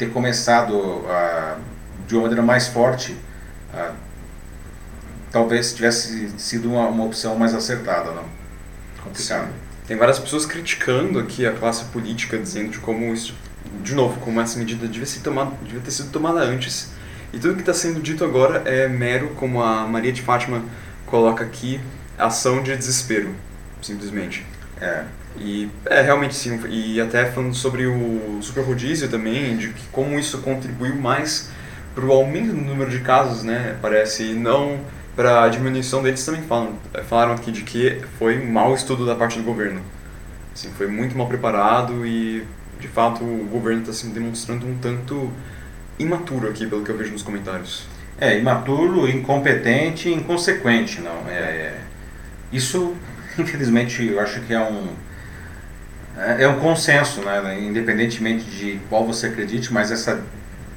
ter 0.00 0.10
começado 0.10 1.04
ah, 1.08 1.56
de 2.08 2.14
uma 2.14 2.22
maneira 2.22 2.42
mais 2.42 2.68
forte 2.68 3.14
ah, 3.74 3.92
talvez 5.30 5.72
tivesse 5.72 6.30
sido 6.38 6.70
uma, 6.70 6.86
uma 6.88 7.04
opção 7.04 7.36
mais 7.36 7.54
acertada, 7.54 8.10
não? 8.12 8.24
Complicado. 9.02 9.46
Sim. 9.46 9.52
Tem 9.86 9.96
várias 9.96 10.18
pessoas 10.18 10.46
criticando 10.46 11.18
aqui 11.18 11.46
a 11.46 11.52
classe 11.52 11.84
política, 11.86 12.38
dizendo 12.38 12.70
de 12.70 12.78
como 12.78 13.12
isso, 13.12 13.34
de 13.82 13.94
novo, 13.94 14.20
como 14.20 14.40
essa 14.40 14.58
medida 14.58 14.86
devia, 14.86 15.06
ser 15.06 15.20
tomada, 15.20 15.52
devia 15.64 15.80
ter 15.80 15.90
sido 15.90 16.10
tomada 16.10 16.40
antes. 16.40 16.92
E 17.32 17.38
tudo 17.38 17.54
que 17.54 17.60
está 17.60 17.74
sendo 17.74 18.00
dito 18.00 18.24
agora 18.24 18.62
é 18.64 18.88
mero, 18.88 19.30
como 19.36 19.62
a 19.62 19.86
Maria 19.86 20.12
de 20.12 20.22
Fátima 20.22 20.62
coloca 21.06 21.44
aqui, 21.44 21.80
ação 22.18 22.62
de 22.62 22.76
desespero, 22.76 23.34
simplesmente. 23.82 24.46
É. 24.80 25.04
E 25.36 25.70
é 25.86 26.00
realmente 26.02 26.34
sim, 26.34 26.60
e 26.68 27.00
até 27.00 27.24
falando 27.26 27.54
sobre 27.54 27.86
o 27.86 28.38
super 28.42 28.64
rodízio 28.64 29.08
também, 29.08 29.56
de 29.56 29.68
que 29.68 29.86
como 29.92 30.18
isso 30.18 30.38
contribuiu 30.38 30.96
mais 30.96 31.50
para 31.94 32.04
o 32.04 32.12
aumento 32.12 32.52
do 32.52 32.60
número 32.60 32.90
de 32.90 33.00
casos, 33.00 33.42
né, 33.42 33.76
parece, 33.80 34.34
não 34.34 34.80
para 35.20 35.44
a 35.44 35.48
diminuição 35.50 36.02
deles 36.02 36.24
também 36.24 36.40
falam, 36.40 36.78
falaram 37.06 37.34
aqui 37.34 37.52
de 37.52 37.60
que 37.60 38.00
foi 38.18 38.42
mau 38.42 38.74
estudo 38.74 39.04
da 39.04 39.14
parte 39.14 39.38
do 39.38 39.44
governo. 39.44 39.82
Assim, 40.54 40.70
foi 40.70 40.86
muito 40.86 41.14
mal 41.14 41.26
preparado 41.26 42.06
e, 42.06 42.42
de 42.80 42.88
fato, 42.88 43.22
o 43.22 43.46
governo 43.52 43.82
está 43.82 43.92
se 43.92 44.06
demonstrando 44.06 44.66
um 44.66 44.78
tanto 44.78 45.30
imaturo 45.98 46.48
aqui, 46.48 46.66
pelo 46.66 46.82
que 46.82 46.90
eu 46.90 46.96
vejo 46.96 47.12
nos 47.12 47.22
comentários. 47.22 47.84
É, 48.18 48.38
imaturo, 48.38 49.06
incompetente 49.10 50.08
e 50.08 50.14
inconsequente, 50.14 51.02
não. 51.02 51.28
É, 51.28 51.34
é, 51.34 51.80
isso, 52.50 52.96
infelizmente, 53.38 54.02
eu 54.02 54.18
acho 54.20 54.40
que 54.40 54.54
é 54.54 54.60
um 54.60 54.88
é 56.16 56.44
é 56.44 56.48
um 56.48 56.58
consenso, 56.60 57.20
né? 57.20 57.60
Independentemente 57.60 58.44
de 58.44 58.80
qual 58.88 59.06
você 59.06 59.26
acredite, 59.26 59.70
mas 59.70 59.90
essa 59.90 60.24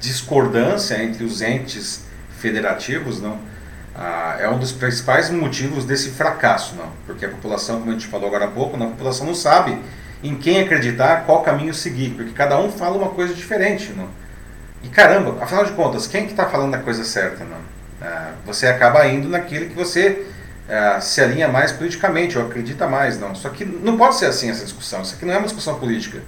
discordância 0.01 1.01
entre 1.01 1.23
os 1.23 1.41
entes 1.41 2.03
federativos, 2.37 3.21
não, 3.21 3.52
ah, 3.95 4.37
é 4.39 4.49
um 4.49 4.57
dos 4.57 4.71
principais 4.71 5.29
motivos 5.29 5.85
desse 5.85 6.09
fracasso, 6.11 6.75
não? 6.75 6.89
Porque 7.05 7.25
a 7.25 7.29
população, 7.29 7.79
como 7.79 7.91
a 7.91 7.93
gente 7.93 8.07
falou 8.07 8.27
agora 8.27 8.45
há 8.45 8.47
pouco, 8.49 8.75
não, 8.75 8.87
a 8.87 8.91
população 8.91 9.25
não 9.25 9.35
sabe 9.35 9.77
em 10.23 10.35
quem 10.35 10.61
acreditar, 10.61 11.25
qual 11.25 11.43
caminho 11.43 11.73
seguir, 11.73 12.11
porque 12.11 12.31
cada 12.31 12.57
um 12.57 12.71
fala 12.71 12.97
uma 12.97 13.09
coisa 13.09 13.33
diferente, 13.33 13.93
não? 13.93 14.07
E 14.81 14.87
caramba, 14.87 15.41
afinal 15.41 15.65
de 15.65 15.71
contas, 15.73 16.07
quem 16.07 16.25
que 16.25 16.31
está 16.31 16.45
falando 16.45 16.73
a 16.75 16.79
coisa 16.79 17.03
certa, 17.03 17.43
não? 17.43 17.57
Ah, 18.01 18.31
você 18.45 18.67
acaba 18.67 19.05
indo 19.07 19.29
naquele 19.29 19.67
que 19.67 19.75
você 19.75 20.25
ah, 20.69 20.99
se 20.99 21.21
alinha 21.21 21.47
mais 21.47 21.71
politicamente, 21.71 22.37
ou 22.37 22.45
acredita 22.45 22.87
mais, 22.87 23.19
não. 23.19 23.35
Só 23.35 23.49
que 23.49 23.63
não 23.63 23.97
pode 23.97 24.15
ser 24.15 24.25
assim 24.25 24.49
essa 24.49 24.63
discussão. 24.63 25.01
Isso 25.01 25.15
aqui 25.15 25.25
não 25.25 25.33
é 25.33 25.37
uma 25.37 25.45
discussão 25.45 25.79
política. 25.79 26.21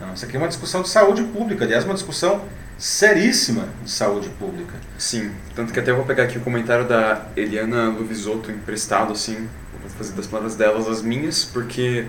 Não, 0.00 0.14
isso 0.14 0.24
aqui 0.24 0.36
é 0.36 0.38
uma 0.38 0.48
discussão 0.48 0.82
de 0.82 0.88
saúde 0.88 1.22
pública, 1.24 1.64
aliás, 1.64 1.84
uma 1.84 1.94
discussão 1.94 2.42
seríssima 2.82 3.68
de 3.84 3.90
saúde 3.92 4.28
pública. 4.30 4.74
Sim, 4.98 5.30
tanto 5.54 5.72
que 5.72 5.78
até 5.78 5.92
eu 5.92 5.96
vou 5.96 6.04
pegar 6.04 6.24
aqui 6.24 6.36
o 6.36 6.40
comentário 6.40 6.84
da 6.86 7.26
Eliana 7.36 7.88
Luvisotto 7.90 8.50
emprestado, 8.50 9.12
assim, 9.12 9.48
vou 9.80 9.88
fazer 9.90 10.14
das 10.14 10.26
palavras 10.26 10.56
delas 10.56 10.88
as 10.88 11.00
minhas, 11.00 11.44
porque 11.44 12.06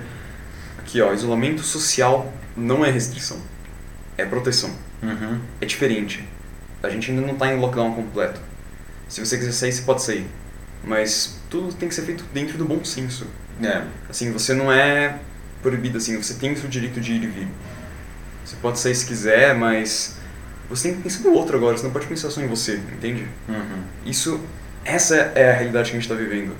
aqui 0.80 0.99
ó, 0.99 1.13
isolamento 1.13 1.61
social 1.61 2.34
não 2.57 2.84
é 2.84 2.89
restrição, 2.89 3.38
é 4.17 4.26
proteção, 4.26 4.71
Uhum. 5.03 5.39
é 5.61 5.65
diferente. 5.67 6.28
A 6.82 6.89
gente 6.89 7.11
ainda 7.11 7.21
não 7.21 7.34
está 7.34 7.53
em 7.53 7.59
lockdown 7.59 7.93
completo. 7.93 8.39
Se 9.07 9.24
você 9.24 9.38
quiser 9.38 9.51
sair, 9.51 9.71
você 9.74 9.84
pode 9.84 10.01
sair, 10.01 10.26
mas 10.84 11.38
tudo 11.51 11.71
tem 11.71 11.88
que 11.88 11.93
ser 11.93 12.01
feito 12.01 12.24
dentro 12.34 12.57
do 12.57 12.65
bom 12.65 12.84
senso. 12.84 13.28
É, 13.61 13.84
Assim, 14.09 14.32
você 14.32 14.55
não 14.55 14.71
é 14.71 15.19
proibido 15.61 15.99
assim, 15.99 16.17
você 16.19 16.34
tem 16.34 16.53
o 16.53 16.57
seu 16.57 16.67
direito 16.67 16.99
de 16.99 17.13
ir 17.13 17.24
e 17.24 17.28
vir. 17.28 17.47
Você 18.43 18.55
pode 18.59 18.80
sair 18.80 18.95
se 18.95 19.05
quiser, 19.05 19.53
mas 19.53 20.17
você 20.70 20.89
tem 20.89 20.97
que 20.97 21.03
pensar 21.03 21.24
no 21.24 21.34
outro 21.34 21.57
agora, 21.57 21.78
você 21.78 21.84
não 21.84 21.91
pode 21.91 22.07
pensar 22.07 22.30
só 22.30 22.41
em 22.41 22.47
você, 22.47 22.76
entende? 22.76 23.28
uhum. 23.49 23.84
Isso, 24.05 24.39
essa 24.84 25.16
é 25.36 25.51
a 25.51 25.53
realidade 25.53 25.91
que 25.91 25.97
a 25.97 25.99
gente 25.99 26.11
está 26.11 26.16
vivendo. 26.16 26.55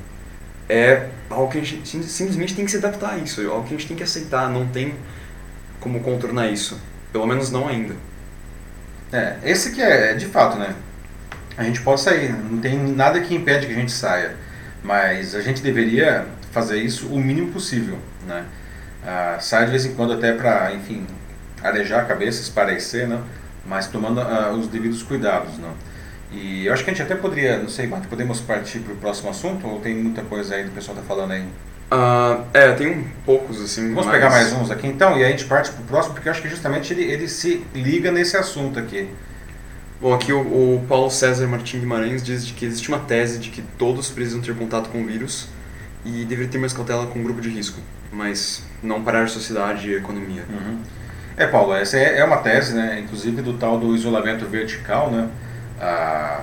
É 0.70 1.10
algo 1.30 1.52
que 1.52 1.58
a 1.60 1.62
gente 1.62 1.88
sim- 1.88 2.04
simplesmente 2.04 2.56
tem 2.56 2.66
que 2.66 2.72
se 2.72 2.78
adaptar 2.78 3.14
a 3.14 3.18
isso, 3.18 3.42
é 3.42 3.46
algo 3.46 3.68
que 3.68 3.74
a 3.74 3.78
gente 3.78 3.88
tem 3.88 3.98
que 3.98 4.04
aceitar, 4.04 4.50
não 4.50 4.68
tem 4.68 4.96
como 5.80 6.00
contornar 6.02 6.48
isso. 6.50 6.80
Pelo 7.12 7.28
menos 7.28 7.52
não 7.52 7.68
ainda. 7.68 7.96
É, 9.12 9.38
esse 9.44 9.72
que 9.72 9.82
é, 9.82 10.14
de 10.14 10.26
fato, 10.26 10.58
né? 10.58 10.74
A 11.56 11.64
gente 11.64 11.82
pode 11.82 12.02
sair, 12.02 12.32
não 12.34 12.60
tem 12.60 12.78
nada 12.80 13.20
que 13.22 13.36
impede 13.36 13.68
que 13.68 13.74
a 13.74 13.76
gente 13.76 13.92
saia, 13.92 14.36
mas 14.84 15.36
a 15.36 15.42
gente 15.42 15.62
deveria 15.62 16.26
fazer 16.52 16.78
isso 16.80 17.08
o 17.08 17.20
mínimo 17.20 17.52
possível, 17.52 18.00
né? 18.28 18.46
Ah, 19.06 19.38
sai 19.40 19.66
de 19.66 19.72
vez 19.72 19.86
em 19.86 19.94
quando 19.94 20.14
até 20.14 20.34
para, 20.34 20.74
enfim, 20.74 21.06
arejar 21.62 22.02
a 22.02 22.06
cabeça, 22.06 22.42
esparecer, 22.42 23.08
né? 23.08 23.22
Mas 23.66 23.88
tomando 23.88 24.20
ah, 24.20 24.52
os 24.52 24.68
devidos 24.68 25.02
cuidados, 25.04 25.58
né? 25.58 25.70
E 26.32 26.66
eu 26.66 26.74
acho 26.74 26.84
que 26.84 26.90
a 26.90 26.94
gente 26.94 27.04
até 27.04 27.16
poderia, 27.16 27.60
não 27.60 27.70
sei, 27.70 27.86
Mate, 27.86 28.08
podemos 28.08 28.42
partir 28.42 28.80
para 28.80 28.94
o 28.94 28.98
próximo 28.98 29.30
assunto 29.30 29.68
ou 29.68 29.80
tem 29.80 29.96
muita 29.96 30.24
coisa 30.24 30.56
aí 30.56 30.64
do 30.64 30.72
pessoal 30.72 30.98
tá 30.98 31.04
falando 31.04 31.32
aí? 31.32 31.46
Ah, 31.92 32.44
é, 32.54 32.72
tem 32.72 33.08
poucos 33.26 33.62
assim. 33.62 33.90
Vamos 33.90 34.08
mas- 34.08 34.16
pegar 34.16 34.30
mais 34.32 34.52
uns 34.52 34.72
aqui 34.72 34.88
então 34.88 35.12
e 35.12 35.24
aí 35.24 35.26
a 35.26 35.30
gente 35.30 35.46
parte 35.46 35.72
para 35.72 35.82
o 35.82 35.86
próximo 35.86 36.16
porque 36.16 36.28
eu 36.28 36.32
acho 36.32 36.42
que 36.42 36.50
justamente 36.50 36.92
ele, 36.92 37.04
ele 37.04 37.28
se 37.28 37.64
liga 37.76 38.12
nesse 38.12 38.36
assunto 38.36 38.80
aqui. 38.80 39.08
Bom, 40.02 40.14
aqui 40.14 40.34
o, 40.34 40.40
o 40.40 40.86
Paulo 40.90 41.10
César 41.10 41.48
Martins 41.48 41.80
Guimarães 41.80 42.24
diz 42.24 42.52
que 42.52 42.66
existe 42.66 42.90
uma 42.90 43.00
tese 43.00 43.38
de 43.38 43.50
que 43.50 43.62
todos 43.78 44.10
precisam 44.10 44.42
ter 44.42 44.56
contato 44.56 44.90
com 44.90 45.02
o 45.02 45.06
vírus 45.06 45.48
e 46.04 46.26
deveria 46.26 46.52
ter 46.52 46.58
mais 46.58 46.74
cautela 46.74 47.06
com 47.08 47.20
o 47.20 47.24
grupo 47.24 47.40
de 47.40 47.50
risco, 47.50 47.80
mas 48.12 48.64
não 48.82 49.02
parar 49.04 49.24
a 49.24 49.28
sociedade 49.28 49.90
e 49.90 49.96
a 49.96 49.98
economia. 50.00 50.44
Uhum. 50.50 50.80
É, 51.36 51.48
Paulo, 51.48 51.74
essa 51.74 51.98
é, 51.98 52.20
é 52.20 52.24
uma 52.26 52.38
tese, 52.38 52.76
né, 52.76 53.00
inclusive 53.04 53.42
do 53.42 53.54
tal 53.54 53.80
do 53.80 53.96
isolamento 53.96 54.46
vertical, 54.46 55.10
né? 55.10 55.28
Ah, 55.82 56.42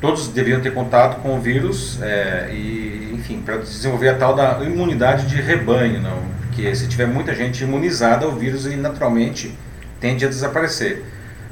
todos 0.00 0.28
deveriam 0.28 0.60
ter 0.60 0.72
contato 0.72 1.20
com 1.20 1.36
o 1.36 1.40
vírus 1.40 2.00
é, 2.02 2.50
e, 2.52 3.10
enfim, 3.14 3.42
para 3.42 3.58
desenvolver 3.58 4.08
a 4.08 4.14
tal 4.14 4.34
da 4.34 4.58
imunidade 4.62 5.26
de 5.26 5.40
rebanho, 5.40 6.00
não? 6.00 6.36
porque 6.56 6.74
se 6.74 6.88
tiver 6.88 7.06
muita 7.06 7.34
gente 7.34 7.62
imunizada, 7.62 8.26
o 8.26 8.32
vírus 8.32 8.64
ele, 8.64 8.76
naturalmente 8.76 9.54
tende 10.00 10.24
a 10.24 10.28
desaparecer. 10.28 11.04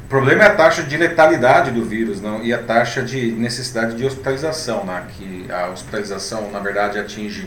O 0.07 0.09
problema 0.09 0.45
é 0.45 0.47
a 0.47 0.55
taxa 0.55 0.83
de 0.83 0.97
letalidade 0.97 1.71
do 1.71 1.85
vírus 1.85 2.23
não? 2.23 2.43
e 2.43 2.55
a 2.55 2.59
taxa 2.59 3.03
de 3.03 3.33
necessidade 3.33 3.97
de 3.97 4.05
hospitalização, 4.07 4.85
né? 4.85 5.03
que 5.11 5.47
a 5.51 5.69
hospitalização, 5.69 6.51
na 6.51 6.59
verdade, 6.59 6.99
atinge 6.99 7.47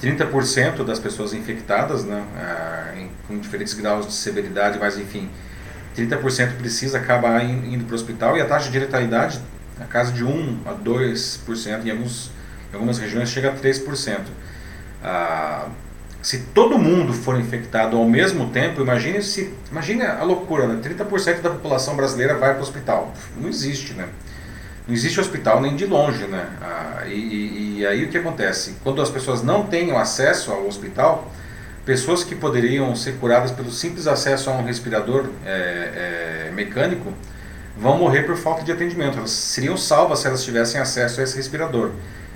30% 0.00 0.84
das 0.84 0.98
pessoas 0.98 1.32
infectadas, 1.32 2.04
né? 2.04 2.24
Ah, 2.36 2.92
em, 2.96 3.10
com 3.26 3.38
diferentes 3.38 3.74
graus 3.74 4.06
de 4.06 4.12
severidade, 4.12 4.78
mas 4.78 4.98
enfim, 4.98 5.28
30% 5.96 6.56
precisa 6.58 6.98
acabar 6.98 7.44
indo 7.44 7.84
para 7.84 7.92
o 7.92 7.94
hospital 7.94 8.36
e 8.36 8.40
a 8.40 8.46
taxa 8.46 8.70
de 8.70 8.78
letalidade, 8.78 9.40
na 9.78 9.86
casa 9.86 10.12
de 10.12 10.24
1 10.24 10.60
a 10.66 10.72
2%, 10.72 11.84
em, 11.84 11.90
alguns, 11.90 12.30
em 12.70 12.74
algumas 12.74 12.98
regiões 12.98 13.28
chega 13.28 13.50
a 13.50 13.54
3%. 13.54 14.20
Ah, 15.02 15.68
se 16.22 16.38
todo 16.52 16.76
mundo 16.76 17.12
for 17.12 17.38
infectado 17.38 17.96
ao 17.96 18.04
mesmo 18.04 18.50
tempo, 18.50 18.80
imagine 18.80 19.22
se, 19.22 19.54
imagine 19.70 20.02
a 20.02 20.24
loucura, 20.24 20.66
né? 20.66 20.80
30% 20.82 21.40
da 21.40 21.50
população 21.50 21.94
brasileira 21.94 22.34
vai 22.34 22.50
para 22.50 22.58
o 22.58 22.62
hospital. 22.62 23.14
Não 23.40 23.48
existe, 23.48 23.94
né? 23.94 24.08
Não 24.86 24.94
existe 24.94 25.18
hospital 25.18 25.60
nem 25.60 25.74
de 25.74 25.84
longe, 25.84 26.26
né? 26.26 26.46
Ah, 26.62 27.02
e, 27.06 27.78
e, 27.78 27.86
aí 27.86 28.04
o 28.04 28.08
que 28.08 28.18
acontece? 28.18 28.76
Quando 28.84 29.02
as 29.02 29.10
pessoas 29.10 29.42
não 29.42 29.66
têm 29.66 29.90
acesso 29.90 30.52
ao 30.52 30.66
hospital, 30.66 31.30
pessoas 31.84 32.22
que 32.22 32.36
poderiam 32.36 32.94
ser 32.94 33.16
curadas 33.16 33.50
pelo 33.50 33.70
simples 33.70 34.06
acesso 34.06 34.48
a 34.48 34.52
um 34.52 34.64
respirador 34.64 35.26
é, 35.44 36.46
é, 36.48 36.50
mecânico 36.52 37.12
vão 37.76 37.98
morrer 37.98 38.22
por 38.22 38.36
falta 38.36 38.62
de 38.62 38.70
atendimento. 38.70 39.18
Elas 39.18 39.30
seriam 39.30 39.76
salvas 39.76 40.20
se 40.20 40.28
elas 40.28 40.44
tivessem 40.44 40.80
acesso 40.80 41.20
a 41.20 41.24
esse 41.24 41.36
respirador. 41.36 41.90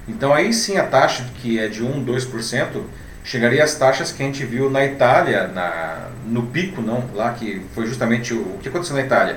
Então 0.09 0.35
aí 0.35 0.53
sim 0.53 0.77
a 0.77 0.85
taxa 0.85 1.25
que 1.41 1.59
é 1.59 1.69
de 1.69 1.85
1, 1.85 2.05
2%, 2.05 2.83
chegaria 3.23 3.63
às 3.63 3.77
taxas 3.77 4.11
que 4.11 4.23
a 4.23 4.27
gente 4.27 4.45
viu 4.45 4.69
na 4.69 4.85
Itália, 4.85 5.47
na, 5.47 6.09
no 6.27 6.45
pico, 6.49 6.83
não, 6.83 7.05
lá 7.15 7.33
que 7.33 7.63
foi 7.75 7.87
justamente 7.87 8.35
o, 8.35 8.41
o 8.41 8.59
que 8.61 8.69
aconteceu 8.69 8.97
na 8.97 9.03
Itália. 9.03 9.37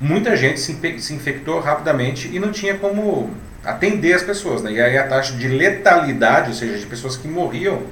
Muita 0.00 0.36
gente 0.36 0.60
se, 0.60 0.98
se 0.98 1.14
infectou 1.14 1.60
rapidamente 1.60 2.28
e 2.32 2.38
não 2.38 2.50
tinha 2.50 2.76
como 2.76 3.30
atender 3.64 4.12
as 4.12 4.22
pessoas, 4.22 4.62
né? 4.62 4.72
E 4.72 4.80
aí 4.80 4.98
a 4.98 5.06
taxa 5.06 5.34
de 5.34 5.48
letalidade, 5.48 6.50
ou 6.50 6.54
seja, 6.54 6.78
de 6.78 6.86
pessoas 6.86 7.16
que 7.16 7.26
morriam, 7.26 7.82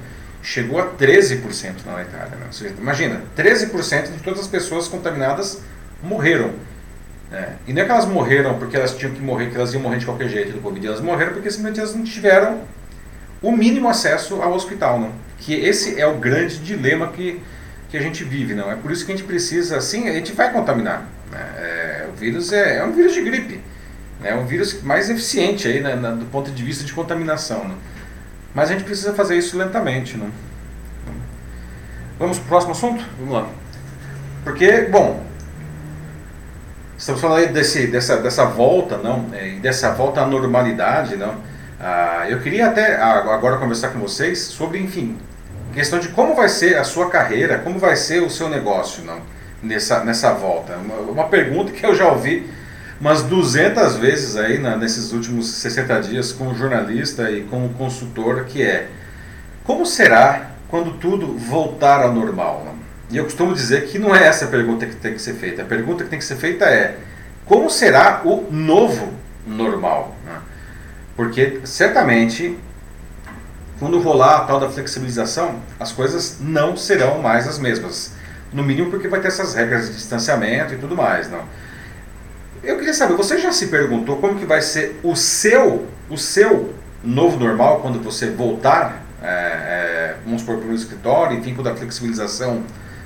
chegou 0.43 0.79
a 0.79 0.87
13% 0.87 1.85
na 1.85 2.01
Itália. 2.01 2.35
Né? 2.37 2.47
Seja, 2.51 2.75
imagina, 2.77 3.21
13% 3.35 4.11
de 4.11 4.21
todas 4.21 4.41
as 4.41 4.47
pessoas 4.47 4.87
contaminadas 4.87 5.61
morreram. 6.03 6.51
Né? 7.31 7.55
E 7.65 7.73
não 7.73 7.81
é 7.81 7.85
que 7.85 7.91
elas 7.91 8.05
morreram 8.05 8.59
porque 8.59 8.75
elas 8.75 8.95
tinham 8.95 9.13
que 9.13 9.21
morrer, 9.21 9.49
que 9.49 9.55
elas 9.55 9.73
iam 9.73 9.81
morrer 9.81 9.97
de 9.97 10.05
qualquer 10.05 10.27
jeito 10.27 10.51
do 10.51 10.59
Covid, 10.59 10.85
elas 10.85 11.01
morreram 11.01 11.33
porque 11.33 11.49
simplesmente 11.49 11.79
elas 11.79 11.95
não 11.95 12.03
tiveram 12.03 12.61
o 13.41 13.51
mínimo 13.51 13.89
acesso 13.89 14.41
ao 14.41 14.53
hospital, 14.53 14.99
não? 14.99 15.11
Que 15.37 15.53
esse 15.53 15.99
é 15.99 16.05
o 16.05 16.17
grande 16.17 16.59
dilema 16.59 17.07
que, 17.07 17.41
que 17.89 17.97
a 17.97 18.01
gente 18.01 18.23
vive, 18.23 18.53
não? 18.53 18.71
É 18.71 18.75
por 18.75 18.91
isso 18.91 19.05
que 19.05 19.11
a 19.11 19.15
gente 19.15 19.25
precisa, 19.25 19.79
sim, 19.81 20.07
a 20.07 20.13
gente 20.13 20.33
vai 20.33 20.51
contaminar. 20.51 21.05
Né? 21.31 21.41
É, 21.57 21.72
o 22.13 22.15
vírus 22.15 22.53
é, 22.53 22.77
é, 22.77 22.85
um 22.85 22.91
vírus 22.91 23.13
de 23.13 23.21
gripe, 23.21 23.61
né? 24.21 24.29
é 24.29 24.35
um 24.35 24.45
vírus 24.45 24.81
mais 24.83 25.09
eficiente 25.09 25.67
aí, 25.67 25.81
né, 25.81 25.95
do 25.95 26.25
ponto 26.25 26.51
de 26.51 26.63
vista 26.63 26.83
de 26.83 26.93
contaminação, 26.93 27.67
não? 27.67 27.75
Mas 28.53 28.69
a 28.69 28.73
gente 28.73 28.83
precisa 28.83 29.13
fazer 29.13 29.35
isso 29.35 29.57
lentamente, 29.57 30.15
não? 30.15 30.29
Vamos 32.19 32.37
para 32.37 32.45
o 32.45 32.47
próximo 32.49 32.71
assunto? 32.73 33.03
Vamos 33.17 33.33
lá. 33.33 33.49
Porque, 34.43 34.81
bom, 34.81 35.25
estamos 36.95 37.19
falando 37.19 37.51
desse, 37.51 37.87
dessa, 37.87 38.17
dessa 38.17 38.45
volta, 38.45 38.97
não? 38.97 39.27
É, 39.33 39.55
dessa 39.59 39.91
volta 39.91 40.21
à 40.21 40.27
normalidade, 40.27 41.15
não? 41.15 41.35
Ah, 41.79 42.27
eu 42.29 42.39
queria 42.39 42.67
até 42.67 42.95
agora 42.95 43.57
conversar 43.57 43.89
com 43.89 43.99
vocês 43.99 44.39
sobre, 44.39 44.79
enfim, 44.79 45.17
questão 45.73 45.99
de 45.99 46.09
como 46.09 46.35
vai 46.35 46.47
ser 46.47 46.77
a 46.77 46.83
sua 46.83 47.09
carreira, 47.09 47.59
como 47.59 47.79
vai 47.79 47.95
ser 47.95 48.21
o 48.21 48.29
seu 48.29 48.47
negócio 48.47 49.03
não, 49.03 49.19
nessa, 49.63 50.03
nessa 50.03 50.33
volta. 50.33 50.75
Uma, 50.75 50.95
uma 50.95 51.27
pergunta 51.27 51.71
que 51.71 51.85
eu 51.85 51.95
já 51.95 52.07
ouvi 52.07 52.47
umas 52.99 53.23
200 53.23 53.95
vezes 53.95 54.35
aí 54.35 54.59
na, 54.59 54.75
nesses 54.75 55.11
últimos 55.11 55.47
60 55.47 56.01
dias 56.01 56.31
com 56.31 56.49
o 56.49 56.55
jornalista 56.55 57.31
e 57.31 57.43
com 57.43 57.65
o 57.65 57.69
consultor, 57.69 58.45
que 58.45 58.61
é 58.61 58.87
como 59.63 59.85
será 59.85 60.51
quando 60.67 60.93
tudo 60.99 61.37
voltar 61.37 62.01
ao 62.01 62.13
normal? 62.13 62.75
E 63.09 63.17
eu 63.17 63.23
costumo 63.25 63.53
dizer 63.53 63.85
que 63.87 63.99
não 63.99 64.15
é 64.15 64.27
essa 64.27 64.45
a 64.45 64.47
pergunta 64.47 64.85
que 64.85 64.95
tem 64.95 65.13
que 65.13 65.21
ser 65.21 65.35
feita. 65.35 65.61
A 65.61 65.65
pergunta 65.65 66.03
que 66.03 66.09
tem 66.09 66.19
que 66.19 66.25
ser 66.25 66.35
feita 66.35 66.65
é 66.65 66.97
como 67.45 67.69
será 67.69 68.21
o 68.25 68.47
novo 68.51 69.13
normal? 69.45 70.15
Porque 71.15 71.61
certamente, 71.63 72.57
quando 73.79 73.99
rolar 73.99 74.37
a 74.37 74.45
tal 74.45 74.59
da 74.59 74.69
flexibilização, 74.69 75.59
as 75.79 75.91
coisas 75.91 76.37
não 76.39 76.75
serão 76.75 77.21
mais 77.21 77.47
as 77.47 77.59
mesmas. 77.59 78.13
No 78.53 78.63
mínimo 78.63 78.89
porque 78.89 79.07
vai 79.07 79.19
ter 79.19 79.29
essas 79.29 79.55
regras 79.55 79.87
de 79.87 79.95
distanciamento 79.95 80.73
e 80.73 80.77
tudo 80.77 80.95
mais. 80.95 81.29
Não. 81.29 81.43
Eu 82.63 82.77
queria 82.77 82.93
saber, 82.93 83.15
você 83.15 83.37
já 83.37 83.51
se 83.51 83.67
perguntou 83.67 84.17
como 84.17 84.39
que 84.39 84.45
vai 84.45 84.61
ser 84.61 84.99
o 85.03 85.15
seu, 85.15 85.87
o 86.09 86.17
seu 86.17 86.73
novo 87.03 87.37
normal 87.37 87.81
quando 87.81 88.01
você 88.01 88.29
voltar, 88.29 89.03
é, 89.21 89.27
é, 89.27 90.15
vamos 90.23 90.41
supor, 90.41 90.57
para 90.59 90.69
o 90.69 90.73
escritório, 90.73 91.37
enfim, 91.37 91.53
quando 91.53 91.67
a 91.67 91.75
flexibilização 91.75 92.63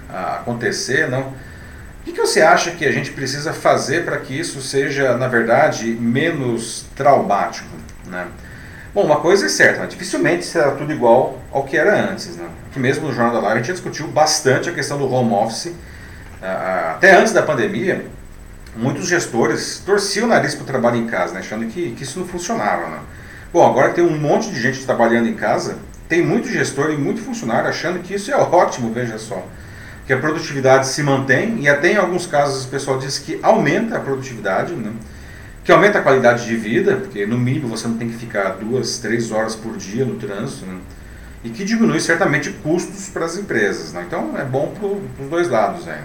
a, 0.10 0.36
acontecer, 0.36 1.10
não? 1.10 1.22
O 1.22 1.34
que, 2.06 2.14
que 2.14 2.20
você 2.20 2.41
acha 2.41 2.72
que 2.72 2.86
a 2.86 2.91
gente 2.91 3.12
precisa 3.12 3.52
fazer 3.52 4.06
para 4.06 4.18
que 4.18 4.39
isso 4.39 4.62
seja, 4.62 5.18
na 5.18 5.28
verdade, 5.28 5.88
menos 5.88 6.86
traumático? 6.95 7.68
Né? 8.06 8.28
Bom, 8.98 9.04
uma 9.04 9.20
coisa 9.20 9.45
é 9.45 9.50
certa, 9.50 9.82
né? 9.82 9.86
dificilmente 9.86 10.43
será 10.43 10.72
tudo 10.72 10.91
igual 10.91 11.39
ao 11.52 11.64
que 11.64 11.78
era 11.78 12.10
antes. 12.10 12.36
Né? 12.36 12.50
Mesmo 12.78 13.06
no 13.06 13.14
Jornal 13.14 13.32
da 13.32 13.39
Live 13.41 13.60
a 13.60 13.62
gente 13.62 13.74
discutiu 13.74 14.08
bastante 14.08 14.70
a 14.72 14.74
questão 14.74 14.98
do 14.98 15.08
home 15.08 15.36
office. 15.36 15.72
Até 16.41 17.16
antes 17.16 17.32
da 17.32 17.43
pandemia, 17.43 18.08
muitos 18.76 19.08
gestores 19.08 19.84
torciam 19.86 20.26
o 20.26 20.30
nariz 20.30 20.56
para 20.56 20.64
o 20.64 20.66
trabalho 20.66 20.95
em 20.95 21.06
casa, 21.06 21.36
né? 21.36 21.41
achando 21.41 21.68
que, 21.68 21.91
que 21.91 22.02
isso 22.02 22.20
não 22.20 22.28
funcionava. 22.28 22.88
Né? 22.88 23.00
Bom, 23.54 23.70
agora 23.70 23.93
tem 23.93 24.04
um 24.04 24.18
monte 24.18 24.50
de 24.50 24.60
gente 24.60 24.84
trabalhando 24.84 25.28
em 25.28 25.36
casa, 25.36 25.78
tem 26.10 26.26
muito 26.26 26.48
gestor 26.48 26.89
e 26.89 26.98
muito 26.98 27.22
funcionário 27.22 27.70
achando 27.70 28.00
que 28.00 28.16
isso 28.16 28.32
é 28.32 28.36
ótimo, 28.41 28.91
veja 28.91 29.20
só. 29.20 29.45
Que 30.08 30.14
a 30.14 30.18
produtividade 30.18 30.88
se 30.88 31.04
mantém 31.04 31.60
e 31.60 31.70
até 31.70 31.91
em 31.91 31.98
alguns 31.98 32.26
casos 32.26 32.66
o 32.66 32.70
pessoal 32.70 32.98
diz 32.98 33.20
que 33.20 33.39
aumenta 33.43 33.98
a 33.98 34.00
produtividade. 34.00 34.74
Né? 34.74 34.91
Que 35.68 35.72
aumenta 35.74 35.99
a 35.99 36.01
qualidade 36.01 36.45
de 36.45 36.55
vida, 36.55 36.95
porque 36.95 37.26
no 37.26 37.38
mínimo 37.38 37.68
você 37.68 37.89
não 37.89 37.97
tem 37.97 38.07
que 38.07 38.15
ficar 38.15 38.51
duas, 38.51 38.99
três 38.99 39.34
horas 39.34 39.53
por 39.53 39.76
dia 39.76 40.05
no 40.05 40.15
trânsito, 40.15 40.65
né? 40.65 40.78
e 41.43 41.49
que 41.49 41.65
diminui 41.65 41.99
certamente 41.99 42.51
custos 42.63 43.09
para 43.09 43.26
as 43.26 43.38
empresas. 43.38 43.91
Né? 43.91 44.05
Então 44.07 44.34
é 44.38 44.45
bom 44.45 44.74
para 44.74 45.26
os 45.26 45.30
dois 45.30 45.49
lados. 45.49 45.86
Né? 45.86 46.01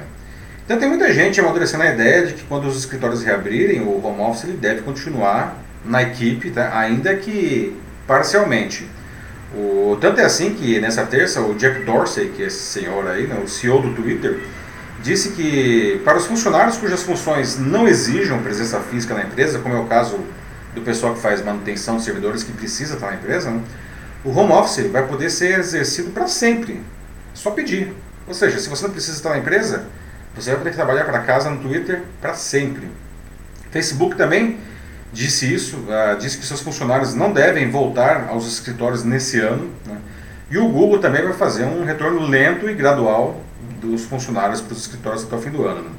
Então 0.65 0.77
tem 0.81 0.89
muita 0.89 1.13
gente 1.13 1.39
amadurecendo 1.39 1.85
a 1.85 1.95
ideia 1.95 2.27
de 2.27 2.33
que 2.33 2.43
quando 2.43 2.65
os 2.65 2.77
escritórios 2.77 3.23
reabrirem, 3.23 3.83
o 3.83 4.05
home 4.05 4.23
office 4.23 4.43
ele 4.43 4.57
deve 4.57 4.83
continuar 4.83 5.57
na 5.85 6.03
equipe, 6.03 6.51
tá? 6.51 6.77
ainda 6.77 7.15
que 7.15 7.77
parcialmente. 8.05 8.85
O, 9.55 9.97
tanto 10.01 10.21
é 10.21 10.25
assim 10.25 10.55
que 10.55 10.81
nessa 10.81 11.07
terça 11.07 11.41
o 11.41 11.55
Jack 11.55 11.85
Dorsey, 11.85 12.31
que 12.31 12.43
é 12.43 12.47
esse 12.47 12.65
senhor 12.65 13.07
aí, 13.07 13.29
né, 13.29 13.41
o 13.41 13.47
CEO 13.47 13.81
do 13.81 13.95
Twitter, 13.95 14.41
disse 15.03 15.31
que 15.31 16.01
para 16.05 16.17
os 16.17 16.27
funcionários 16.27 16.77
cujas 16.77 17.03
funções 17.03 17.59
não 17.59 17.89
exijam 17.89 18.41
presença 18.43 18.81
física 18.81 19.15
na 19.15 19.23
empresa, 19.25 19.59
como 19.59 19.75
é 19.75 19.79
o 19.79 19.87
caso 19.87 20.19
do 20.75 20.81
pessoal 20.81 21.15
que 21.15 21.21
faz 21.21 21.45
manutenção 21.45 21.97
de 21.97 22.05
servidores 22.05 22.43
que 22.43 22.53
precisa 22.53 22.95
estar 22.95 23.09
na 23.09 23.17
empresa, 23.17 23.51
né, 23.51 23.61
o 24.25 24.31
home 24.31 24.53
office 24.53 24.87
vai 24.91 25.07
poder 25.07 25.29
ser 25.31 25.59
exercido 25.59 26.11
para 26.11 26.29
sempre. 26.29 26.81
Só 27.35 27.51
pedir. 27.51 27.93
Ou 28.27 28.35
seja, 28.35 28.59
se 28.59 28.69
você 28.69 28.85
não 28.85 28.93
precisa 28.93 29.17
estar 29.17 29.31
na 29.31 29.39
empresa, 29.39 29.87
você 30.35 30.51
vai 30.51 30.61
poder 30.61 30.73
trabalhar 30.73 31.05
para 31.05 31.19
casa 31.21 31.51
no 31.51 31.59
Twitter 31.59 32.03
para 32.21 32.35
sempre. 32.35 32.89
Facebook 33.71 34.17
também 34.17 34.59
disse 35.13 35.53
isso, 35.53 35.77
uh, 35.77 36.17
disse 36.19 36.39
que 36.39 36.47
seus 36.47 36.61
funcionários 36.61 37.15
não 37.15 37.33
devem 37.33 37.71
voltar 37.71 38.29
aos 38.29 38.47
escritórios 38.47 39.03
nesse 39.03 39.41
ano. 39.41 39.71
Né? 39.85 39.97
E 40.51 40.59
o 40.59 40.69
Google 40.69 41.01
também 41.01 41.23
vai 41.23 41.33
fazer 41.33 41.65
um 41.65 41.85
retorno 41.85 42.27
lento 42.27 42.71
e 42.71 42.75
gradual 42.75 43.43
dos 43.83 44.05
funcionários 44.05 44.61
para 44.61 44.73
os 44.73 44.81
escritórios 44.81 45.25
até 45.25 45.37
o 45.37 45.41
fim 45.41 45.51
do 45.51 45.67
ano. 45.67 45.83
Né? 45.83 45.91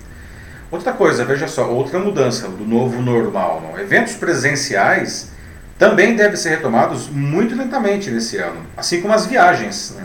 Outra 0.72 0.92
coisa, 0.94 1.24
veja 1.24 1.48
só, 1.48 1.70
outra 1.70 2.00
mudança 2.00 2.48
do 2.48 2.66
novo 2.66 3.02
normal. 3.02 3.62
Não? 3.62 3.80
Eventos 3.80 4.16
presenciais 4.16 5.32
também 5.78 6.16
devem 6.16 6.36
ser 6.36 6.50
retomados 6.50 7.10
muito 7.10 7.56
lentamente 7.56 8.10
nesse 8.10 8.38
ano, 8.38 8.62
assim 8.76 9.02
como 9.02 9.14
as 9.14 9.26
viagens. 9.26 9.96
Né? 9.96 10.04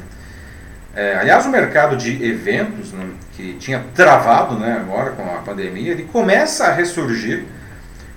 É, 0.94 1.16
aliás, 1.16 1.46
o 1.46 1.48
mercado 1.48 1.96
de 1.96 2.22
eventos, 2.24 2.92
né, 2.92 3.06
que 3.36 3.54
tinha 3.54 3.84
travado 3.94 4.58
né, 4.58 4.78
agora 4.80 5.12
com 5.12 5.22
a 5.22 5.38
pandemia, 5.38 5.92
ele 5.92 6.04
começa 6.04 6.66
a 6.66 6.72
ressurgir 6.72 7.44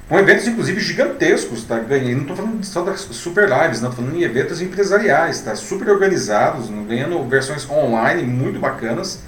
com 0.09 0.19
eventos 0.19 0.45
inclusive 0.45 0.81
gigantescos, 0.81 1.63
tá 1.63 1.79
ganhando, 1.79 2.15
não 2.15 2.21
estou 2.21 2.35
falando 2.35 2.63
só 2.65 2.81
das 2.81 2.99
super 2.99 3.47
lives, 3.47 3.81
não 3.81 3.89
estou 3.89 4.03
falando 4.03 4.19
em 4.19 4.23
eventos 4.23 4.61
empresariais, 4.61 5.39
tá 5.39 5.55
super 5.55 5.89
organizados, 5.89 6.69
ganhando 6.85 7.23
versões 7.29 7.69
online 7.69 8.23
muito 8.23 8.59
bacanas 8.59 9.21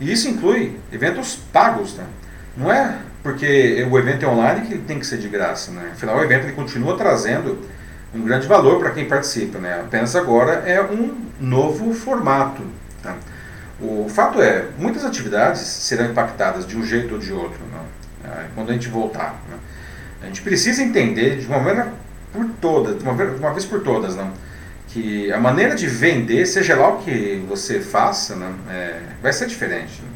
e 0.00 0.12
isso 0.12 0.28
inclui 0.28 0.78
eventos 0.92 1.36
pagos, 1.52 1.94
né? 1.94 2.04
Não 2.56 2.70
é 2.72 2.98
porque 3.22 3.86
o 3.90 3.98
evento 3.98 4.24
é 4.24 4.28
online 4.28 4.66
que 4.66 4.74
ele 4.74 4.84
tem 4.86 4.98
que 4.98 5.06
ser 5.06 5.18
de 5.18 5.28
graça, 5.28 5.70
né? 5.72 5.90
Afinal, 5.92 6.16
o 6.16 6.22
evento 6.22 6.44
ele 6.44 6.52
continua 6.52 6.96
trazendo 6.96 7.58
um 8.14 8.22
grande 8.22 8.46
valor 8.46 8.78
para 8.78 8.90
quem 8.92 9.06
participa, 9.06 9.58
né? 9.58 9.80
Apenas 9.80 10.14
agora 10.14 10.62
é 10.66 10.80
um 10.82 11.26
novo 11.40 11.92
formato, 11.92 12.62
tá? 13.02 13.16
O 13.80 14.06
fato 14.08 14.40
é, 14.40 14.66
muitas 14.78 15.04
atividades 15.04 15.60
serão 15.60 16.06
impactadas 16.06 16.66
de 16.66 16.78
um 16.78 16.84
jeito 16.84 17.14
ou 17.14 17.20
de 17.20 17.32
outro, 17.32 17.60
não? 17.72 18.30
É, 18.30 18.46
quando 18.54 18.70
a 18.70 18.72
gente 18.72 18.88
voltar. 18.88 19.40
Né? 19.50 19.56
A 20.22 20.26
gente 20.26 20.42
precisa 20.42 20.82
entender 20.82 21.38
de 21.38 21.46
uma 21.46 21.58
maneira 21.58 21.92
por 22.32 22.46
todas, 22.60 22.98
de 22.98 23.02
uma, 23.04 23.52
vez 23.52 23.64
por 23.64 23.82
todas, 23.82 24.16
não? 24.16 24.32
Que 24.96 25.30
a 25.30 25.38
maneira 25.38 25.74
de 25.74 25.86
vender, 25.86 26.46
seja 26.46 26.74
lá 26.74 26.88
o 26.88 27.02
que 27.02 27.44
você 27.46 27.80
faça, 27.80 28.34
né, 28.34 28.50
é, 28.70 28.98
vai 29.20 29.30
ser 29.30 29.46
diferente. 29.46 30.00
Né? 30.00 30.08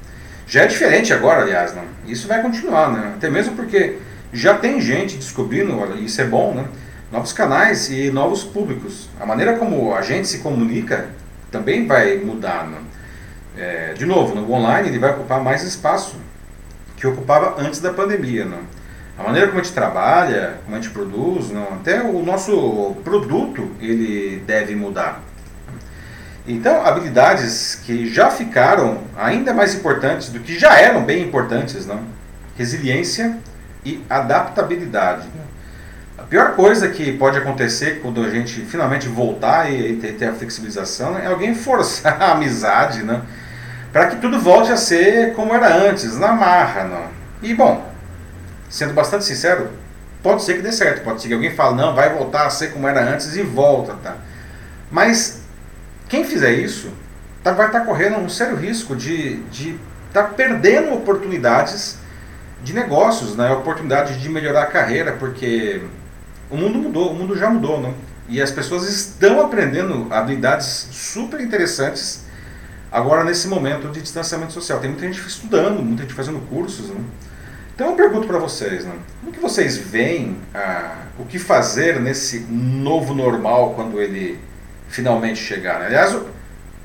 Já 0.46 0.62
é 0.62 0.66
diferente 0.66 1.12
agora, 1.12 1.42
aliás, 1.42 1.74
não? 1.74 1.84
isso 2.06 2.26
vai 2.26 2.40
continuar, 2.40 2.90
né? 2.90 3.12
até 3.14 3.28
mesmo 3.28 3.54
porque 3.54 3.98
já 4.32 4.54
tem 4.54 4.80
gente 4.80 5.18
descobrindo, 5.18 5.78
e 5.98 6.06
isso 6.06 6.18
é 6.22 6.24
bom, 6.24 6.54
né? 6.54 6.64
novos 7.12 7.30
canais 7.34 7.90
e 7.90 8.10
novos 8.10 8.42
públicos. 8.42 9.10
A 9.20 9.26
maneira 9.26 9.58
como 9.58 9.94
a 9.94 10.00
gente 10.00 10.26
se 10.26 10.38
comunica 10.38 11.08
também 11.50 11.86
vai 11.86 12.16
mudar. 12.16 12.66
Né? 12.66 12.78
É, 13.58 13.92
de 13.92 14.06
novo, 14.06 14.34
no 14.34 14.50
online 14.50 14.88
ele 14.88 14.98
vai 14.98 15.10
ocupar 15.10 15.42
mais 15.42 15.62
espaço 15.62 16.16
que 16.96 17.06
ocupava 17.06 17.60
antes 17.60 17.80
da 17.80 17.92
pandemia. 17.92 18.46
Né? 18.46 18.58
A 19.18 19.22
maneira 19.22 19.48
como 19.48 19.60
a 19.60 19.62
gente 19.62 19.74
trabalha, 19.74 20.58
como 20.64 20.76
a 20.76 20.80
gente 20.80 20.92
produz, 20.92 21.50
não, 21.50 21.74
até 21.74 22.02
o 22.02 22.22
nosso 22.22 22.96
produto 23.04 23.70
ele 23.80 24.42
deve 24.46 24.74
mudar. 24.74 25.20
Então, 26.46 26.84
habilidades 26.84 27.74
que 27.84 28.12
já 28.12 28.30
ficaram 28.30 28.98
ainda 29.16 29.52
mais 29.52 29.74
importantes 29.74 30.30
do 30.30 30.40
que 30.40 30.58
já 30.58 30.78
eram 30.80 31.04
bem 31.04 31.22
importantes, 31.22 31.86
não? 31.86 32.02
resiliência 32.56 33.38
e 33.84 34.04
adaptabilidade. 34.08 35.26
A 36.18 36.22
pior 36.22 36.54
coisa 36.54 36.88
que 36.88 37.12
pode 37.12 37.38
acontecer 37.38 38.00
quando 38.02 38.22
a 38.22 38.30
gente 38.30 38.60
finalmente 38.62 39.08
voltar 39.08 39.72
e, 39.72 39.96
ter 39.96 40.26
a 40.26 40.34
flexibilização 40.34 41.18
é 41.18 41.26
alguém 41.26 41.54
forçar 41.56 42.20
a 42.20 42.32
amizade, 42.32 43.02
né? 43.02 43.22
para 43.92 44.06
que 44.06 44.16
tudo 44.16 44.38
volte 44.38 44.70
a 44.70 44.76
ser 44.76 45.32
como 45.32 45.54
era 45.54 45.74
antes, 45.74 46.18
na 46.18 46.32
marra. 46.32 46.84
Não? 46.84 47.04
E 47.42 47.54
bom, 47.54 47.89
sendo 48.70 48.94
bastante 48.94 49.24
sincero, 49.24 49.68
pode 50.22 50.42
ser 50.42 50.54
que 50.54 50.62
dê 50.62 50.72
certo, 50.72 51.04
pode 51.04 51.20
ser 51.20 51.28
que 51.28 51.34
alguém 51.34 51.54
fale, 51.54 51.76
não, 51.76 51.94
vai 51.94 52.14
voltar 52.14 52.46
a 52.46 52.50
ser 52.50 52.72
como 52.72 52.88
era 52.88 53.02
antes 53.02 53.36
e 53.36 53.42
volta, 53.42 53.94
tá? 54.02 54.16
Mas 54.90 55.42
quem 56.08 56.24
fizer 56.24 56.52
isso 56.52 56.90
tá, 57.42 57.52
vai 57.52 57.66
estar 57.66 57.80
tá 57.80 57.86
correndo 57.86 58.16
um 58.18 58.28
sério 58.28 58.56
risco 58.56 58.96
de 58.96 59.42
estar 60.08 60.22
tá 60.22 60.24
perdendo 60.24 60.94
oportunidades 60.94 61.98
de 62.62 62.72
negócios, 62.72 63.36
né? 63.36 63.50
oportunidade 63.52 64.18
de 64.18 64.28
melhorar 64.28 64.62
a 64.62 64.66
carreira, 64.66 65.12
porque 65.12 65.82
o 66.50 66.56
mundo 66.56 66.78
mudou, 66.78 67.10
o 67.10 67.14
mundo 67.14 67.36
já 67.36 67.48
mudou, 67.48 67.80
não? 67.80 67.94
E 68.28 68.40
as 68.40 68.50
pessoas 68.50 68.88
estão 68.88 69.40
aprendendo 69.40 70.06
habilidades 70.10 70.88
super 70.92 71.40
interessantes 71.40 72.24
agora 72.92 73.24
nesse 73.24 73.48
momento 73.48 73.88
de 73.88 74.00
distanciamento 74.00 74.52
social. 74.52 74.78
Tem 74.78 74.90
muita 74.90 75.06
gente 75.06 75.20
estudando, 75.26 75.82
muita 75.82 76.02
gente 76.02 76.14
fazendo 76.14 76.38
cursos, 76.48 76.88
não? 76.88 77.04
Então 77.80 77.92
eu 77.92 77.96
pergunto 77.96 78.26
para 78.26 78.38
vocês, 78.38 78.84
né? 78.84 78.92
como 79.20 79.32
que 79.32 79.40
vocês 79.40 79.78
veem 79.78 80.36
ah, 80.52 80.96
o 81.18 81.24
que 81.24 81.38
fazer 81.38 81.98
nesse 81.98 82.40
novo 82.40 83.14
normal 83.14 83.72
quando 83.74 83.98
ele 83.98 84.38
finalmente 84.90 85.40
chegar? 85.40 85.80
Né? 85.80 85.86
Aliás, 85.86 86.14
o, 86.14 86.26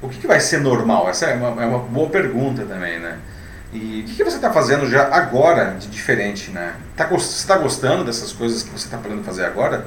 o 0.01 0.07
que, 0.07 0.19
que, 0.19 0.25
vai 0.25 0.39
ser 0.39 0.61
normal? 0.61 1.09
Essa 1.09 1.25
é 1.25 1.35
uma, 1.35 1.61
é 1.61 1.65
uma 1.65 1.79
boa 1.79 2.09
pergunta 2.09 2.63
também, 2.63 2.97
né? 2.97 3.17
E 3.73 4.03
o 4.03 4.03
que, 4.05 4.15
que 4.15 4.23
você 4.23 4.37
está 4.37 4.53
fazendo 4.53 4.89
já 4.89 5.13
agora 5.13 5.75
de 5.77 5.87
diferente, 5.87 6.49
né? 6.51 6.75
Tá, 6.95 7.07
você 7.07 7.39
está 7.39 7.57
gostando 7.57 8.05
dessas 8.05 8.31
coisas 8.31 8.63
que 8.63 8.69
você 8.69 8.85
está 8.85 8.97
podendo 8.97 9.21
fazer 9.21 9.43
agora? 9.43 9.85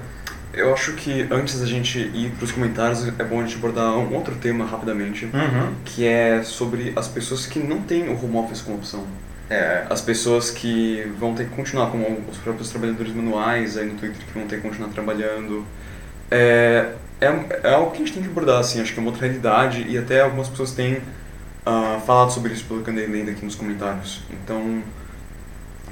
Eu 0.52 0.74
acho 0.74 0.92
que 0.92 1.26
antes 1.30 1.58
da 1.58 1.64
gente 1.64 2.00
ir 2.00 2.32
para 2.32 2.44
os 2.44 2.52
comentários, 2.52 3.08
é 3.18 3.24
bom 3.24 3.40
a 3.40 3.44
gente 3.44 3.56
abordar 3.56 3.96
um 3.96 4.14
outro 4.14 4.34
tema 4.34 4.66
rapidamente, 4.66 5.24
uhum. 5.24 5.72
que 5.86 6.06
é 6.06 6.42
sobre 6.42 6.92
as 6.94 7.08
pessoas 7.08 7.46
que 7.46 7.58
não 7.60 7.80
têm 7.80 8.10
o 8.10 8.22
home 8.22 8.36
office 8.36 8.60
como 8.60 8.76
opção. 8.76 9.06
É, 9.50 9.84
as 9.88 10.02
pessoas 10.02 10.50
que 10.50 11.10
vão 11.18 11.34
ter 11.34 11.44
que 11.44 11.54
continuar, 11.54 11.90
como 11.90 12.22
os 12.30 12.36
próprios 12.38 12.68
trabalhadores 12.68 13.14
manuais 13.14 13.78
aí 13.78 13.86
no 13.86 13.98
Twitter 13.98 14.18
que 14.18 14.38
vão 14.38 14.46
ter 14.46 14.56
que 14.56 14.62
continuar 14.62 14.90
trabalhando. 14.90 15.64
É, 16.30 16.92
é, 17.20 17.26
é 17.62 17.74
algo 17.74 17.90
que 17.90 17.96
a 17.96 18.00
gente 18.00 18.12
tem 18.12 18.22
que 18.22 18.28
abordar, 18.28 18.60
assim, 18.60 18.80
acho 18.80 18.92
que 18.92 18.98
é 18.98 19.02
uma 19.02 19.10
outra 19.10 19.26
realidade 19.26 19.86
e 19.88 19.96
até 19.96 20.20
algumas 20.20 20.48
pessoas 20.48 20.72
têm 20.72 20.96
uh, 20.96 22.00
falado 22.06 22.30
sobre 22.30 22.52
isso 22.52 22.64
pelo 22.66 22.82
que 22.82 22.90
eu 22.90 22.92
andei 22.92 23.06
lendo 23.06 23.30
aqui 23.30 23.44
nos 23.44 23.54
comentários. 23.54 24.22
Então, 24.30 24.82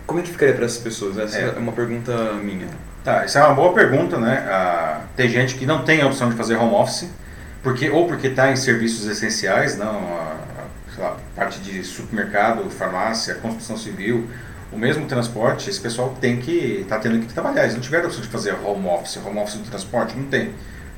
como 0.07 0.21
é 0.21 0.23
que 0.23 0.31
ficaria 0.31 0.55
para 0.55 0.67
essas 0.67 0.83
pessoas? 0.83 1.17
Essa 1.17 1.39
é. 1.39 1.45
é. 1.47 1.59
uma 1.59 1.73
pergunta 1.73 2.13
minha. 2.35 2.69
Tá, 3.03 3.25
isso 3.25 3.39
é 3.39 3.45
uma 3.45 3.55
boa 3.55 3.73
pergunta, 3.73 4.19
né? 4.19 4.47
Uh, 4.47 5.03
tem 5.17 5.29
gente 5.29 5.55
que 5.55 5.65
não 5.65 5.85
tem 5.85 6.03
a 6.03 6.07
opção 6.07 6.29
de 6.29 6.37
fazer 6.37 6.57
home 6.57 6.75
office, 6.75 7.09
porque, 7.63 7.89
ou 7.89 8.07
porque 8.07 8.27
está 8.27 8.53
em 8.53 8.57
serviços 8.57 9.07
essenciais, 9.07 9.79
não... 9.79 9.95
Uh, 9.95 10.46
lá, 11.01 11.17
parte 11.35 11.61
de 11.61 11.83
supermercado, 11.85 12.69
farmácia, 12.71 13.35
construção 13.37 13.77
civil, 13.77 14.29
o 14.73 14.77
mesmo 14.79 15.07
transporte, 15.07 15.71
esse 15.71 15.81
pessoal 15.81 16.17
tem 16.21 16.39
que 16.39 16.81
está 16.83 16.99
tendo 16.99 17.19
que 17.21 17.33
trabalhar. 17.33 17.63
Eles 17.63 17.75
não 17.75 17.81
tiveram 17.81 18.05
a 18.05 18.07
opção 18.09 18.23
de 18.23 18.29
fazer 18.29 18.55
home 18.65 18.87
office, 18.89 19.17
home 19.25 19.39
office 19.39 19.57
do 19.57 19.69
transporte, 19.69 20.17
não 20.17 20.27
tem. 20.27 20.53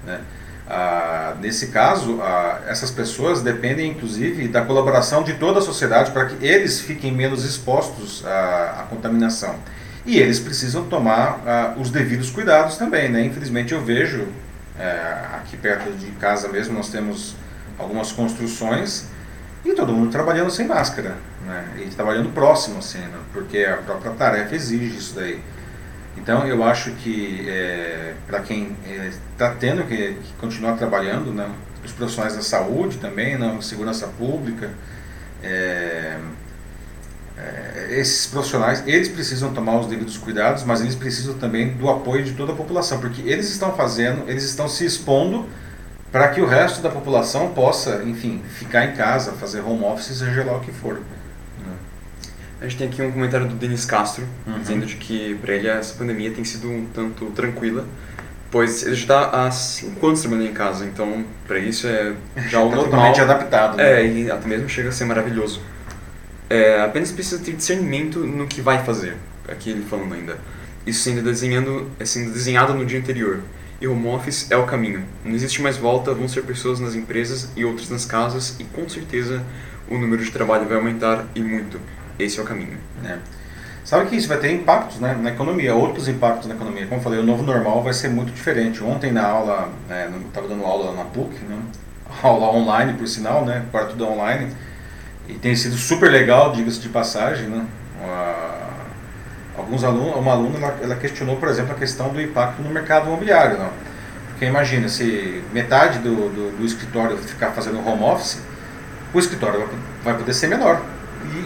Né? 0.05 0.21
Ah, 0.67 1.35
nesse 1.41 1.69
caso, 1.69 2.21
ah, 2.21 2.61
essas 2.67 2.91
pessoas 2.91 3.43
dependem 3.43 3.91
inclusive 3.91 4.49
da 4.49 4.63
colaboração 4.63 5.23
de 5.23 5.35
toda 5.35 5.61
a 5.61 5.63
sociedade 5.63 6.11
para 6.11 6.27
que 6.27 6.45
eles 6.45 6.81
fiquem 6.81 7.13
menos 7.13 7.45
expostos 7.45 8.25
à, 8.27 8.81
à 8.81 8.83
contaminação. 8.85 9.55
E 10.05 10.19
eles 10.19 10.39
precisam 10.39 10.85
tomar 10.85 11.41
ah, 11.47 11.75
os 11.79 11.91
devidos 11.91 12.31
cuidados 12.31 12.77
também. 12.77 13.09
Né? 13.09 13.25
Infelizmente, 13.25 13.73
eu 13.73 13.83
vejo 13.83 14.29
é, 14.79 15.27
aqui 15.35 15.57
perto 15.57 15.91
de 15.93 16.11
casa 16.13 16.49
mesmo, 16.49 16.75
nós 16.75 16.89
temos 16.89 17.35
algumas 17.79 18.13
construções 18.13 19.07
e 19.65 19.73
todo 19.75 19.93
mundo 19.93 20.11
trabalhando 20.11 20.51
sem 20.51 20.67
máscara, 20.67 21.17
né? 21.47 21.65
E 21.79 21.91
trabalhando 21.91 22.33
próximo, 22.33 22.79
assim, 22.79 22.99
né? 22.99 23.19
porque 23.33 23.65
a 23.65 23.79
própria 23.79 24.13
tarefa 24.13 24.55
exige 24.55 24.97
isso 24.97 25.15
daí. 25.15 25.41
Então 26.17 26.47
eu 26.47 26.63
acho 26.65 26.93
que 26.93 27.49
é, 27.49 28.15
para 28.27 28.41
quem 28.41 28.77
está 29.33 29.47
é, 29.47 29.55
tendo 29.59 29.85
que, 29.85 30.15
que, 30.15 30.33
continuar 30.41 30.77
trabalhando, 30.77 31.33
né? 31.33 31.49
os 31.85 31.93
profissionais 31.93 32.35
da 32.35 32.43
saúde 32.43 32.99
também, 32.99 33.39
né? 33.39 33.57
segurança 33.61 34.07
pública, 34.07 34.71
é, 35.43 36.19
é, 37.37 37.87
esses 37.91 38.27
profissionais, 38.27 38.83
eles 38.87 39.09
precisam 39.09 39.53
tomar 39.55 39.79
os 39.79 39.87
devidos 39.87 40.17
cuidados, 40.17 40.65
mas 40.65 40.81
eles 40.81 40.95
precisam 40.95 41.35
também 41.35 41.75
do 41.75 41.89
apoio 41.89 42.25
de 42.25 42.33
toda 42.33 42.53
a 42.53 42.57
população, 42.57 43.01
porque 43.01 43.23
eles 43.23 43.49
estão 43.49 43.75
fazendo, 43.75 44.29
eles 44.29 44.45
estão 44.45 44.69
se 44.69 44.85
expondo 44.85 45.47
para 46.11 46.29
que 46.29 46.41
o 46.41 46.47
resto 46.47 46.81
da 46.81 46.89
população 46.89 47.51
possa, 47.53 48.03
enfim, 48.05 48.43
ficar 48.49 48.87
em 48.87 48.93
casa, 48.95 49.33
fazer 49.33 49.61
home 49.61 49.85
office, 49.85 50.17
seja 50.17 50.45
lá 50.45 50.57
o 50.57 50.61
que 50.61 50.73
for. 50.73 50.95
Né? 50.95 51.73
A 52.61 52.65
gente 52.65 52.79
tem 52.79 52.89
aqui 52.89 53.03
um 53.03 53.13
comentário 53.13 53.47
do 53.47 53.55
Denis 53.55 53.85
Castro, 53.85 54.25
uhum. 54.47 54.59
dizendo 54.59 54.87
de 54.87 54.97
que 54.97 55.35
para 55.37 55.55
ele 55.55 55.69
essa 55.69 55.95
pandemia 55.95 56.31
tem 56.31 56.45
sido 56.45 56.71
um 56.71 56.87
tanto 56.87 57.27
tranquila, 57.27 57.85
pois 58.51 58.85
ele 58.85 58.95
já 58.95 59.03
está 59.03 59.47
há 59.47 59.51
5 59.51 60.07
anos 60.07 60.21
trabalhando 60.21 60.49
em 60.49 60.55
casa, 60.55 60.87
então 60.87 61.25
para 61.47 61.59
isso 61.59 61.87
é 61.87 62.15
já 62.49 62.61
o 62.61 62.71
tá 62.71 62.77
normal. 62.77 62.85
totalmente 62.85 63.21
adaptado. 63.21 63.77
Né? 63.77 64.01
É, 64.01 64.07
e 64.07 64.31
até 64.31 64.49
mesmo 64.49 64.69
chega 64.69 64.89
a 64.89 64.93
ser 64.93 65.05
maravilhoso. 65.05 65.61
É, 66.49 66.81
apenas 66.81 67.13
precisa 67.13 67.45
ter 67.45 67.53
discernimento 67.53 68.21
no 68.21 68.47
que 68.47 68.63
vai 68.63 68.83
fazer, 68.83 69.17
aqui 69.47 69.71
ele 69.71 69.85
falando 69.85 70.15
ainda. 70.15 70.39
Isso 70.87 71.03
sendo, 71.03 71.23
desenhando, 71.23 71.91
sendo 72.03 72.33
desenhado 72.33 72.73
no 72.73 72.87
dia 72.87 72.99
anterior 72.99 73.43
e 73.81 73.87
home 73.87 74.09
office 74.09 74.51
é 74.51 74.57
o 74.57 74.67
caminho. 74.67 75.05
Não 75.25 75.35
existe 75.35 75.63
mais 75.63 75.77
volta, 75.77 76.13
vão 76.13 76.29
ser 76.29 76.43
pessoas 76.43 76.81
nas 76.81 76.95
empresas 76.95 77.51
e 77.57 77.65
outras 77.65 77.89
nas 77.89 78.05
casas 78.05 78.57
e 78.59 78.65
com 78.65 78.89
certeza 78.89 79.43
o 79.89 79.97
número 79.97 80.25
de 80.25 80.31
trabalho 80.31 80.67
vai 80.67 80.77
aumentar 80.77 81.25
e 81.35 81.41
muito. 81.41 81.81
Esse 82.19 82.39
é 82.39 82.43
o 82.43 82.45
caminho. 82.45 82.77
É. 83.05 83.19
Sabe 83.85 84.11
que 84.11 84.17
isso 84.17 84.29
vai 84.29 84.39
ter 84.39 84.53
impactos 84.53 84.99
né, 84.99 85.17
na 85.19 85.31
economia, 85.31 85.75
outros 85.75 86.09
impactos 86.09 86.47
na 86.47 86.55
economia. 86.55 86.87
Como 86.87 87.01
eu 87.01 87.03
falei, 87.03 87.21
o 87.21 87.23
novo 87.23 87.43
normal 87.43 87.83
vai 87.83 87.95
ser 87.95 88.09
muito 88.09 88.33
diferente. 88.33 88.83
Ontem 88.85 89.13
na 89.13 89.27
aula, 89.27 89.71
estava 90.25 90.47
é, 90.47 90.49
dando 90.51 90.65
aula 90.65 90.95
na 90.95 91.05
PUC, 91.05 91.35
né, 91.45 91.59
aula 92.23 92.49
online 92.49 92.95
por 92.95 93.07
sinal, 93.07 93.47
né, 93.47 93.65
agora 93.69 93.87
tudo 93.87 94.07
online, 94.07 94.53
e 95.27 95.35
tem 95.35 95.57
sido 95.57 95.77
super 95.77 96.11
legal, 96.11 96.53
diga-se 96.53 96.81
de 96.81 96.89
passagem, 96.89 97.49
né, 97.49 97.65
alguns 99.59 99.85
alunos, 99.85 100.17
uma 100.17 100.33
aluna 100.33 100.59
ela, 100.59 100.79
ela, 100.83 100.97
questionou, 100.97 101.37
por 101.37 101.49
exemplo, 101.49 101.73
a 101.73 101.75
questão 101.75 102.09
do 102.11 102.21
impacto 102.21 102.63
no 102.63 102.71
mercado 102.71 103.07
imobiliário. 103.07 103.59
Não? 103.59 103.71
Porque 104.31 104.47
imagina, 104.47 104.89
se 104.89 105.43
metade 105.53 105.99
do, 105.99 106.15
do, 106.29 106.59
do 106.59 106.65
escritório 106.65 107.19
ficar 107.19 107.51
fazendo 107.51 107.85
home 107.87 108.05
office, 108.05 108.41
o 109.13 109.19
escritório 109.19 109.59
vai, 109.59 109.69
vai 110.05 110.15
poder 110.15 110.33
ser 110.33 110.47
menor. 110.47 110.81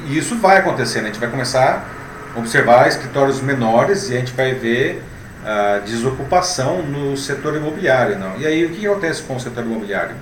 E, 0.06 0.12
e, 0.12 0.18
isso 0.18 0.36
vai 0.36 0.58
acontecer, 0.58 1.00
né? 1.00 1.04
a 1.08 1.12
gente 1.12 1.20
vai 1.20 1.30
começar 1.30 1.88
a 2.34 2.38
observar 2.38 2.86
escritórios 2.88 3.40
menores 3.40 4.10
e 4.10 4.16
a 4.16 4.20
gente 4.20 4.32
vai 4.32 4.54
ver 4.54 5.02
a 5.44 5.78
desocupação 5.78 6.82
no 6.82 7.16
setor 7.16 7.56
imobiliário. 7.56 8.18
Não? 8.18 8.36
E 8.36 8.46
aí 8.46 8.64
o 8.64 8.70
que 8.70 8.86
acontece 8.86 9.22
com 9.22 9.36
o 9.36 9.40
setor 9.40 9.64
imobiliário? 9.64 10.14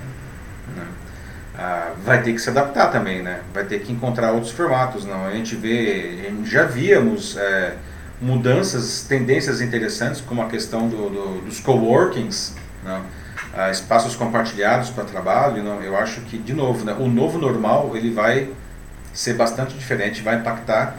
Ah, 1.63 1.93
vai 2.03 2.23
ter 2.23 2.33
que 2.33 2.39
se 2.39 2.49
adaptar 2.49 2.87
também, 2.87 3.21
né? 3.21 3.41
Vai 3.53 3.63
ter 3.63 3.81
que 3.81 3.91
encontrar 3.91 4.31
outros 4.31 4.51
formatos, 4.51 5.05
não? 5.05 5.27
A 5.27 5.31
gente 5.31 5.55
vê, 5.55 6.25
a 6.25 6.29
gente 6.31 6.49
já 6.49 6.63
víamos 6.63 7.37
é, 7.37 7.75
mudanças, 8.19 9.03
tendências 9.07 9.61
interessantes, 9.61 10.21
como 10.21 10.41
a 10.41 10.47
questão 10.47 10.89
do, 10.89 11.09
do, 11.11 11.41
dos 11.45 11.59
coworkings, 11.59 12.55
não? 12.83 13.03
ah, 13.53 13.69
espaços 13.69 14.15
compartilhados 14.15 14.89
para 14.89 15.03
trabalho, 15.03 15.61
não, 15.61 15.83
eu 15.83 15.95
acho 15.95 16.21
que, 16.21 16.35
de 16.35 16.51
novo, 16.53 16.83
né, 16.83 16.95
o 16.97 17.07
novo 17.07 17.37
normal 17.37 17.91
ele 17.95 18.11
vai 18.11 18.49
ser 19.13 19.33
bastante 19.33 19.77
diferente, 19.77 20.23
vai 20.23 20.37
impactar 20.37 20.95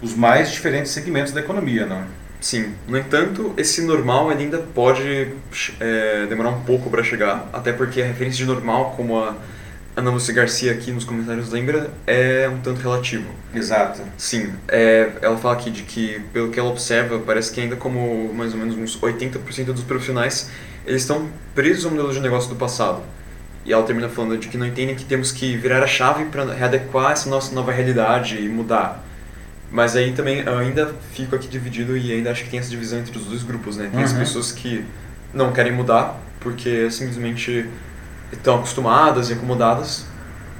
os 0.00 0.14
mais 0.14 0.50
diferentes 0.50 0.92
segmentos 0.92 1.30
da 1.30 1.40
economia. 1.40 1.84
Não? 1.84 2.04
Sim, 2.40 2.72
no 2.88 2.96
entanto, 2.96 3.52
esse 3.58 3.82
normal 3.82 4.30
ainda 4.30 4.58
pode 4.58 5.34
é, 5.78 6.26
demorar 6.26 6.50
um 6.50 6.62
pouco 6.62 6.88
para 6.88 7.02
chegar, 7.02 7.50
até 7.52 7.70
porque 7.70 8.00
a 8.00 8.06
referência 8.06 8.38
de 8.38 8.50
normal, 8.50 8.94
como 8.96 9.22
a 9.22 9.34
Ana 9.96 10.10
Lúcia 10.10 10.32
Garcia 10.32 10.72
aqui 10.72 10.92
nos 10.92 11.04
comentários 11.04 11.50
lembra, 11.50 11.90
é 12.06 12.48
um 12.48 12.60
tanto 12.60 12.80
relativo. 12.80 13.28
Exato. 13.54 14.02
Sim, 14.16 14.52
é, 14.68 15.10
ela 15.20 15.36
fala 15.36 15.54
aqui 15.54 15.70
de 15.70 15.82
que, 15.82 16.20
pelo 16.32 16.50
que 16.50 16.60
ela 16.60 16.70
observa, 16.70 17.18
parece 17.18 17.52
que 17.52 17.60
ainda 17.60 17.76
como 17.76 18.32
mais 18.32 18.52
ou 18.52 18.58
menos 18.58 18.76
uns 18.76 18.98
80% 19.00 19.66
dos 19.66 19.82
profissionais, 19.82 20.48
eles 20.86 21.02
estão 21.02 21.28
presos 21.54 21.84
ao 21.84 21.90
modelo 21.90 22.12
de 22.12 22.20
negócio 22.20 22.48
do 22.48 22.56
passado. 22.56 23.02
E 23.64 23.72
ela 23.72 23.82
termina 23.82 24.08
falando 24.08 24.38
de 24.38 24.48
que 24.48 24.56
não 24.56 24.66
entendem 24.66 24.94
que 24.94 25.04
temos 25.04 25.32
que 25.32 25.56
virar 25.56 25.82
a 25.82 25.86
chave 25.86 26.24
para 26.26 26.44
readequar 26.54 27.12
essa 27.12 27.28
nossa 27.28 27.54
nova 27.54 27.72
realidade 27.72 28.38
e 28.38 28.48
mudar. 28.48 29.04
Mas 29.70 29.94
aí 29.94 30.12
também 30.12 30.40
eu 30.40 30.56
ainda 30.56 30.94
fico 31.12 31.34
aqui 31.36 31.46
dividido 31.46 31.96
e 31.96 32.12
ainda 32.12 32.30
acho 32.30 32.44
que 32.44 32.50
tem 32.50 32.58
essa 32.58 32.70
divisão 32.70 32.98
entre 32.98 33.16
os 33.16 33.26
dois 33.26 33.42
grupos, 33.42 33.76
né? 33.76 33.88
Tem 33.90 34.00
uhum. 34.00 34.04
as 34.04 34.12
pessoas 34.12 34.50
que 34.50 34.84
não 35.34 35.52
querem 35.52 35.72
mudar 35.72 36.18
porque 36.40 36.90
simplesmente 36.90 37.68
estão 38.32 38.56
acostumadas 38.56 39.30
e 39.30 39.32
acomodadas, 39.32 40.06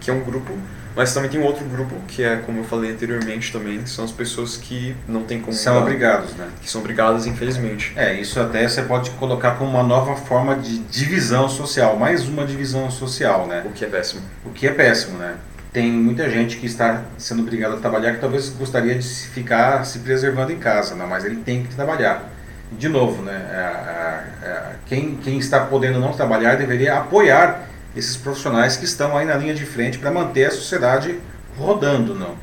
que 0.01 0.11
é 0.11 0.14
um 0.14 0.21
grupo, 0.21 0.57
mas 0.97 1.14
também 1.14 1.31
tem 1.31 1.41
um 1.41 1.45
outro 1.45 1.64
grupo, 1.64 1.95
que 2.09 2.23
é, 2.23 2.37
como 2.37 2.59
eu 2.59 2.64
falei 2.64 2.91
anteriormente 2.91 3.53
também, 3.53 3.87
são 3.87 4.05
as 4.05 4.11
pessoas 4.11 4.57
que 4.57 4.95
não 5.07 5.23
têm 5.23 5.41
como 5.41 5.53
São 5.53 5.79
obrigados, 5.79 6.35
né? 6.35 6.49
Que 6.61 6.68
são 6.68 6.81
obrigadas, 6.81 7.27
infelizmente. 7.27 7.93
É, 7.97 8.14
isso 8.21 8.41
até 8.41 8.66
você 8.68 8.83
pode 8.83 9.11
colocar 9.12 9.53
como 9.53 9.71
uma 9.71 9.83
nova 9.83 10.16
forma 10.16 10.57
de 10.57 10.79
divisão 10.79 11.49
social, 11.49 11.97
mais 11.97 12.29
uma 12.29 12.45
divisão 12.45 12.91
social, 12.91 13.47
né? 13.47 13.62
O 13.64 13.71
que 13.71 13.85
é 13.85 13.89
péssimo. 13.89 14.23
O 14.45 14.51
que 14.51 14.66
é 14.66 14.73
péssimo, 14.73 15.16
né? 15.16 15.37
Tem 15.73 15.91
muita 15.93 16.29
gente 16.29 16.57
que 16.57 16.66
está 16.66 17.05
sendo 17.16 17.43
obrigada 17.43 17.77
a 17.77 17.79
trabalhar 17.79 18.14
que 18.14 18.21
talvez 18.21 18.49
gostaria 18.49 18.97
de 18.97 19.07
ficar 19.07 19.85
se 19.85 20.01
preservando 20.01 20.51
em 20.51 20.59
casa, 20.59 20.97
né? 20.97 21.07
mas 21.09 21.25
ele 21.25 21.37
tem 21.37 21.62
que 21.62 21.73
trabalhar 21.77 22.29
de 22.73 22.89
novo, 22.89 23.23
né, 23.23 23.37
a, 23.53 24.47
a, 24.47 24.51
a, 24.51 24.73
quem, 24.87 25.16
quem 25.16 25.39
está 25.39 25.61
podendo 25.61 25.99
não 25.99 26.12
trabalhar 26.12 26.57
deveria 26.57 26.99
apoiar 26.99 27.66
esses 27.97 28.16
profissionais 28.16 28.77
que 28.77 28.85
estão 28.85 29.16
aí 29.16 29.27
na 29.27 29.35
linha 29.35 29.55
de 29.55 29.66
frente 29.66 29.99
para 29.99 30.11
manter 30.11 30.47
a 30.47 30.51
sociedade 30.51 31.18
rodando, 31.59 32.14
não. 32.14 32.35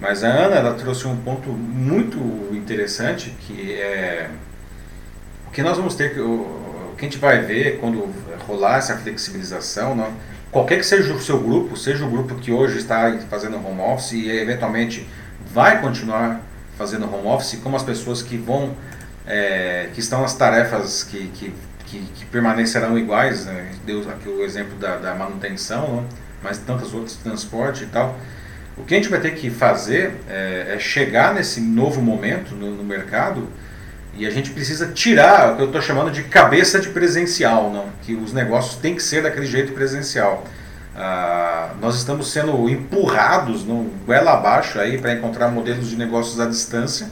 Mas 0.00 0.24
a 0.24 0.28
Ana 0.28 0.56
ela 0.56 0.74
trouxe 0.74 1.06
um 1.06 1.16
ponto 1.16 1.50
muito 1.50 2.18
interessante 2.52 3.36
que 3.40 3.74
é 3.74 4.30
o 5.46 5.50
que 5.50 5.62
nós 5.62 5.76
vamos 5.76 5.94
ter 5.94 6.14
que 6.14 6.20
o, 6.20 6.94
que 7.00 7.06
a 7.06 7.08
gente 7.08 7.18
vai 7.18 7.40
ver 7.40 7.78
quando 7.78 8.08
rolar 8.46 8.76
essa 8.76 8.96
flexibilização, 8.96 9.94
não, 9.94 10.12
qualquer 10.50 10.76
que 10.78 10.86
seja 10.86 11.14
o 11.14 11.20
seu 11.20 11.38
grupo, 11.38 11.76
seja 11.76 12.04
o 12.04 12.10
grupo 12.10 12.34
que 12.34 12.52
hoje 12.52 12.78
está 12.78 13.16
fazendo 13.30 13.56
home 13.56 13.80
office 13.80 14.12
e 14.12 14.28
eventualmente 14.30 15.08
vai 15.52 15.80
continuar 15.80 16.40
fazendo 16.76 17.04
home 17.12 17.26
office, 17.26 17.58
como 17.62 17.76
as 17.76 17.82
pessoas 17.82 18.22
que 18.22 18.36
vão 18.36 18.74
é, 19.30 19.88
que 19.94 20.00
estão 20.00 20.22
nas 20.22 20.34
tarefas 20.34 21.04
que, 21.04 21.28
que, 21.28 21.54
que, 21.86 22.00
que 22.00 22.26
permanecerão 22.26 22.98
iguais, 22.98 23.46
né? 23.46 23.70
deu 23.86 24.00
aqui 24.10 24.28
o 24.28 24.42
exemplo 24.42 24.76
da, 24.76 24.96
da 24.96 25.14
manutenção, 25.14 26.02
né? 26.02 26.08
mas 26.42 26.58
tantas 26.58 26.92
outras, 26.92 27.14
transporte 27.14 27.84
e 27.84 27.86
tal. 27.86 28.18
O 28.76 28.82
que 28.82 28.92
a 28.92 28.96
gente 28.96 29.08
vai 29.08 29.20
ter 29.20 29.36
que 29.36 29.48
fazer 29.48 30.14
é, 30.28 30.74
é 30.74 30.78
chegar 30.80 31.32
nesse 31.32 31.60
novo 31.60 32.02
momento 32.02 32.56
no, 32.56 32.74
no, 32.74 32.82
mercado 32.82 33.46
e 34.14 34.26
a 34.26 34.30
gente 34.30 34.50
precisa 34.50 34.88
tirar 34.88 35.52
o 35.52 35.56
que 35.56 35.62
eu 35.62 35.66
estou 35.66 35.80
chamando 35.80 36.10
de 36.10 36.24
cabeça 36.24 36.80
de 36.80 36.88
presencial, 36.88 37.70
não? 37.70 37.86
que 38.02 38.14
os 38.14 38.32
negócios 38.32 38.76
têm 38.76 38.96
que 38.96 39.02
ser 39.02 39.22
daquele 39.22 39.46
jeito 39.46 39.72
presencial. 39.72 40.44
Ah, 40.96 41.70
nós 41.80 41.94
estamos 41.94 42.32
sendo 42.32 42.68
empurrados 42.68 43.64
no 43.64 43.84
goela 44.04 44.32
abaixo 44.32 44.80
aí 44.80 44.98
para 44.98 45.12
encontrar 45.12 45.48
modelos 45.48 45.88
de 45.88 45.96
negócios 45.96 46.40
à 46.40 46.46
distância. 46.46 47.08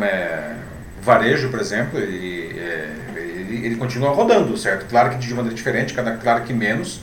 É, 0.00 0.54
varejo, 1.02 1.48
por 1.50 1.60
exemplo, 1.60 1.98
ele, 1.98 2.58
é, 2.58 2.92
ele, 3.16 3.66
ele, 3.66 3.76
continua 3.76 4.10
rodando, 4.10 4.56
certo? 4.56 4.86
Claro 4.86 5.10
que 5.10 5.16
de 5.16 5.34
maneira 5.34 5.54
diferente, 5.54 5.94
cada 5.94 6.16
claro 6.16 6.44
que 6.44 6.52
menos, 6.52 7.02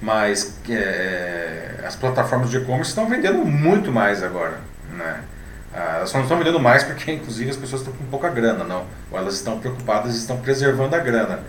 mas 0.00 0.58
é, 0.68 1.80
as 1.84 1.96
plataformas 1.96 2.50
de 2.50 2.58
e-commerce 2.58 2.90
estão 2.90 3.08
vendendo 3.08 3.44
muito 3.44 3.92
mais 3.92 4.22
agora, 4.22 4.58
né? 4.96 5.20
Ah, 5.72 5.96
elas 5.98 6.10
só 6.10 6.18
não 6.18 6.24
estão 6.24 6.36
vendendo 6.36 6.58
mais 6.58 6.82
porque, 6.82 7.12
inclusive, 7.12 7.50
as 7.50 7.56
pessoas 7.56 7.82
estão 7.82 7.94
com 7.94 8.04
pouca 8.06 8.28
grana, 8.28 8.64
não. 8.64 8.86
Ou 9.10 9.18
elas 9.18 9.34
estão 9.34 9.60
preocupadas 9.60 10.16
e 10.16 10.18
estão 10.18 10.38
preservando 10.38 10.96
a 10.96 10.98
grana. 10.98 11.40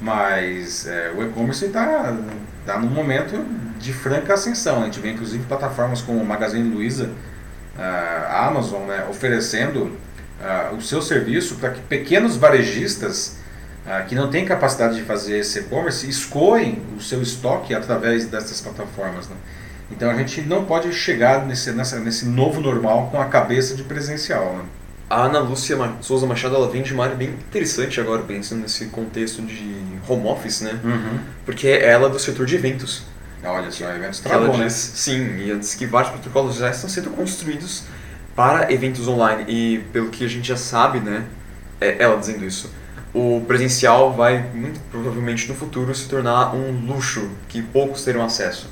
Mas 0.00 0.86
é, 0.86 1.12
o 1.16 1.24
e-commerce 1.24 1.64
está 1.64 2.16
tá 2.64 2.78
num 2.78 2.88
momento 2.88 3.44
de 3.78 3.92
franca 3.92 4.34
ascensão. 4.34 4.82
A 4.82 4.84
gente 4.84 5.00
vê, 5.00 5.10
inclusive, 5.10 5.44
plataformas 5.46 6.00
como 6.00 6.20
o 6.20 6.24
Magazine 6.24 6.72
Luiza, 6.72 7.10
a 7.76 8.46
Amazon, 8.46 8.82
né, 8.82 9.04
oferecendo 9.10 9.96
uh, 10.40 10.74
o 10.74 10.80
seu 10.80 11.00
serviço 11.02 11.56
para 11.56 11.70
que 11.70 11.80
pequenos 11.82 12.36
varejistas 12.36 13.38
uh, 13.86 14.06
que 14.06 14.14
não 14.14 14.30
têm 14.30 14.44
capacidade 14.44 14.96
de 14.96 15.02
fazer 15.02 15.38
esse 15.38 15.60
e-commerce 15.60 16.08
escoem 16.08 16.82
o 16.96 17.00
seu 17.00 17.22
estoque 17.22 17.74
através 17.74 18.26
dessas 18.26 18.60
plataformas. 18.60 19.28
Né? 19.28 19.36
Então 19.90 20.10
a 20.10 20.14
gente 20.14 20.40
não 20.42 20.64
pode 20.64 20.92
chegar 20.92 21.46
nesse, 21.46 21.72
nessa, 21.72 21.98
nesse 22.00 22.26
novo 22.26 22.60
normal 22.60 23.08
com 23.10 23.20
a 23.20 23.26
cabeça 23.26 23.74
de 23.74 23.82
presencial. 23.82 24.56
Né? 24.56 24.64
A 25.08 25.24
Ana 25.24 25.38
Lúcia 25.38 25.76
Souza 26.00 26.26
Machado 26.26 26.56
ela 26.56 26.68
vem 26.68 26.82
de 26.82 26.94
uma 26.94 27.04
área 27.04 27.14
bem 27.14 27.28
interessante 27.28 28.00
agora, 28.00 28.22
pensando 28.22 28.62
nesse 28.62 28.86
contexto 28.86 29.42
de 29.42 29.76
home 30.08 30.26
office, 30.26 30.62
né? 30.62 30.80
Uhum. 30.82 31.20
Porque 31.44 31.68
ela 31.68 32.08
é 32.08 32.10
do 32.10 32.18
setor 32.18 32.46
de 32.46 32.56
eventos. 32.56 33.04
Olha 33.44 33.70
só, 33.70 33.90
eventos 33.90 34.20
travou, 34.20 34.56
né? 34.56 34.68
Sim, 34.70 35.36
e 35.36 35.50
antes 35.50 35.74
que 35.74 35.86
vários 35.86 36.10
protocolos 36.12 36.56
já 36.56 36.70
estão 36.70 36.88
sendo 36.88 37.10
construídos 37.10 37.84
para 38.34 38.72
eventos 38.72 39.06
online 39.06 39.44
e 39.48 39.78
pelo 39.92 40.10
que 40.10 40.24
a 40.24 40.28
gente 40.28 40.48
já 40.48 40.56
sabe, 40.56 41.00
né, 41.00 41.24
é 41.80 42.02
ela 42.02 42.16
dizendo 42.16 42.44
isso, 42.44 42.70
o 43.12 43.44
presencial 43.46 44.12
vai 44.12 44.42
muito 44.52 44.80
provavelmente 44.90 45.48
no 45.48 45.54
futuro 45.54 45.94
se 45.94 46.08
tornar 46.08 46.54
um 46.54 46.72
luxo 46.86 47.30
que 47.48 47.62
poucos 47.62 48.04
terão 48.04 48.24
acesso. 48.24 48.68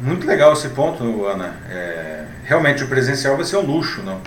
Muito 0.00 0.26
legal 0.26 0.52
esse 0.52 0.68
ponto, 0.70 1.26
Ana. 1.26 1.54
É, 1.68 2.24
realmente 2.44 2.82
o 2.84 2.88
presencial 2.88 3.36
vai 3.36 3.44
ser 3.44 3.56
um 3.56 3.66
luxo, 3.66 4.02
não? 4.02 4.20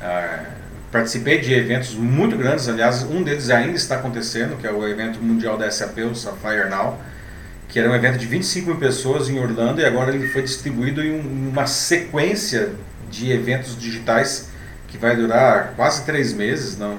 Ah, 0.00 0.44
participei 0.92 1.40
de 1.40 1.54
eventos 1.54 1.94
muito 1.94 2.36
grandes, 2.36 2.68
aliás, 2.68 3.02
um 3.02 3.22
deles 3.22 3.50
ainda 3.50 3.76
está 3.76 3.96
acontecendo, 3.96 4.56
que 4.56 4.66
é 4.66 4.72
o 4.72 4.86
evento 4.86 5.20
mundial 5.20 5.56
da 5.56 5.70
SAP, 5.70 5.98
o 5.98 6.14
Sapphire 6.14 6.68
Now, 6.68 7.00
que 7.68 7.78
era 7.78 7.90
um 7.90 7.94
evento 7.94 8.18
de 8.18 8.26
25 8.26 8.70
mil 8.70 8.76
pessoas 8.78 9.28
em 9.28 9.40
Orlando 9.40 9.80
e 9.80 9.84
agora 9.84 10.14
ele 10.14 10.28
foi 10.28 10.42
distribuído 10.42 11.02
em 11.02 11.18
uma 11.48 11.66
sequência 11.66 12.70
de 13.12 13.30
eventos 13.30 13.78
digitais 13.78 14.48
que 14.88 14.98
vai 14.98 15.14
durar 15.14 15.74
quase 15.76 16.04
três 16.04 16.32
meses. 16.32 16.76
Não? 16.76 16.98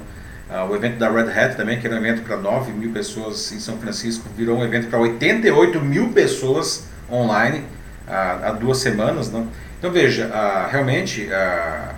Ah, 0.49 0.63
o 0.65 0.75
evento 0.75 0.97
da 0.97 1.09
Red 1.09 1.31
Hat 1.31 1.57
também, 1.57 1.79
que 1.79 1.87
era 1.87 1.95
um 1.95 1.99
evento 1.99 2.21
para 2.21 2.37
9 2.37 2.71
mil 2.71 2.91
pessoas 2.91 3.51
em 3.51 3.59
São 3.59 3.77
Francisco, 3.77 4.29
virou 4.37 4.59
um 4.59 4.63
evento 4.63 4.87
para 4.87 4.99
88 4.99 5.81
mil 5.81 6.09
pessoas 6.09 6.85
online 7.11 7.65
ah, 8.07 8.39
há 8.43 8.51
duas 8.51 8.77
semanas. 8.77 9.31
Não? 9.31 9.47
Então 9.79 9.91
veja, 9.91 10.29
ah, 10.31 10.69
realmente 10.71 11.27
ah, 11.33 11.95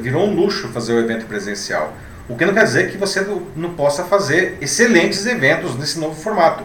virou 0.00 0.26
um 0.26 0.34
luxo 0.34 0.68
fazer 0.68 0.94
o 0.94 1.00
evento 1.00 1.26
presencial. 1.26 1.92
O 2.28 2.36
que 2.36 2.44
não 2.44 2.54
quer 2.54 2.64
dizer 2.64 2.90
que 2.90 2.96
você 2.96 3.24
não 3.54 3.74
possa 3.74 4.04
fazer 4.04 4.58
excelentes 4.60 5.26
eventos 5.26 5.76
nesse 5.76 5.98
novo 5.98 6.20
formato. 6.20 6.64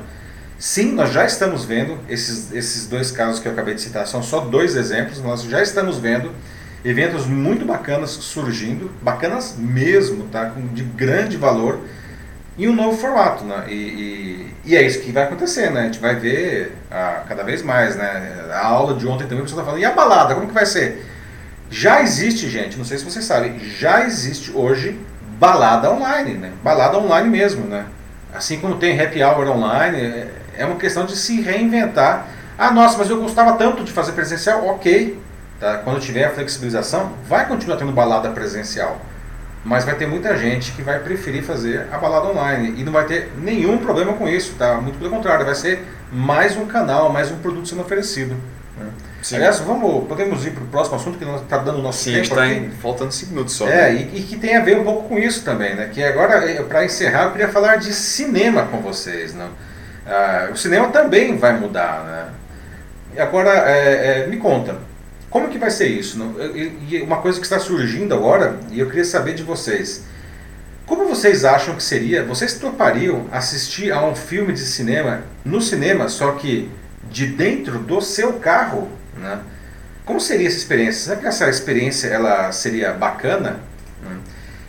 Sim, 0.57 0.91
nós 0.93 1.11
já 1.11 1.25
estamos 1.25 1.65
vendo 1.65 1.97
esses, 2.07 2.51
esses 2.51 2.87
dois 2.87 3.11
casos 3.11 3.39
que 3.39 3.47
eu 3.47 3.51
acabei 3.51 3.73
de 3.73 3.81
citar, 3.81 4.05
são 4.05 4.21
só 4.21 4.41
dois 4.41 4.75
exemplos, 4.75 5.19
nós 5.19 5.43
já 5.43 5.61
estamos 5.61 5.97
vendo 5.97 6.31
eventos 6.83 7.25
muito 7.27 7.65
bacanas 7.65 8.11
surgindo, 8.11 8.91
bacanas 9.01 9.55
mesmo, 9.57 10.25
tá? 10.25 10.51
De 10.73 10.83
grande 10.83 11.37
valor, 11.37 11.79
em 12.57 12.67
um 12.67 12.75
novo 12.75 12.97
formato, 12.97 13.43
né? 13.43 13.65
E, 13.67 13.73
e, 13.73 14.55
e, 14.65 14.75
é 14.75 14.81
isso 14.81 15.01
que 15.01 15.11
vai 15.11 15.23
acontecer, 15.23 15.71
né? 15.71 15.81
A 15.81 15.83
gente 15.85 15.99
vai 15.99 16.15
ver 16.15 16.75
ah, 16.89 17.23
cada 17.27 17.43
vez 17.43 17.61
mais, 17.61 17.95
né? 17.95 18.49
A 18.51 18.65
aula 18.65 18.95
de 18.95 19.07
ontem 19.07 19.23
também, 19.23 19.39
o 19.39 19.43
pessoal 19.43 19.61
tá 19.61 19.65
falando, 19.65 19.81
e 19.81 19.85
a 19.85 19.91
balada, 19.91 20.35
como 20.35 20.47
que 20.47 20.53
vai 20.53 20.65
ser? 20.65 21.05
Já 21.69 22.01
existe, 22.01 22.49
gente, 22.49 22.77
não 22.77 22.83
sei 22.83 22.97
se 22.97 23.05
vocês 23.05 23.23
sabem, 23.23 23.57
já 23.59 24.03
existe 24.03 24.51
hoje 24.53 24.99
balada 25.39 25.91
online, 25.91 26.33
né? 26.33 26.51
Balada 26.63 26.97
online 26.97 27.29
mesmo, 27.29 27.65
né? 27.65 27.85
Assim 28.33 28.59
como 28.59 28.75
tem 28.75 28.99
happy 28.99 29.23
hour 29.23 29.47
online, 29.49 29.97
é, 29.97 30.27
é 30.57 30.65
uma 30.65 30.75
questão 30.75 31.05
de 31.05 31.15
se 31.15 31.41
reinventar. 31.41 32.27
Ah, 32.57 32.71
nossa, 32.71 32.97
mas 32.97 33.09
eu 33.09 33.21
gostava 33.21 33.53
tanto 33.53 33.83
de 33.83 33.91
fazer 33.91 34.11
presencial, 34.11 34.67
ok. 34.67 35.17
Tá? 35.61 35.77
Quando 35.77 35.99
tiver 35.99 36.25
a 36.25 36.31
flexibilização, 36.31 37.13
vai 37.29 37.47
continuar 37.47 37.77
tendo 37.77 37.91
balada 37.91 38.31
presencial. 38.31 38.99
Mas 39.63 39.85
vai 39.85 39.93
ter 39.93 40.07
muita 40.07 40.35
gente 40.35 40.71
que 40.71 40.81
vai 40.81 40.97
preferir 40.97 41.43
fazer 41.43 41.87
a 41.91 41.99
balada 41.99 42.29
online. 42.29 42.81
E 42.81 42.83
não 42.83 42.91
vai 42.91 43.05
ter 43.05 43.31
nenhum 43.37 43.77
problema 43.77 44.13
com 44.13 44.27
isso, 44.27 44.55
tá? 44.57 44.81
Muito 44.81 44.97
pelo 44.97 45.11
contrário, 45.11 45.45
vai 45.45 45.53
ser 45.53 45.85
mais 46.11 46.57
um 46.57 46.65
canal, 46.65 47.11
mais 47.11 47.31
um 47.31 47.37
produto 47.37 47.69
sendo 47.69 47.81
oferecido. 47.81 48.35
Né? 48.75 48.89
Sim. 49.21 49.35
Aliás, 49.35 49.59
vamos, 49.59 50.07
podemos 50.07 50.43
ir 50.47 50.49
para 50.49 50.63
o 50.63 50.67
próximo 50.67 50.95
assunto 50.95 51.19
que 51.19 51.23
está 51.23 51.59
dando 51.59 51.77
o 51.77 51.83
nosso 51.83 52.05
Sim, 52.05 52.13
tempo. 52.13 52.35
Sim, 52.35 52.65
está 52.65 52.81
faltando 52.81 53.11
5 53.11 53.31
minutos 53.31 53.53
só. 53.53 53.67
É, 53.67 53.93
e, 53.93 54.17
e, 54.17 54.23
que 54.23 54.37
tem 54.37 54.57
a 54.57 54.61
ver 54.61 54.79
um 54.79 54.83
pouco 54.83 55.07
com 55.07 55.19
isso 55.19 55.43
também, 55.43 55.75
né? 55.75 55.91
Que 55.93 56.03
agora, 56.03 56.43
é, 56.49 56.63
para 56.63 56.83
encerrar, 56.83 57.25
eu 57.25 57.31
queria 57.33 57.49
falar 57.49 57.75
de 57.75 57.93
cinema 57.93 58.63
com 58.63 58.79
vocês. 58.81 59.35
Não? 59.35 59.49
Ah, 60.07 60.49
o 60.51 60.57
cinema 60.57 60.87
também 60.87 61.37
vai 61.37 61.55
mudar, 61.55 62.03
né? 62.03 63.21
Agora, 63.21 63.51
é, 63.69 64.23
é, 64.23 64.27
me 64.27 64.37
conta, 64.37 64.77
como 65.31 65.49
que 65.49 65.57
vai 65.57 65.71
ser 65.71 65.87
isso? 65.87 66.19
E 66.87 67.01
uma 67.01 67.17
coisa 67.17 67.39
que 67.39 67.45
está 67.45 67.57
surgindo 67.57 68.13
agora, 68.13 68.59
e 68.69 68.79
eu 68.79 68.87
queria 68.87 69.05
saber 69.05 69.33
de 69.33 69.41
vocês, 69.41 70.03
como 70.85 71.07
vocês 71.07 71.45
acham 71.45 71.73
que 71.73 71.81
seria, 71.81 72.23
vocês 72.23 72.55
topariam 72.55 73.25
assistir 73.31 73.91
a 73.91 74.05
um 74.05 74.13
filme 74.13 74.51
de 74.51 74.59
cinema 74.59 75.23
no 75.43 75.61
cinema, 75.61 76.09
só 76.09 76.33
que 76.33 76.69
de 77.09 77.25
dentro 77.27 77.79
do 77.79 78.01
seu 78.01 78.33
carro, 78.33 78.89
né? 79.17 79.39
Como 80.05 80.19
seria 80.19 80.47
essa 80.47 80.57
experiência? 80.57 81.01
Será 81.03 81.15
que 81.15 81.27
essa 81.27 81.49
experiência 81.49 82.07
ela 82.09 82.51
seria 82.51 82.91
bacana? 82.91 83.61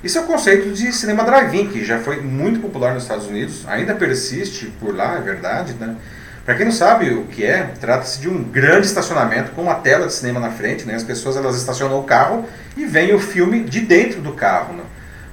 Isso 0.05 0.19
é 0.19 0.21
o 0.21 0.25
conceito 0.25 0.71
de 0.73 0.93
cinema 0.93 1.25
drive-in, 1.25 1.69
que 1.71 1.85
já 1.85 1.99
foi 1.99 2.21
muito 2.21 2.61
popular 2.61 2.95
nos 2.95 3.05
Estados 3.05 3.27
Unidos, 3.27 3.65
ainda 3.67 3.95
persiste 3.95 4.67
por 4.81 4.95
lá, 4.95 5.17
é 5.17 5.21
verdade, 5.21 5.75
né? 5.75 5.97
Para 6.45 6.57
quem 6.57 6.64
não 6.64 6.72
sabe 6.72 7.11
o 7.11 7.24
que 7.26 7.45
é, 7.45 7.70
trata-se 7.80 8.20
de 8.20 8.28
um 8.28 8.43
grande 8.43 8.86
estacionamento 8.86 9.53
com 9.53 9.62
uma 9.62 9.76
tela 9.76 10.07
de 10.07 10.12
cinema 10.12 10.40
na 10.40 10.51
frente, 10.51 10.84
né? 10.84 10.95
As 10.95 11.05
pessoas 11.05 11.36
elas 11.36 11.57
estacionam 11.57 12.01
o 12.01 12.03
carro 12.03 12.45
e 12.76 12.84
vem 12.84 13.14
o 13.14 13.20
filme 13.20 13.62
de 13.62 13.80
dentro 13.80 14.20
do 14.20 14.32
carro, 14.32 14.74
né? 14.74 14.82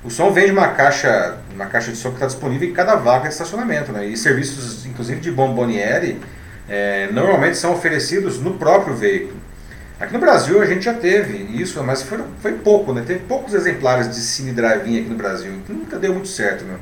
O 0.04 0.10
som 0.12 0.32
vem 0.32 0.46
de 0.46 0.52
uma 0.52 0.68
caixa, 0.70 1.38
uma 1.54 1.66
caixa 1.66 1.92
de 1.92 1.98
som 1.98 2.10
que 2.10 2.16
está 2.16 2.28
disponível 2.28 2.70
em 2.70 2.74
cada 2.74 2.96
vaga 2.96 3.28
de 3.28 3.34
estacionamento, 3.34 3.92
né? 3.92 4.06
E 4.06 4.16
serviços, 4.16 4.86
inclusive 4.86 5.20
de 5.20 5.32
bomboniere, 5.32 6.22
é, 6.70 7.10
normalmente 7.12 7.58
são 7.58 7.74
oferecidos 7.74 8.40
no 8.40 8.54
próprio 8.54 8.96
veículo. 8.96 9.40
Aqui 10.00 10.14
no 10.14 10.20
Brasil 10.20 10.62
a 10.62 10.66
gente 10.66 10.86
já 10.86 10.94
teve 10.94 11.38
isso, 11.60 11.84
mas 11.84 12.04
foi, 12.04 12.20
foi 12.40 12.54
pouco, 12.54 12.94
né? 12.94 13.04
Teve 13.06 13.22
poucos 13.22 13.56
exemplares 13.56 14.08
de 14.08 14.22
cine 14.22 14.52
drive-in 14.52 15.00
aqui 15.00 15.10
no 15.10 15.16
Brasil, 15.16 15.52
nunca 15.68 15.98
deu 15.98 16.14
muito 16.14 16.28
certo, 16.28 16.64
né? 16.64 16.76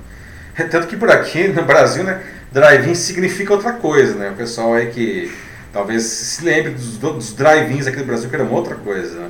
Tanto 0.70 0.88
que 0.88 0.97
por 0.97 1.12
aqui 1.12 1.47
no 1.47 1.64
Brasil, 1.64 2.03
né, 2.03 2.22
drive-in 2.51 2.95
significa 2.95 3.53
outra 3.53 3.74
coisa, 3.74 4.16
né? 4.16 4.30
O 4.32 4.36
pessoal 4.36 4.74
aí 4.74 4.88
que 4.88 5.32
talvez 5.72 6.03
se 6.03 6.43
lembre 6.43 6.72
dos, 6.72 6.97
dos 6.97 7.34
drive-ins 7.34 7.86
aqui 7.88 7.97
no 7.97 8.05
Brasil 8.05 8.30
que 8.30 8.36
era 8.36 8.43
outra 8.43 8.76
coisa, 8.76 9.20
né? 9.20 9.30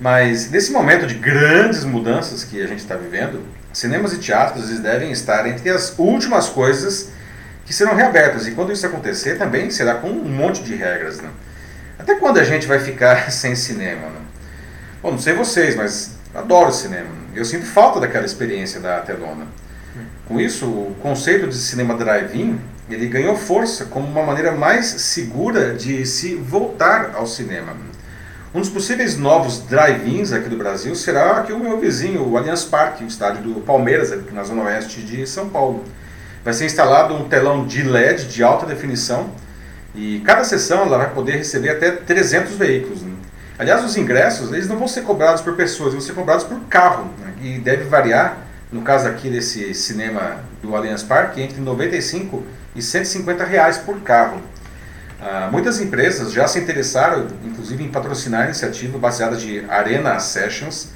Mas 0.00 0.50
nesse 0.50 0.70
momento 0.70 1.06
de 1.06 1.14
grandes 1.14 1.84
mudanças 1.84 2.44
que 2.44 2.62
a 2.62 2.66
gente 2.66 2.78
está 2.78 2.94
vivendo, 2.94 3.42
cinemas 3.72 4.12
e 4.12 4.18
teatros 4.18 4.68
eles 4.68 4.80
devem 4.80 5.10
estar 5.10 5.46
entre 5.48 5.70
as 5.70 5.98
últimas 5.98 6.48
coisas 6.48 7.10
que 7.64 7.74
serão 7.74 7.94
reabertas. 7.94 8.46
E 8.46 8.52
quando 8.52 8.72
isso 8.72 8.86
acontecer, 8.86 9.36
também 9.36 9.70
será 9.70 9.94
com 9.94 10.08
um 10.08 10.28
monte 10.28 10.62
de 10.62 10.74
regras. 10.74 11.20
Né? 11.20 11.28
Até 11.98 12.14
quando 12.14 12.38
a 12.38 12.44
gente 12.44 12.66
vai 12.66 12.78
ficar 12.78 13.30
sem 13.32 13.54
cinema? 13.54 14.06
Né? 14.08 14.20
Bom, 15.02 15.12
não 15.12 15.18
sei 15.18 15.34
vocês, 15.34 15.74
mas 15.74 16.16
adoro 16.34 16.72
cinema. 16.72 17.08
Eu 17.34 17.44
sinto 17.44 17.66
falta 17.66 18.00
daquela 18.00 18.24
experiência 18.24 18.80
da 18.80 19.00
telona. 19.00 19.46
Com 20.28 20.38
isso, 20.38 20.66
o 20.66 20.94
conceito 21.00 21.46
de 21.46 21.56
cinema 21.56 21.94
drive-in 21.94 22.60
ele 22.90 23.06
ganhou 23.06 23.34
força 23.34 23.86
como 23.86 24.06
uma 24.06 24.22
maneira 24.22 24.52
mais 24.52 24.84
segura 24.86 25.72
de 25.72 26.04
se 26.04 26.34
voltar 26.34 27.12
ao 27.14 27.26
cinema. 27.26 27.72
Um 28.54 28.60
dos 28.60 28.68
possíveis 28.68 29.16
novos 29.16 29.60
drive-ins 29.60 30.30
aqui 30.32 30.50
do 30.50 30.56
Brasil 30.56 30.94
será 30.94 31.38
aqui 31.38 31.52
o 31.52 31.58
meu 31.58 31.80
vizinho, 31.80 32.28
o 32.28 32.36
Allianz 32.36 32.64
Parque, 32.64 33.04
o 33.04 33.06
estádio 33.06 33.42
do 33.42 33.60
Palmeiras, 33.62 34.12
aqui 34.12 34.34
na 34.34 34.42
zona 34.42 34.64
oeste 34.64 35.00
de 35.00 35.26
São 35.26 35.48
Paulo. 35.48 35.84
Vai 36.44 36.52
ser 36.52 36.66
instalado 36.66 37.14
um 37.14 37.26
telão 37.26 37.66
de 37.66 37.82
LED 37.82 38.26
de 38.26 38.42
alta 38.42 38.66
definição 38.66 39.30
e 39.94 40.20
cada 40.26 40.44
sessão 40.44 40.82
ela 40.82 40.98
vai 40.98 41.10
poder 41.10 41.38
receber 41.38 41.70
até 41.70 41.90
300 41.90 42.54
veículos. 42.54 43.00
Né? 43.00 43.12
Aliás, 43.58 43.82
os 43.82 43.96
ingressos 43.96 44.52
eles 44.52 44.68
não 44.68 44.76
vão 44.76 44.88
ser 44.88 45.02
cobrados 45.02 45.40
por 45.40 45.54
pessoas, 45.56 45.92
vão 45.92 46.02
ser 46.02 46.12
cobrados 46.12 46.44
por 46.44 46.60
carro 46.68 47.10
né? 47.18 47.32
e 47.42 47.58
deve 47.58 47.84
variar, 47.84 48.47
no 48.70 48.82
caso 48.82 49.08
aqui 49.08 49.30
desse 49.30 49.74
cinema 49.74 50.42
do 50.62 50.74
Allianz 50.76 51.02
Parque, 51.02 51.40
entre 51.40 51.60
95 51.60 52.44
e 52.74 52.82
150 52.82 53.44
reais 53.44 53.78
por 53.78 54.00
carro. 54.00 54.40
Ah, 55.20 55.48
muitas 55.50 55.80
empresas 55.80 56.32
já 56.32 56.46
se 56.46 56.60
interessaram, 56.60 57.26
inclusive, 57.44 57.82
em 57.82 57.88
patrocinar 57.88 58.42
a 58.42 58.44
iniciativa 58.44 58.98
baseada 58.98 59.36
de 59.36 59.64
Arena 59.68 60.18
Sessions 60.20 60.90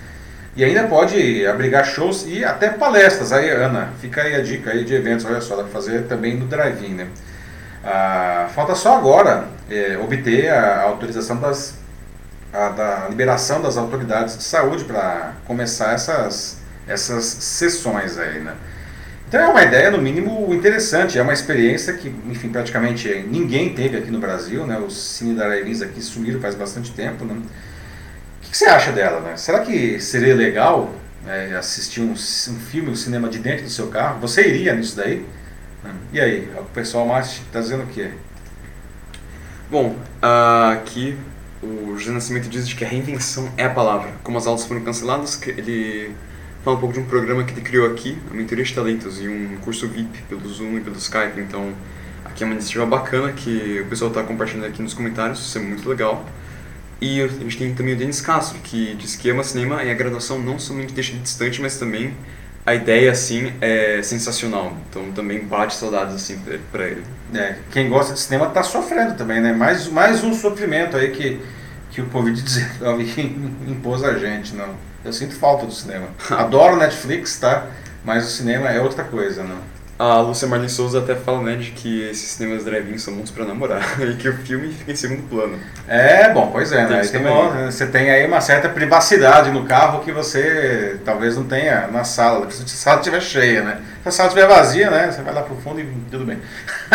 e 0.54 0.62
ainda 0.62 0.84
pode 0.84 1.46
abrigar 1.46 1.84
shows 1.84 2.24
e 2.26 2.44
até 2.44 2.70
palestras. 2.70 3.32
Aí, 3.32 3.50
Ana, 3.50 3.88
fica 4.00 4.22
aí 4.22 4.34
a 4.34 4.42
dica 4.42 4.70
aí 4.70 4.84
de 4.84 4.94
eventos, 4.94 5.24
olha 5.24 5.40
só, 5.40 5.56
dá 5.56 5.62
para 5.64 5.72
fazer 5.72 6.02
também 6.02 6.36
no 6.36 6.46
drive-in, 6.46 6.94
né? 6.94 7.08
Ah, 7.84 8.48
falta 8.54 8.76
só 8.76 8.96
agora 8.96 9.46
é, 9.68 9.98
obter 9.98 10.50
a 10.50 10.82
autorização 10.82 11.40
das, 11.40 11.74
a, 12.52 12.68
da 12.68 13.08
liberação 13.08 13.60
das 13.60 13.76
autoridades 13.76 14.38
de 14.38 14.44
saúde 14.44 14.84
para 14.84 15.32
começar 15.46 15.94
essas, 15.94 16.61
essas 16.86 17.24
sessões 17.24 18.18
aí, 18.18 18.40
né? 18.40 18.54
Então 19.28 19.40
é 19.40 19.48
uma 19.48 19.62
ideia, 19.62 19.90
no 19.90 19.96
mínimo, 19.96 20.52
interessante. 20.52 21.18
É 21.18 21.22
uma 21.22 21.32
experiência 21.32 21.94
que, 21.94 22.14
enfim, 22.28 22.50
praticamente 22.50 23.08
ninguém 23.30 23.74
teve 23.74 23.96
aqui 23.96 24.10
no 24.10 24.18
Brasil. 24.18 24.66
Né? 24.66 24.78
Os 24.78 24.94
cine 24.94 25.34
da 25.34 25.46
aqui 25.46 26.02
sumiram 26.02 26.38
faz 26.38 26.54
bastante 26.54 26.92
tempo. 26.92 27.24
Né? 27.24 27.34
O 27.34 28.40
que 28.42 28.54
você 28.54 28.66
acha 28.66 28.92
dela? 28.92 29.20
Né? 29.20 29.38
Será 29.38 29.60
que 29.60 29.98
seria 30.00 30.34
legal 30.34 30.94
é, 31.26 31.54
assistir 31.54 32.02
um, 32.02 32.12
um 32.12 32.16
filme, 32.16 32.90
um 32.90 32.94
cinema 32.94 33.26
de 33.26 33.38
dentro 33.38 33.64
do 33.64 33.70
seu 33.70 33.86
carro? 33.86 34.20
Você 34.20 34.46
iria 34.46 34.74
nisso 34.74 34.96
daí? 34.96 35.24
E 36.12 36.20
aí, 36.20 36.52
o 36.58 36.64
pessoal 36.64 37.06
mais 37.06 37.40
está 37.46 37.58
dizendo 37.58 37.84
o 37.84 37.86
quê? 37.86 38.10
Bom, 39.70 39.96
uh, 40.22 40.72
aqui 40.72 41.16
o 41.62 41.96
José 41.96 42.12
Nascimento 42.12 42.50
diz 42.50 42.70
que 42.74 42.84
a 42.84 42.88
reinvenção 42.88 43.50
é 43.56 43.64
a 43.64 43.70
palavra. 43.70 44.10
Como 44.22 44.36
as 44.36 44.46
aulas 44.46 44.66
foram 44.66 44.82
canceladas, 44.82 45.40
ele 45.46 46.14
falar 46.64 46.76
um 46.76 46.80
pouco 46.80 46.94
de 46.94 47.00
um 47.00 47.04
programa 47.04 47.44
que 47.44 47.52
ele 47.52 47.60
criou 47.60 47.90
aqui, 47.90 48.16
a 48.30 48.34
Mentoria 48.34 48.64
de 48.64 48.72
Talentos, 48.72 49.20
e 49.20 49.28
um 49.28 49.56
curso 49.62 49.88
VIP 49.88 50.22
pelo 50.28 50.48
Zoom 50.48 50.78
e 50.78 50.80
pelo 50.80 50.96
Skype. 50.96 51.40
Então, 51.40 51.72
aqui 52.24 52.44
é 52.44 52.46
uma 52.46 52.54
iniciativa 52.54 52.86
bacana 52.86 53.32
que 53.32 53.80
o 53.80 53.86
pessoal 53.86 54.10
está 54.10 54.22
compartilhando 54.22 54.66
aqui 54.66 54.80
nos 54.80 54.94
comentários, 54.94 55.40
isso 55.40 55.58
é 55.58 55.60
muito 55.60 55.88
legal. 55.88 56.24
E 57.00 57.20
a 57.20 57.26
gente 57.26 57.58
tem 57.58 57.74
também 57.74 57.94
o 57.94 57.96
Denis 57.96 58.20
Castro, 58.20 58.58
que 58.60 58.94
diz 58.94 59.16
que 59.16 59.28
ama 59.28 59.42
cinema 59.42 59.82
e 59.82 59.90
a 59.90 59.94
graduação 59.94 60.38
não 60.38 60.58
somente 60.58 60.92
deixa 60.92 61.12
ele 61.12 61.20
distante, 61.20 61.60
mas 61.60 61.76
também 61.76 62.14
a 62.64 62.76
ideia, 62.76 63.10
assim, 63.10 63.52
é 63.60 64.00
sensacional. 64.02 64.76
Então 64.88 65.10
também 65.10 65.44
bate 65.44 65.74
saudades, 65.74 66.14
assim, 66.14 66.40
para 66.70 66.86
ele. 66.86 67.02
É, 67.34 67.56
quem 67.72 67.88
gosta 67.88 68.14
de 68.14 68.20
cinema 68.20 68.46
está 68.46 68.62
sofrendo 68.62 69.16
também, 69.16 69.40
né? 69.40 69.52
Mais, 69.52 69.88
mais 69.88 70.22
um 70.22 70.32
sofrimento 70.32 70.96
aí 70.96 71.10
que, 71.10 71.40
que 71.90 72.00
o 72.00 72.06
Covid-19 72.06 73.18
impôs 73.66 74.04
a 74.04 74.16
gente, 74.16 74.54
não? 74.54 74.91
Eu 75.04 75.12
sinto 75.12 75.34
falta 75.34 75.66
do 75.66 75.72
cinema. 75.72 76.08
Adoro 76.30 76.76
Netflix, 76.76 77.38
tá? 77.38 77.66
Mas 78.04 78.26
o 78.26 78.30
cinema 78.30 78.68
é 78.68 78.80
outra 78.80 79.04
coisa, 79.04 79.42
né? 79.42 79.56
A 80.02 80.20
Lúcia 80.20 80.48
Marlin 80.48 80.68
Souza 80.68 80.98
até 80.98 81.14
fala, 81.14 81.40
né, 81.42 81.54
de 81.54 81.70
que 81.70 82.02
esses 82.08 82.32
cinemas 82.32 82.64
drive-in 82.64 82.98
são 82.98 83.14
bons 83.14 83.30
para 83.30 83.44
namorar 83.44 83.80
e 84.02 84.16
que 84.16 84.28
o 84.28 84.36
filme 84.38 84.72
fica 84.72 84.90
em 84.90 84.96
segundo 84.96 85.28
plano. 85.28 85.56
É, 85.86 86.28
bom, 86.32 86.50
pois 86.50 86.72
é, 86.72 86.88
né? 86.88 87.02
Tem, 87.02 87.20
né? 87.20 87.70
você 87.70 87.86
tem 87.86 88.10
aí 88.10 88.26
uma 88.26 88.40
certa 88.40 88.68
privacidade 88.68 89.52
no 89.52 89.64
carro 89.64 90.00
que 90.00 90.10
você 90.10 90.98
talvez 91.04 91.36
não 91.36 91.44
tenha 91.44 91.86
na 91.86 92.02
sala, 92.02 92.50
se 92.50 92.64
a 92.64 92.66
sala 92.66 92.98
estiver 92.98 93.22
cheia, 93.22 93.62
né? 93.62 93.78
Se 94.02 94.08
a 94.08 94.10
sala 94.10 94.28
estiver 94.30 94.48
vazia, 94.48 94.90
né, 94.90 95.08
você 95.12 95.22
vai 95.22 95.32
lá 95.32 95.42
pro 95.42 95.54
fundo 95.54 95.80
e 95.80 95.86
tudo 96.10 96.24
bem. 96.24 96.38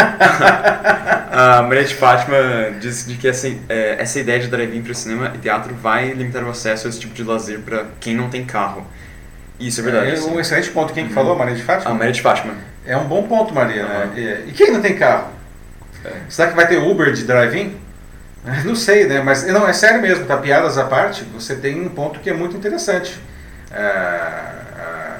a 1.31 1.61
Maria 1.61 1.85
de 1.85 1.95
Fátima 1.95 2.35
disse 2.77 3.07
de 3.07 3.15
que 3.15 3.29
essa, 3.29 3.47
é, 3.69 3.95
essa 3.99 4.19
ideia 4.19 4.41
de 4.41 4.47
drive-in 4.47 4.81
para 4.81 4.93
cinema 4.93 5.31
e 5.33 5.37
teatro 5.37 5.73
vai 5.75 6.11
limitar 6.11 6.43
o 6.43 6.49
acesso 6.49 6.87
a 6.87 6.89
esse 6.89 6.99
tipo 6.99 7.13
de 7.13 7.23
lazer 7.23 7.59
para 7.59 7.85
quem 8.01 8.13
não 8.13 8.27
tem 8.27 8.43
carro. 8.43 8.85
Isso 9.57 9.79
é 9.79 9.83
verdade. 9.83 10.11
É 10.11 10.19
um 10.19 10.39
excelente 10.39 10.69
ponto. 10.69 10.93
Quem 10.93 11.07
que 11.07 11.13
falou? 11.13 11.33
A 11.33 11.35
Maria 11.37 11.55
de 11.55 11.63
Fátima? 11.63 11.89
A 11.89 11.93
Maria 11.93 12.11
de 12.11 12.21
Fátima. 12.21 12.53
É 12.87 12.95
um 12.95 13.05
bom 13.05 13.23
ponto, 13.23 13.53
Maria. 13.53 13.83
Uhum. 13.83 14.15
Né? 14.15 14.43
E 14.47 14.51
quem 14.53 14.71
não 14.71 14.81
tem 14.81 14.95
carro? 14.97 15.27
É. 16.05 16.11
Será 16.29 16.49
que 16.49 16.55
vai 16.55 16.67
ter 16.67 16.77
Uber 16.77 17.11
de 17.11 17.25
drive-in? 17.25 17.77
Não 18.63 18.75
sei, 18.75 19.05
né? 19.05 19.21
Mas 19.21 19.45
não, 19.45 19.67
é 19.67 19.73
sério 19.73 20.01
mesmo, 20.01 20.25
tá? 20.25 20.37
Piadas 20.37 20.77
à 20.77 20.85
parte, 20.85 21.25
você 21.25 21.55
tem 21.55 21.81
um 21.81 21.89
ponto 21.89 22.21
que 22.21 22.29
é 22.29 22.33
muito 22.33 22.55
interessante. 22.55 23.19
É, 23.69 23.81
é, 23.81 25.15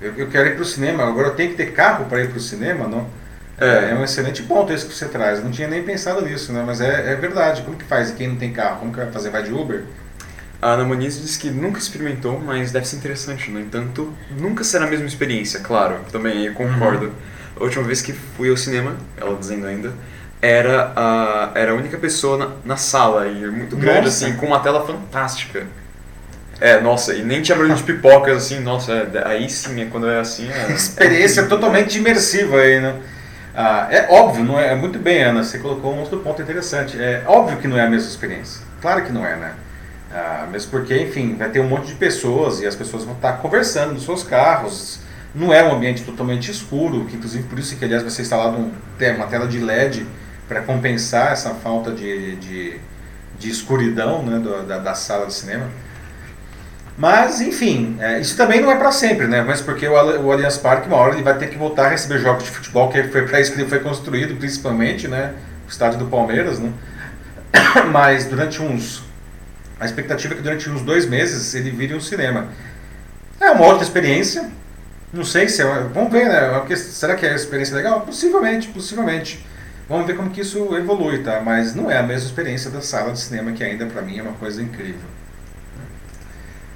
eu, 0.00 0.14
eu, 0.16 0.28
quero 0.28 0.48
ir 0.48 0.54
para 0.54 0.62
o 0.62 0.64
cinema, 0.64 1.04
agora 1.04 1.28
eu 1.28 1.34
tenho 1.34 1.50
que 1.50 1.56
ter 1.56 1.72
carro 1.72 2.04
para 2.04 2.20
ir 2.20 2.28
para 2.28 2.38
o 2.38 2.40
cinema, 2.40 2.86
não? 2.86 3.04
É. 3.60 3.90
é. 3.90 3.94
um 3.94 4.04
excelente 4.04 4.44
ponto 4.44 4.72
esse 4.72 4.86
que 4.86 4.94
você 4.94 5.06
traz. 5.08 5.42
Não 5.42 5.50
tinha 5.50 5.66
nem 5.66 5.82
pensado 5.82 6.22
nisso, 6.22 6.52
né? 6.52 6.62
Mas 6.64 6.80
é, 6.80 7.12
é 7.12 7.16
verdade. 7.16 7.62
Como 7.62 7.76
que 7.76 7.84
faz? 7.84 8.10
E 8.10 8.12
quem 8.12 8.28
não 8.28 8.36
tem 8.36 8.52
carro, 8.52 8.78
como 8.78 8.92
que 8.92 8.98
vai 8.98 9.10
fazer? 9.10 9.30
Vai 9.30 9.42
de 9.42 9.52
Uber? 9.52 9.82
A 10.60 10.72
Ana 10.72 10.84
Moniz 10.84 11.20
diz 11.20 11.36
que 11.36 11.50
nunca 11.50 11.78
experimentou, 11.78 12.40
mas 12.40 12.72
deve 12.72 12.86
ser 12.86 12.96
interessante. 12.96 13.50
No 13.50 13.60
entanto, 13.60 14.12
nunca 14.30 14.64
será 14.64 14.86
a 14.86 14.88
mesma 14.88 15.06
experiência, 15.06 15.60
claro. 15.60 16.00
Também 16.10 16.46
eu 16.46 16.54
concordo. 16.54 17.06
Uhum. 17.06 17.12
A 17.60 17.64
última 17.64 17.84
vez 17.84 18.02
que 18.02 18.12
fui 18.12 18.50
ao 18.50 18.56
cinema, 18.56 18.96
ela 19.16 19.36
dizendo 19.36 19.66
ainda, 19.66 19.92
era 20.42 20.92
a, 20.96 21.50
era 21.54 21.72
a 21.72 21.74
única 21.74 21.96
pessoa 21.96 22.36
na, 22.36 22.50
na 22.64 22.76
sala, 22.76 23.26
e 23.28 23.46
muito 23.50 23.76
grande, 23.76 24.06
nossa. 24.06 24.26
assim, 24.26 24.36
com 24.36 24.46
uma 24.46 24.60
tela 24.60 24.84
fantástica. 24.84 25.66
É, 26.60 26.80
nossa, 26.80 27.14
e 27.14 27.22
nem 27.22 27.40
tinha 27.40 27.56
barulho 27.56 27.76
de 27.76 27.82
pipocas, 27.84 28.36
assim, 28.36 28.58
nossa, 28.58 28.92
é, 28.92 29.22
aí 29.26 29.48
sim, 29.48 29.80
é 29.80 29.86
quando 29.86 30.08
é 30.08 30.18
assim... 30.18 30.48
É, 30.50 30.70
Experiência 30.74 31.42
é 31.42 31.46
totalmente 31.46 31.98
imersiva 31.98 32.56
aí, 32.56 32.80
né? 32.80 32.96
Ah, 33.54 33.88
é 33.90 34.06
óbvio, 34.10 34.44
não 34.44 34.58
é, 34.58 34.72
é 34.72 34.74
muito 34.74 34.98
bem, 34.98 35.22
Ana, 35.22 35.42
você 35.42 35.58
colocou 35.58 35.94
um 35.94 36.00
outro 36.00 36.18
ponto 36.18 36.40
interessante. 36.42 37.00
É 37.00 37.22
óbvio 37.26 37.58
que 37.58 37.68
não 37.68 37.76
é 37.76 37.82
a 37.82 37.90
mesma 37.90 38.08
experiência. 38.08 38.60
Claro 38.80 39.04
que 39.04 39.12
não 39.12 39.24
é, 39.24 39.36
né? 39.36 39.52
Ah, 40.10 40.46
mesmo 40.50 40.70
porque, 40.70 41.02
enfim, 41.02 41.36
vai 41.36 41.50
ter 41.50 41.60
um 41.60 41.68
monte 41.68 41.88
de 41.88 41.94
pessoas 41.94 42.60
e 42.60 42.66
as 42.66 42.74
pessoas 42.74 43.04
vão 43.04 43.14
estar 43.14 43.34
conversando 43.34 43.92
nos 43.94 44.04
seus 44.04 44.22
carros, 44.22 45.00
Não 45.34 45.52
é 45.52 45.62
um 45.62 45.74
ambiente 45.74 46.02
totalmente 46.02 46.50
escuro, 46.50 47.04
que 47.04 47.16
inclusive 47.16 47.44
por 47.46 47.58
isso 47.58 47.76
que 47.76 47.84
aliás 47.84 48.02
vai 48.02 48.10
ser 48.10 48.22
instalado 48.22 48.56
um, 48.56 48.72
uma 49.16 49.26
tela 49.26 49.46
de 49.46 49.58
LED 49.58 50.06
para 50.48 50.62
compensar 50.62 51.32
essa 51.32 51.50
falta 51.54 51.92
de, 51.92 52.36
de, 52.36 52.80
de 53.38 53.50
escuridão 53.50 54.22
né, 54.22 54.38
do, 54.38 54.62
da, 54.62 54.78
da 54.78 54.94
sala 54.94 55.26
de 55.26 55.34
cinema. 55.34 55.68
Mas, 56.98 57.40
enfim, 57.40 57.96
é, 58.00 58.18
isso 58.18 58.36
também 58.36 58.60
não 58.60 58.72
é 58.72 58.76
para 58.76 58.90
sempre, 58.90 59.28
né? 59.28 59.40
Mas 59.42 59.60
porque 59.60 59.86
o, 59.86 59.92
o 59.92 60.32
Allianz 60.32 60.58
Parque, 60.58 60.88
uma 60.88 60.96
hora, 60.96 61.14
ele 61.14 61.22
vai 61.22 61.38
ter 61.38 61.48
que 61.48 61.56
voltar 61.56 61.86
a 61.86 61.88
receber 61.90 62.18
jogos 62.18 62.42
de 62.42 62.50
futebol, 62.50 62.88
que 62.88 63.00
foi 63.04 63.22
para 63.22 63.40
isso 63.40 63.52
que 63.52 63.60
ele 63.60 63.68
foi 63.68 63.78
construído, 63.78 64.36
principalmente, 64.36 65.06
né? 65.06 65.34
O 65.64 65.70
estádio 65.70 66.00
do 66.00 66.06
Palmeiras, 66.06 66.58
né? 66.58 66.72
Mas 67.92 68.24
durante 68.24 68.60
uns. 68.60 69.07
A 69.80 69.84
expectativa 69.84 70.34
é 70.34 70.36
que 70.36 70.42
durante 70.42 70.68
uns 70.68 70.82
dois 70.82 71.06
meses 71.06 71.54
ele 71.54 71.70
vire 71.70 71.94
um 71.94 72.00
cinema. 72.00 72.48
É 73.40 73.50
uma 73.50 73.66
outra 73.66 73.84
experiência. 73.84 74.50
Não 75.12 75.24
sei 75.24 75.48
se 75.48 75.62
é. 75.62 75.64
Vamos 75.94 76.12
ver, 76.12 76.26
né? 76.26 76.76
Será 76.76 77.14
que 77.14 77.24
é 77.24 77.30
uma 77.30 77.36
experiência 77.36 77.76
legal? 77.76 78.00
Possivelmente, 78.02 78.68
possivelmente. 78.68 79.46
Vamos 79.88 80.06
ver 80.06 80.16
como 80.16 80.30
que 80.30 80.42
isso 80.42 80.76
evolui, 80.76 81.22
tá? 81.22 81.40
Mas 81.40 81.74
não 81.74 81.90
é 81.90 81.96
a 81.96 82.02
mesma 82.02 82.26
experiência 82.26 82.70
da 82.70 82.82
sala 82.82 83.12
de 83.12 83.20
cinema, 83.20 83.52
que 83.52 83.64
ainda 83.64 83.86
para 83.86 84.02
mim 84.02 84.18
é 84.18 84.22
uma 84.22 84.34
coisa 84.34 84.62
incrível. 84.62 85.08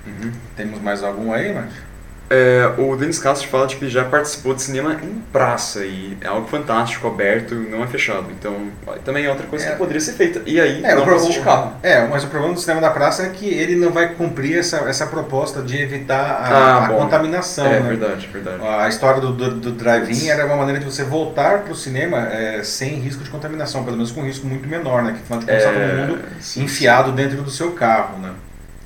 Uhum. 0.06 0.32
Temos 0.56 0.80
mais 0.80 1.02
algum 1.02 1.32
aí, 1.32 1.52
Márcio? 1.52 1.91
É, 2.30 2.72
o 2.78 2.96
Denis 2.96 3.18
Castro 3.18 3.46
fala 3.48 3.66
de 3.66 3.76
que 3.76 3.88
já 3.88 4.04
participou 4.04 4.54
de 4.54 4.62
cinema 4.62 4.98
em 5.02 5.22
praça 5.30 5.84
e 5.84 6.16
é 6.20 6.28
algo 6.28 6.48
fantástico, 6.48 7.06
aberto, 7.06 7.54
não 7.54 7.84
é 7.84 7.86
fechado. 7.86 8.26
Então, 8.30 8.68
também 9.04 9.26
é 9.26 9.30
outra 9.30 9.46
coisa 9.46 9.66
é. 9.66 9.70
que 9.72 9.76
poderia 9.76 10.00
ser 10.00 10.12
feita. 10.12 10.40
E 10.46 10.58
aí, 10.58 10.82
é, 10.82 10.94
não 10.94 11.04
precisa 11.04 11.30
de 11.30 11.40
carro. 11.40 11.74
É, 11.82 12.06
mas 12.06 12.24
o 12.24 12.28
problema 12.28 12.54
do 12.54 12.60
cinema 12.60 12.80
da 12.80 12.90
praça 12.90 13.24
é 13.24 13.28
que 13.28 13.46
ele 13.46 13.76
não 13.76 13.92
vai 13.92 14.14
cumprir 14.14 14.58
essa, 14.58 14.78
essa 14.88 15.06
proposta 15.06 15.60
de 15.60 15.76
evitar 15.76 16.22
a, 16.22 16.48
ah, 16.48 16.86
a 16.86 16.88
contaminação. 16.88 17.66
É, 17.66 17.80
né? 17.80 17.88
verdade, 17.88 18.26
verdade. 18.32 18.62
A 18.66 18.88
história 18.88 19.20
do, 19.20 19.32
do, 19.32 19.50
do 19.56 19.72
drive-in 19.72 20.28
era 20.28 20.46
uma 20.46 20.56
maneira 20.56 20.80
de 20.80 20.86
você 20.86 21.04
voltar 21.04 21.60
para 21.60 21.72
o 21.72 21.76
cinema 21.76 22.28
é, 22.28 22.62
sem 22.62 22.94
risco 22.94 23.22
de 23.22 23.28
contaminação, 23.28 23.84
pelo 23.84 23.96
menos 23.96 24.10
com 24.10 24.22
um 24.22 24.24
risco 24.24 24.46
muito 24.46 24.66
menor, 24.66 25.02
né? 25.02 25.12
Que 25.12 25.20
afinal 25.20 25.40
de 25.40 25.46
contas 25.46 25.64
todo 25.64 26.08
mundo 26.08 26.24
sim, 26.40 26.64
enfiado 26.64 27.10
sim. 27.10 27.16
dentro 27.16 27.42
do 27.42 27.50
seu 27.50 27.72
carro, 27.72 28.18
né? 28.18 28.30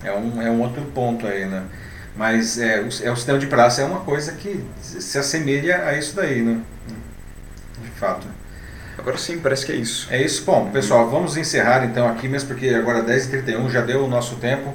É 0.03 0.12
um, 0.12 0.43
é 0.43 0.51
um 0.51 0.61
outro 0.61 0.82
ponto 0.82 1.26
aí, 1.26 1.45
né? 1.45 1.62
Mas 2.16 2.58
é, 2.58 2.80
o, 2.80 2.88
é, 3.04 3.10
o 3.12 3.16
sistema 3.16 3.38
de 3.38 3.46
praça 3.46 3.82
é 3.82 3.84
uma 3.84 4.00
coisa 4.00 4.32
que 4.32 4.64
se 4.80 5.18
assemelha 5.18 5.84
a 5.84 5.98
isso 5.98 6.16
daí, 6.16 6.40
né? 6.40 6.60
De 7.82 7.90
fato. 7.90 8.26
Agora 8.98 9.18
sim, 9.18 9.38
parece 9.38 9.66
que 9.66 9.72
é 9.72 9.76
isso. 9.76 10.08
É 10.10 10.22
isso. 10.22 10.42
Bom, 10.44 10.70
pessoal, 10.70 11.10
vamos 11.10 11.36
encerrar 11.36 11.84
então 11.84 12.08
aqui, 12.08 12.26
mesmo 12.26 12.48
porque 12.48 12.68
agora 12.70 13.02
10h31 13.02 13.70
já 13.70 13.82
deu 13.82 14.04
o 14.04 14.08
nosso 14.08 14.36
tempo. 14.36 14.72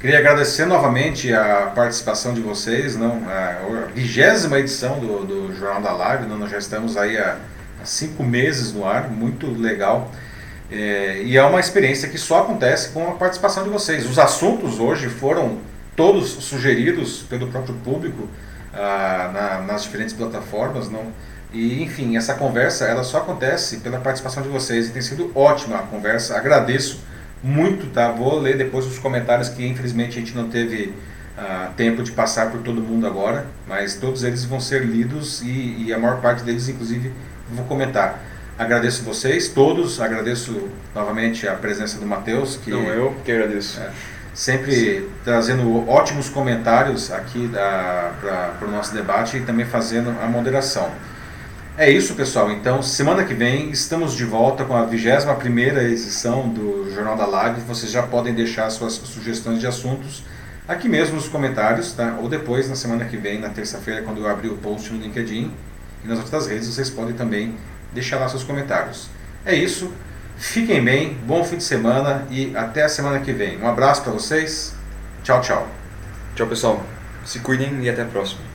Queria 0.00 0.18
agradecer 0.18 0.66
novamente 0.66 1.32
a 1.32 1.72
participação 1.74 2.32
de 2.32 2.40
vocês, 2.40 2.94
não, 2.96 3.22
a 3.28 3.86
vigésima 3.92 4.58
edição 4.58 5.00
do, 5.00 5.24
do 5.24 5.56
Jornal 5.56 5.80
da 5.80 5.92
Live, 5.92 6.26
não, 6.26 6.38
nós 6.38 6.50
já 6.50 6.58
estamos 6.58 6.96
aí 6.96 7.16
há, 7.16 7.38
há 7.82 7.84
cinco 7.84 8.22
meses 8.22 8.72
no 8.72 8.86
ar, 8.86 9.10
muito 9.10 9.50
legal. 9.50 10.12
É, 10.70 11.22
e 11.24 11.36
é 11.36 11.42
uma 11.44 11.58
experiência 11.58 12.08
que 12.08 12.18
só 12.18 12.42
acontece 12.42 12.90
com 12.90 13.08
a 13.08 13.12
participação 13.12 13.64
de 13.64 13.70
vocês. 13.70 14.08
Os 14.08 14.18
assuntos 14.18 14.78
hoje 14.78 15.08
foram 15.08 15.58
todos 15.96 16.28
sugeridos 16.28 17.24
pelo 17.28 17.48
próprio 17.48 17.74
público 17.76 18.28
ah, 18.72 19.30
na, 19.32 19.66
nas 19.72 19.82
diferentes 19.82 20.14
plataformas, 20.14 20.90
não? 20.90 21.06
E 21.52 21.82
enfim, 21.82 22.16
essa 22.16 22.34
conversa 22.34 22.84
ela 22.84 23.02
só 23.02 23.18
acontece 23.18 23.78
pela 23.78 23.98
participação 23.98 24.42
de 24.42 24.48
vocês 24.48 24.88
e 24.88 24.92
tem 24.92 25.00
sido 25.00 25.32
ótima 25.34 25.78
a 25.78 25.82
conversa. 25.82 26.36
Agradeço 26.36 27.00
muito, 27.42 27.86
tá? 27.92 28.10
Vou 28.10 28.38
ler 28.38 28.56
depois 28.58 28.84
os 28.86 28.98
comentários 28.98 29.48
que 29.48 29.66
infelizmente 29.66 30.18
a 30.18 30.20
gente 30.20 30.36
não 30.36 30.48
teve 30.48 30.92
ah, 31.38 31.70
tempo 31.76 32.02
de 32.02 32.12
passar 32.12 32.50
por 32.50 32.60
todo 32.62 32.80
mundo 32.80 33.06
agora, 33.06 33.46
mas 33.66 33.94
todos 33.94 34.24
eles 34.24 34.44
vão 34.44 34.60
ser 34.60 34.84
lidos 34.84 35.42
e, 35.42 35.84
e 35.86 35.92
a 35.94 35.98
maior 35.98 36.20
parte 36.20 36.42
deles, 36.42 36.68
inclusive, 36.68 37.12
vou 37.50 37.64
comentar. 37.64 38.22
Agradeço 38.58 39.02
vocês 39.02 39.48
todos, 39.48 40.00
agradeço 40.00 40.68
novamente 40.94 41.46
a 41.46 41.54
presença 41.54 41.98
do 41.98 42.06
Matheus. 42.06 42.56
Que, 42.56 42.70
Não, 42.70 42.84
eu 42.84 43.14
que 43.22 43.30
agradeço. 43.30 43.78
É, 43.78 43.90
sempre 44.36 44.72
Sim. 44.72 45.08
trazendo 45.24 45.88
ótimos 45.88 46.28
comentários 46.28 47.10
aqui 47.10 47.48
para 47.48 48.68
o 48.68 48.70
nosso 48.70 48.94
debate 48.94 49.38
e 49.38 49.40
também 49.40 49.64
fazendo 49.64 50.10
a 50.22 50.26
moderação. 50.26 50.90
É 51.78 51.90
isso, 51.90 52.14
pessoal. 52.14 52.50
Então, 52.52 52.82
semana 52.82 53.24
que 53.24 53.34
vem 53.34 53.70
estamos 53.70 54.14
de 54.14 54.24
volta 54.24 54.64
com 54.64 54.76
a 54.76 54.84
21 54.84 55.78
edição 55.80 56.48
do 56.48 56.90
Jornal 56.94 57.16
da 57.16 57.26
Live. 57.26 57.62
Vocês 57.62 57.90
já 57.90 58.02
podem 58.02 58.34
deixar 58.34 58.68
suas 58.70 58.92
sugestões 58.92 59.58
de 59.58 59.66
assuntos 59.66 60.22
aqui 60.68 60.88
mesmo 60.88 61.16
nos 61.16 61.28
comentários, 61.28 61.92
tá? 61.92 62.18
ou 62.20 62.28
depois, 62.28 62.68
na 62.68 62.74
semana 62.74 63.04
que 63.04 63.16
vem, 63.16 63.38
na 63.38 63.48
terça-feira, 63.48 64.02
quando 64.02 64.20
eu 64.20 64.28
abrir 64.28 64.48
o 64.48 64.56
post 64.56 64.92
no 64.92 65.00
LinkedIn 65.00 65.52
e 66.04 66.08
nas 66.08 66.18
outras 66.18 66.46
redes, 66.46 66.66
vocês 66.66 66.90
podem 66.90 67.14
também 67.14 67.54
deixar 67.92 68.18
lá 68.18 68.28
seus 68.28 68.42
comentários. 68.42 69.08
É 69.44 69.54
isso. 69.54 69.92
Fiquem 70.36 70.84
bem, 70.84 71.14
bom 71.26 71.42
fim 71.42 71.56
de 71.56 71.64
semana 71.64 72.26
e 72.30 72.54
até 72.56 72.84
a 72.84 72.88
semana 72.88 73.20
que 73.20 73.32
vem. 73.32 73.60
Um 73.60 73.68
abraço 73.68 74.02
para 74.02 74.12
vocês. 74.12 74.74
Tchau, 75.22 75.40
tchau. 75.40 75.66
Tchau, 76.34 76.46
pessoal. 76.46 76.84
Se 77.24 77.40
cuidem 77.40 77.82
e 77.82 77.88
até 77.88 78.02
a 78.02 78.06
próxima. 78.06 78.45